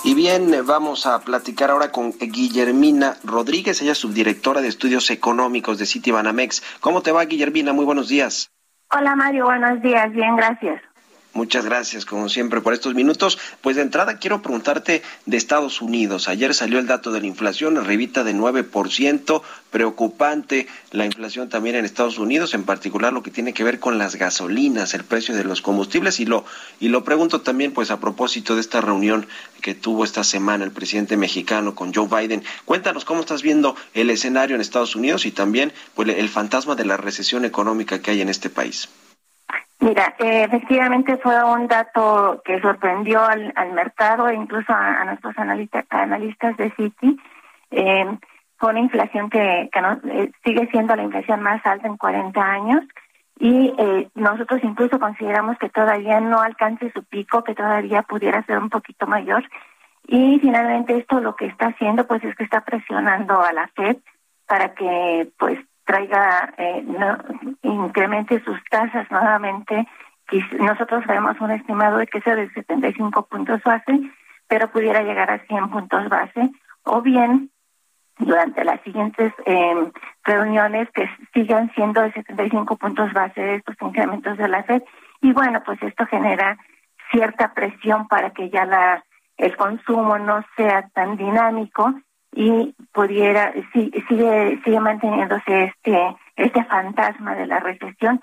Y 0.04 0.14
bien, 0.14 0.52
vamos 0.66 1.06
a 1.06 1.20
platicar 1.20 1.70
ahora 1.70 1.92
con 1.92 2.12
Guillermina 2.18 3.18
Rodríguez, 3.22 3.80
ella 3.82 3.92
es 3.92 3.98
subdirectora 3.98 4.60
de 4.60 4.66
estudios 4.66 5.10
económicos 5.10 5.78
de 5.78 5.86
Citibanamex. 5.86 6.62
¿Cómo 6.80 7.02
te 7.02 7.12
va, 7.12 7.24
Guillermina? 7.24 7.72
Muy 7.72 7.84
buenos 7.84 8.08
días. 8.08 8.50
Hola, 8.90 9.14
Mario, 9.14 9.44
buenos 9.44 9.80
días. 9.80 10.12
Bien, 10.12 10.34
gracias. 10.34 10.82
Muchas 11.34 11.64
gracias, 11.64 12.04
como 12.04 12.28
siempre, 12.28 12.60
por 12.60 12.74
estos 12.74 12.94
minutos. 12.94 13.38
Pues 13.62 13.76
de 13.76 13.82
entrada 13.82 14.18
quiero 14.18 14.42
preguntarte 14.42 15.02
de 15.24 15.36
Estados 15.38 15.80
Unidos. 15.80 16.28
Ayer 16.28 16.52
salió 16.52 16.78
el 16.78 16.86
dato 16.86 17.10
de 17.10 17.22
la 17.22 17.26
inflación, 17.26 17.78
arribita 17.78 18.22
de 18.22 18.34
9%, 18.34 19.42
preocupante 19.70 20.66
la 20.90 21.06
inflación 21.06 21.48
también 21.48 21.76
en 21.76 21.86
Estados 21.86 22.18
Unidos, 22.18 22.52
en 22.52 22.64
particular 22.64 23.14
lo 23.14 23.22
que 23.22 23.30
tiene 23.30 23.54
que 23.54 23.64
ver 23.64 23.80
con 23.80 23.96
las 23.96 24.16
gasolinas, 24.16 24.92
el 24.92 25.04
precio 25.04 25.34
de 25.34 25.44
los 25.44 25.62
combustibles 25.62 26.20
y 26.20 26.26
lo 26.26 26.44
y 26.80 26.88
lo 26.88 27.02
pregunto 27.02 27.40
también 27.40 27.72
pues 27.72 27.90
a 27.90 27.98
propósito 27.98 28.54
de 28.54 28.60
esta 28.60 28.82
reunión 28.82 29.26
que 29.62 29.74
tuvo 29.74 30.04
esta 30.04 30.24
semana 30.24 30.64
el 30.64 30.70
presidente 30.70 31.16
mexicano 31.16 31.74
con 31.74 31.94
Joe 31.94 32.08
Biden. 32.08 32.44
Cuéntanos 32.66 33.06
cómo 33.06 33.20
estás 33.20 33.40
viendo 33.40 33.74
el 33.94 34.10
escenario 34.10 34.54
en 34.54 34.60
Estados 34.60 34.96
Unidos 34.96 35.24
y 35.24 35.30
también 35.30 35.72
pues 35.94 36.10
el 36.10 36.28
fantasma 36.28 36.74
de 36.74 36.84
la 36.84 36.98
recesión 36.98 37.46
económica 37.46 38.02
que 38.02 38.10
hay 38.10 38.20
en 38.20 38.28
este 38.28 38.50
país. 38.50 38.90
Mira, 39.82 40.14
eh, 40.20 40.44
efectivamente 40.44 41.16
fue 41.16 41.42
un 41.42 41.66
dato 41.66 42.40
que 42.44 42.60
sorprendió 42.60 43.20
al, 43.24 43.72
mercado 43.72 44.28
e 44.28 44.34
incluso 44.36 44.72
a, 44.72 45.04
nuestros 45.04 45.36
analistas, 45.36 46.56
de 46.56 46.70
Citi. 46.76 47.18
Eh, 47.72 48.06
fue 48.58 48.70
una 48.70 48.78
inflación 48.78 49.28
que, 49.28 49.68
eh, 49.72 50.30
sigue 50.44 50.68
siendo 50.70 50.94
la 50.94 51.02
inflación 51.02 51.42
más 51.42 51.66
alta 51.66 51.88
en 51.88 51.96
40 51.96 52.40
años 52.40 52.84
y 53.40 53.74
nosotros 54.14 54.60
incluso 54.62 55.00
consideramos 55.00 55.58
que 55.58 55.68
todavía 55.68 56.20
no 56.20 56.40
alcance 56.40 56.92
su 56.92 57.02
pico, 57.02 57.42
que 57.42 57.56
todavía 57.56 58.02
pudiera 58.02 58.44
ser 58.44 58.58
un 58.58 58.70
poquito 58.70 59.08
mayor. 59.08 59.42
Y 60.06 60.38
finalmente 60.38 60.96
esto 60.96 61.18
lo 61.18 61.34
que 61.34 61.46
está 61.46 61.66
haciendo 61.66 62.06
pues 62.06 62.22
es 62.22 62.36
que 62.36 62.44
está 62.44 62.60
presionando 62.60 63.42
a 63.42 63.52
la 63.52 63.66
Fed 63.74 63.96
para 64.46 64.74
que 64.74 65.28
pues 65.36 65.58
traiga, 65.92 66.54
eh, 66.56 66.82
no, 66.86 67.18
incremente 67.62 68.42
sus 68.44 68.58
tasas 68.70 69.10
nuevamente. 69.10 69.86
Nosotros 70.58 71.04
vemos 71.06 71.38
un 71.40 71.50
estimado 71.50 71.98
de 71.98 72.06
que 72.06 72.22
sea 72.22 72.34
de 72.34 72.50
75 72.50 73.26
puntos 73.26 73.62
base, 73.62 74.00
pero 74.48 74.70
pudiera 74.70 75.02
llegar 75.02 75.30
a 75.30 75.40
100 75.40 75.68
puntos 75.68 76.08
base, 76.08 76.50
o 76.84 77.02
bien 77.02 77.50
durante 78.18 78.64
las 78.64 78.80
siguientes 78.82 79.34
eh, 79.44 79.90
reuniones 80.24 80.88
que 80.92 81.10
sigan 81.34 81.70
siendo 81.74 82.00
de 82.00 82.12
75 82.12 82.76
puntos 82.76 83.12
base 83.12 83.56
estos 83.56 83.76
incrementos 83.82 84.38
de 84.38 84.48
la 84.48 84.62
FED. 84.62 84.82
Y 85.20 85.32
bueno, 85.32 85.62
pues 85.62 85.82
esto 85.82 86.06
genera 86.06 86.56
cierta 87.10 87.52
presión 87.52 88.08
para 88.08 88.30
que 88.30 88.48
ya 88.48 88.64
la 88.64 89.04
el 89.36 89.56
consumo 89.56 90.18
no 90.18 90.44
sea 90.56 90.88
tan 90.94 91.16
dinámico 91.16 91.92
y 92.32 92.74
pudiera 92.92 93.52
sigue 93.72 94.60
sigue 94.64 94.80
manteniéndose 94.80 95.64
este 95.64 96.16
este 96.36 96.64
fantasma 96.64 97.34
de 97.34 97.46
la 97.46 97.60
recesión 97.60 98.20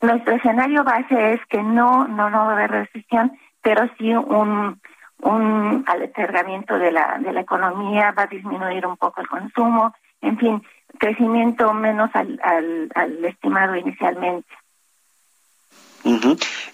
nuestro 0.00 0.34
escenario 0.34 0.84
base 0.84 1.34
es 1.34 1.40
que 1.46 1.62
no 1.62 2.06
no 2.06 2.30
no 2.30 2.38
va 2.46 2.50
a 2.50 2.54
haber 2.54 2.70
recesión 2.70 3.32
pero 3.62 3.88
sí 3.98 4.14
un 4.14 4.80
un 5.20 5.84
altergamiento 5.86 6.78
de 6.78 6.92
la 6.92 7.18
de 7.18 7.32
la 7.32 7.40
economía 7.40 8.12
va 8.12 8.22
a 8.22 8.26
disminuir 8.28 8.86
un 8.86 8.96
poco 8.96 9.20
el 9.20 9.28
consumo 9.28 9.92
en 10.20 10.38
fin, 10.38 10.62
crecimiento 10.98 11.72
menos 11.72 12.10
al, 12.14 12.40
al, 12.42 12.90
al 12.94 13.24
estimado 13.24 13.76
inicialmente. 13.76 14.48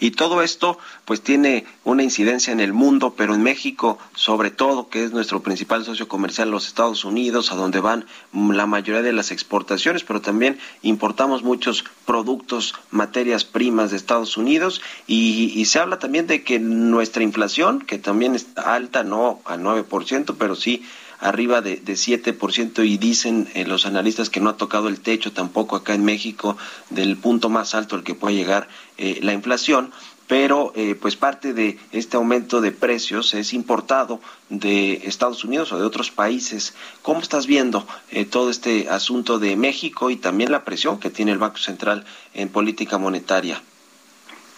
Y 0.00 0.12
todo 0.12 0.42
esto 0.42 0.78
pues 1.04 1.22
tiene 1.22 1.66
una 1.84 2.02
incidencia 2.02 2.52
en 2.52 2.60
el 2.60 2.72
mundo, 2.72 3.14
pero 3.16 3.34
en 3.34 3.42
México 3.42 3.98
sobre 4.14 4.50
todo, 4.50 4.88
que 4.88 5.04
es 5.04 5.12
nuestro 5.12 5.42
principal 5.42 5.84
socio 5.84 6.08
comercial, 6.08 6.50
los 6.50 6.66
Estados 6.66 7.04
Unidos, 7.04 7.52
a 7.52 7.56
donde 7.56 7.80
van 7.80 8.06
la 8.32 8.66
mayoría 8.66 9.02
de 9.02 9.12
las 9.12 9.30
exportaciones, 9.30 10.04
pero 10.04 10.20
también 10.20 10.58
importamos 10.82 11.42
muchos 11.42 11.84
productos, 12.06 12.74
materias 12.90 13.44
primas 13.44 13.90
de 13.90 13.96
Estados 13.96 14.36
Unidos. 14.36 14.80
Y, 15.06 15.64
se 15.64 15.78
habla 15.78 15.98
también 15.98 16.26
de 16.26 16.44
que 16.44 16.58
nuestra 16.58 17.22
inflación, 17.22 17.80
que 17.80 17.98
también 17.98 18.34
es 18.34 18.46
alta, 18.56 19.02
no 19.02 19.40
al 19.44 19.60
9%, 19.60 20.36
pero 20.38 20.54
sí 20.54 20.84
arriba 21.20 21.60
de, 21.60 21.76
de 21.76 21.94
7% 21.94 22.84
y 22.86 22.98
dicen 22.98 23.48
eh, 23.54 23.64
los 23.64 23.86
analistas 23.86 24.30
que 24.30 24.40
no 24.40 24.50
ha 24.50 24.56
tocado 24.56 24.88
el 24.88 25.00
techo 25.00 25.32
tampoco 25.32 25.76
acá 25.76 25.94
en 25.94 26.04
México 26.04 26.56
del 26.90 27.16
punto 27.16 27.48
más 27.48 27.74
alto 27.74 27.96
al 27.96 28.04
que 28.04 28.14
puede 28.14 28.36
llegar 28.36 28.68
eh, 28.98 29.18
la 29.22 29.32
inflación 29.32 29.92
pero 30.26 30.72
eh, 30.74 30.94
pues 31.00 31.16
parte 31.16 31.52
de 31.52 31.78
este 31.92 32.16
aumento 32.16 32.62
de 32.62 32.72
precios 32.72 33.34
es 33.34 33.52
importado 33.52 34.20
de 34.48 35.02
Estados 35.04 35.44
Unidos 35.44 35.70
o 35.70 35.78
de 35.78 35.84
otros 35.84 36.10
países. 36.10 36.74
¿Cómo 37.02 37.20
estás 37.20 37.46
viendo 37.46 37.86
todo 38.30 38.48
este 38.48 38.88
asunto 38.88 39.38
de 39.38 39.54
México 39.54 40.08
y 40.08 40.16
también 40.16 40.50
la 40.50 40.64
presión 40.64 40.98
que 40.98 41.10
tiene 41.10 41.32
el 41.32 41.36
Banco 41.36 41.58
Central 41.58 42.06
en 42.32 42.48
política 42.48 42.96
monetaria? 42.96 43.60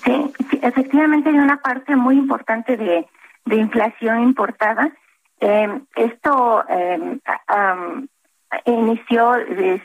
Sí, 0.05 0.13
efectivamente 0.63 1.31
hay 1.31 1.39
una 1.39 1.61
parte 1.61 1.97
muy 1.97 2.17
importante 2.17 2.77
de, 2.77 3.05
de 3.45 3.57
inflación 3.57 4.23
importada 4.23 4.93
eh, 5.41 5.81
esto 5.95 6.65
eh, 6.69 7.19
inició, 8.65 9.35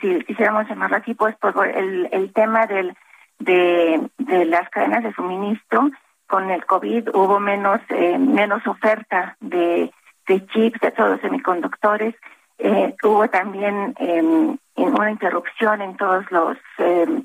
si 0.00 0.24
quisiéramos 0.24 0.68
llamarlo 0.68 0.96
así, 0.96 1.14
pues 1.14 1.36
por 1.36 1.66
el, 1.66 2.32
tema 2.34 2.66
del, 2.66 2.96
de, 3.38 4.08
las 4.46 4.68
cadenas 4.70 5.02
de 5.02 5.12
suministro. 5.14 5.90
Con 6.26 6.50
el 6.50 6.64
COVID 6.64 7.10
hubo 7.14 7.38
menos, 7.40 7.80
eh, 7.90 8.16
menos 8.18 8.66
oferta 8.66 9.36
de, 9.40 9.92
chips, 10.26 10.80
de 10.80 10.90
todos 10.92 11.10
los 11.10 11.20
semiconductores. 11.20 12.14
Eh, 12.58 12.94
hubo 13.02 13.28
también 13.28 13.94
eh, 13.98 14.56
una 14.76 15.10
interrupción 15.10 15.82
en 15.82 15.96
todos 15.96 16.24
los, 16.30 16.56
em, 16.78 17.22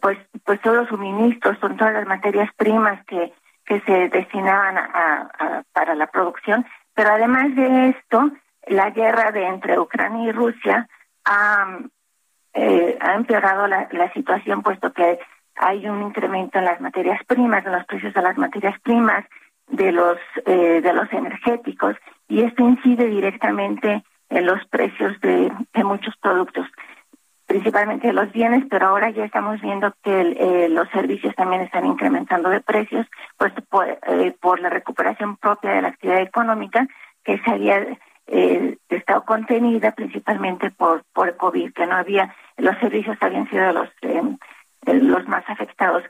pues, 0.00 0.18
pues 0.44 0.60
todos 0.60 0.76
los 0.76 0.88
suministros, 0.88 1.58
con 1.58 1.76
todas 1.76 1.94
las 1.94 2.06
materias 2.06 2.50
primas 2.56 3.02
que, 3.06 3.32
que 3.64 3.80
se 3.80 4.08
destinaban 4.10 4.76
a, 4.76 5.62
para 5.72 5.94
la 5.94 6.06
producción 6.08 6.66
pero 6.94 7.10
además 7.10 7.54
de 7.54 7.88
esto, 7.90 8.30
la 8.66 8.90
guerra 8.90 9.32
de 9.32 9.46
entre 9.46 9.78
Ucrania 9.78 10.28
y 10.28 10.32
Rusia 10.32 10.88
ha, 11.24 11.78
eh, 12.54 12.96
ha 13.00 13.14
empeorado 13.14 13.66
la, 13.66 14.12
situación, 14.12 14.62
puesto 14.62 14.92
que 14.92 15.18
hay 15.56 15.86
un 15.88 16.02
incremento 16.02 16.58
en 16.58 16.64
las 16.64 16.80
materias 16.80 17.20
primas, 17.26 17.64
en 17.66 17.72
los 17.72 17.84
precios 17.86 18.14
de 18.14 18.22
las 18.22 18.36
materias 18.38 18.78
primas, 18.80 19.24
de 19.68 19.92
los 19.92 20.18
eh, 20.46 20.80
de 20.82 20.92
los 20.92 21.10
energéticos, 21.12 21.96
y 22.28 22.42
esto 22.42 22.62
incide 22.62 23.06
directamente 23.06 24.04
en 24.28 24.46
los 24.46 24.64
precios 24.66 25.18
de 25.20 25.50
muchos 25.84 26.16
productos, 26.18 26.66
principalmente 27.54 28.12
los 28.12 28.32
bienes, 28.32 28.64
pero 28.68 28.88
ahora 28.88 29.10
ya 29.10 29.24
estamos 29.24 29.60
viendo 29.60 29.94
que 30.02 30.22
eh, 30.22 30.68
los 30.68 30.88
servicios 30.88 31.36
también 31.36 31.62
están 31.62 31.86
incrementando 31.86 32.50
de 32.50 32.60
precios, 32.60 33.06
pues 33.36 33.52
por, 33.70 33.86
eh, 33.88 34.34
la 34.60 34.70
recuperación 34.70 35.36
propia 35.36 35.70
de 35.70 35.82
la 35.82 35.88
actividad 35.88 36.20
económica 36.20 36.88
que 37.22 37.38
se 37.38 37.50
había 37.52 37.96
eh, 38.26 38.76
estado 38.88 39.24
contenida 39.24 39.92
principalmente 39.92 40.72
por 40.72 41.04
por 41.12 41.36
COVID, 41.36 41.72
que 41.74 41.86
no 41.86 41.94
había 41.94 42.34
los 42.56 42.76
servicios 42.78 43.16
habían 43.20 43.48
sido 43.48 43.72
los 43.72 43.88
los 44.86 45.28
más 45.28 45.44
afectados. 45.46 46.02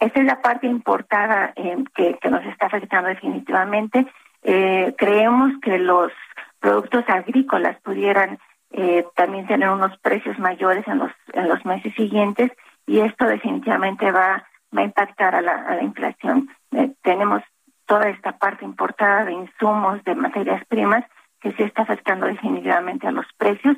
Esta 0.00 0.18
es 0.18 0.26
la 0.26 0.42
parte 0.42 0.66
importada 0.66 1.52
que, 1.94 2.18
que 2.20 2.28
nos 2.28 2.44
está 2.44 2.66
afectando 2.66 3.08
definitivamente. 3.08 4.04
creemos 4.42 5.52
que 5.62 5.78
los 5.78 6.10
productos 6.58 7.04
agrícolas 7.06 7.80
pudieran 7.82 8.40
eh, 8.70 9.06
también 9.16 9.46
tener 9.46 9.70
unos 9.70 9.96
precios 9.98 10.38
mayores 10.38 10.86
en 10.86 10.98
los 10.98 11.12
en 11.32 11.48
los 11.48 11.64
meses 11.64 11.94
siguientes 11.94 12.50
y 12.86 13.00
esto 13.00 13.26
definitivamente 13.26 14.10
va 14.10 14.46
va 14.76 14.82
a 14.82 14.84
impactar 14.84 15.34
a 15.34 15.40
la, 15.40 15.54
a 15.54 15.76
la 15.76 15.82
inflación. 15.82 16.48
Eh, 16.72 16.92
tenemos 17.02 17.42
toda 17.86 18.08
esta 18.10 18.32
parte 18.38 18.64
importada 18.64 19.24
de 19.24 19.32
insumos, 19.32 20.04
de 20.04 20.14
materias 20.14 20.62
primas, 20.66 21.04
que 21.40 21.52
sí 21.52 21.62
está 21.62 21.82
afectando 21.82 22.26
definitivamente 22.26 23.06
a 23.06 23.12
los 23.12 23.26
precios 23.38 23.76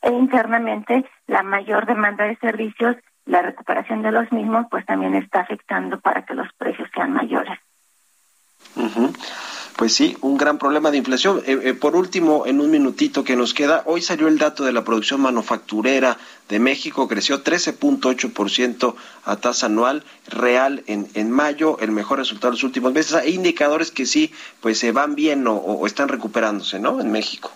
e 0.00 0.10
internamente 0.10 1.04
la 1.26 1.42
mayor 1.42 1.86
demanda 1.86 2.24
de 2.24 2.36
servicios, 2.36 2.96
la 3.24 3.42
recuperación 3.42 4.02
de 4.02 4.10
los 4.10 4.32
mismos, 4.32 4.66
pues 4.70 4.84
también 4.84 5.14
está 5.14 5.40
afectando 5.40 6.00
para 6.00 6.24
que 6.24 6.34
los 6.34 6.52
precios 6.54 6.88
sean 6.92 7.12
mayores. 7.12 7.58
Pues 9.76 9.94
sí, 9.94 10.16
un 10.20 10.36
gran 10.36 10.58
problema 10.58 10.90
de 10.90 10.98
inflación. 10.98 11.42
Eh, 11.46 11.58
eh, 11.64 11.74
por 11.74 11.96
último, 11.96 12.46
en 12.46 12.60
un 12.60 12.70
minutito 12.70 13.24
que 13.24 13.36
nos 13.36 13.54
queda, 13.54 13.82
hoy 13.86 14.02
salió 14.02 14.28
el 14.28 14.38
dato 14.38 14.64
de 14.64 14.72
la 14.72 14.84
producción 14.84 15.20
manufacturera 15.20 16.18
de 16.48 16.58
México, 16.58 17.08
creció 17.08 17.42
13.8% 17.42 18.94
a 19.24 19.36
tasa 19.36 19.66
anual 19.66 20.04
real 20.28 20.82
en, 20.86 21.08
en 21.14 21.30
mayo, 21.30 21.78
el 21.80 21.90
mejor 21.90 22.18
resultado 22.18 22.50
de 22.50 22.56
los 22.56 22.64
últimos 22.64 22.92
meses. 22.92 23.14
Hay 23.14 23.34
indicadores 23.34 23.90
que 23.90 24.06
sí, 24.06 24.32
pues 24.60 24.78
se 24.78 24.92
van 24.92 25.14
bien 25.14 25.46
o, 25.46 25.54
o 25.54 25.86
están 25.86 26.08
recuperándose, 26.08 26.78
¿no? 26.78 27.00
En 27.00 27.10
México. 27.10 27.50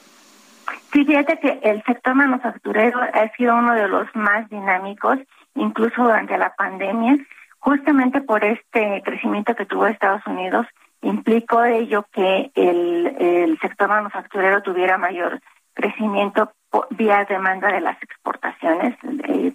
Sí, 0.92 1.04
fíjate 1.04 1.38
que 1.38 1.60
el 1.62 1.82
sector 1.84 2.14
manufacturero 2.14 2.98
ha 3.00 3.30
sido 3.36 3.54
uno 3.54 3.74
de 3.74 3.88
los 3.88 4.06
más 4.14 4.48
dinámicos, 4.48 5.18
incluso 5.54 6.02
durante 6.02 6.38
la 6.38 6.54
pandemia, 6.54 7.18
justamente 7.58 8.20
por 8.22 8.44
este 8.44 9.02
crecimiento 9.04 9.54
que 9.54 9.66
tuvo 9.66 9.86
Estados 9.86 10.26
Unidos 10.26 10.66
implicó 11.06 11.64
ello 11.64 12.06
que 12.12 12.50
el, 12.54 13.58
sector 13.60 13.88
manufacturero 13.88 14.62
tuviera 14.62 14.98
mayor 14.98 15.40
crecimiento 15.74 16.52
vía 16.90 17.24
demanda 17.28 17.72
de 17.72 17.80
las 17.80 18.00
exportaciones 18.02 18.96
eh, 19.28 19.52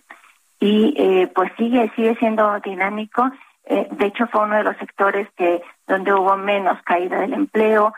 y 0.59 0.93
eh, 0.97 1.31
pues 1.33 1.51
sigue 1.57 1.91
sigue 1.95 2.15
siendo 2.15 2.59
dinámico. 2.59 3.29
Eh, 3.65 3.87
de 3.91 4.05
hecho 4.07 4.27
fue 4.27 4.43
uno 4.43 4.55
de 4.55 4.63
los 4.63 4.77
sectores 4.77 5.27
que 5.35 5.61
donde 5.87 6.13
hubo 6.13 6.35
menos 6.37 6.81
caída 6.83 7.19
del 7.19 7.33
empleo 7.33 7.93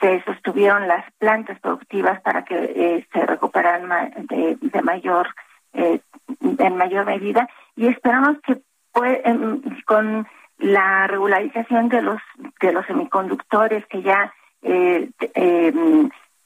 se 0.00 0.22
sostuvieron 0.24 0.86
las 0.86 1.04
plantas 1.18 1.58
productivas 1.60 2.20
para 2.20 2.44
que 2.44 2.56
eh, 2.56 3.06
se 3.12 3.26
recuperaran 3.26 3.88
de, 4.28 4.58
de 4.60 4.82
mayor 4.82 5.28
en 5.72 6.76
mayor 6.76 7.04
medida 7.04 7.48
y 7.76 7.86
esperamos 7.86 8.38
que 8.44 8.58
pues, 8.92 9.20
con 9.86 10.26
la 10.58 11.06
regularización 11.06 11.88
de 11.88 12.02
los 12.02 12.20
de 12.60 12.72
los 12.72 12.84
semiconductores 12.86 13.86
que 13.86 14.02
ya 14.02 14.32
eh, 14.62 15.10
eh, 15.34 15.72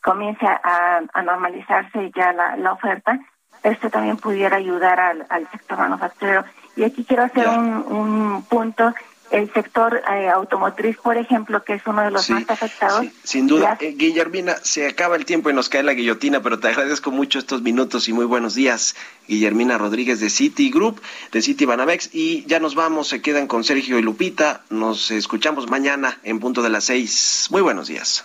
comienza 0.02 0.60
a, 0.62 1.00
a, 1.12 1.22
normalizarse 1.22 2.10
ya 2.14 2.32
la, 2.32 2.56
la, 2.56 2.72
oferta, 2.72 3.18
esto 3.62 3.88
también 3.88 4.16
pudiera 4.16 4.56
ayudar 4.56 5.00
al, 5.00 5.26
al 5.30 5.48
sector 5.50 5.78
manufacturero. 5.78 6.44
Y 6.76 6.84
aquí 6.84 7.04
quiero 7.04 7.22
hacer 7.22 7.48
un, 7.48 7.84
un 7.88 8.42
punto 8.44 8.92
el 9.32 9.52
sector 9.52 10.02
eh, 10.12 10.28
automotriz, 10.28 10.96
por 10.98 11.16
ejemplo, 11.16 11.64
que 11.64 11.74
es 11.74 11.82
uno 11.86 12.02
de 12.02 12.10
los 12.10 12.28
más 12.30 12.48
afectados. 12.48 13.00
Sí, 13.00 13.12
sin 13.24 13.46
duda. 13.46 13.78
Eh, 13.80 13.94
Guillermina, 13.96 14.56
se 14.62 14.86
acaba 14.86 15.16
el 15.16 15.24
tiempo 15.24 15.48
y 15.48 15.54
nos 15.54 15.68
cae 15.68 15.82
la 15.82 15.94
guillotina, 15.94 16.42
pero 16.42 16.58
te 16.58 16.68
agradezco 16.68 17.10
mucho 17.10 17.38
estos 17.38 17.62
minutos 17.62 18.08
y 18.08 18.12
muy 18.12 18.26
buenos 18.26 18.54
días. 18.54 18.94
Guillermina 19.26 19.78
Rodríguez 19.78 20.20
de 20.20 20.28
City 20.28 20.70
Group, 20.70 21.00
de 21.32 21.40
City 21.40 21.64
Banamex. 21.64 22.10
Y 22.12 22.44
ya 22.44 22.60
nos 22.60 22.74
vamos, 22.74 23.08
se 23.08 23.22
quedan 23.22 23.46
con 23.46 23.64
Sergio 23.64 23.98
y 23.98 24.02
Lupita. 24.02 24.62
Nos 24.68 25.10
escuchamos 25.10 25.70
mañana 25.70 26.18
en 26.22 26.38
punto 26.38 26.62
de 26.62 26.68
las 26.68 26.84
seis. 26.84 27.48
Muy 27.50 27.62
buenos 27.62 27.88
días. 27.88 28.24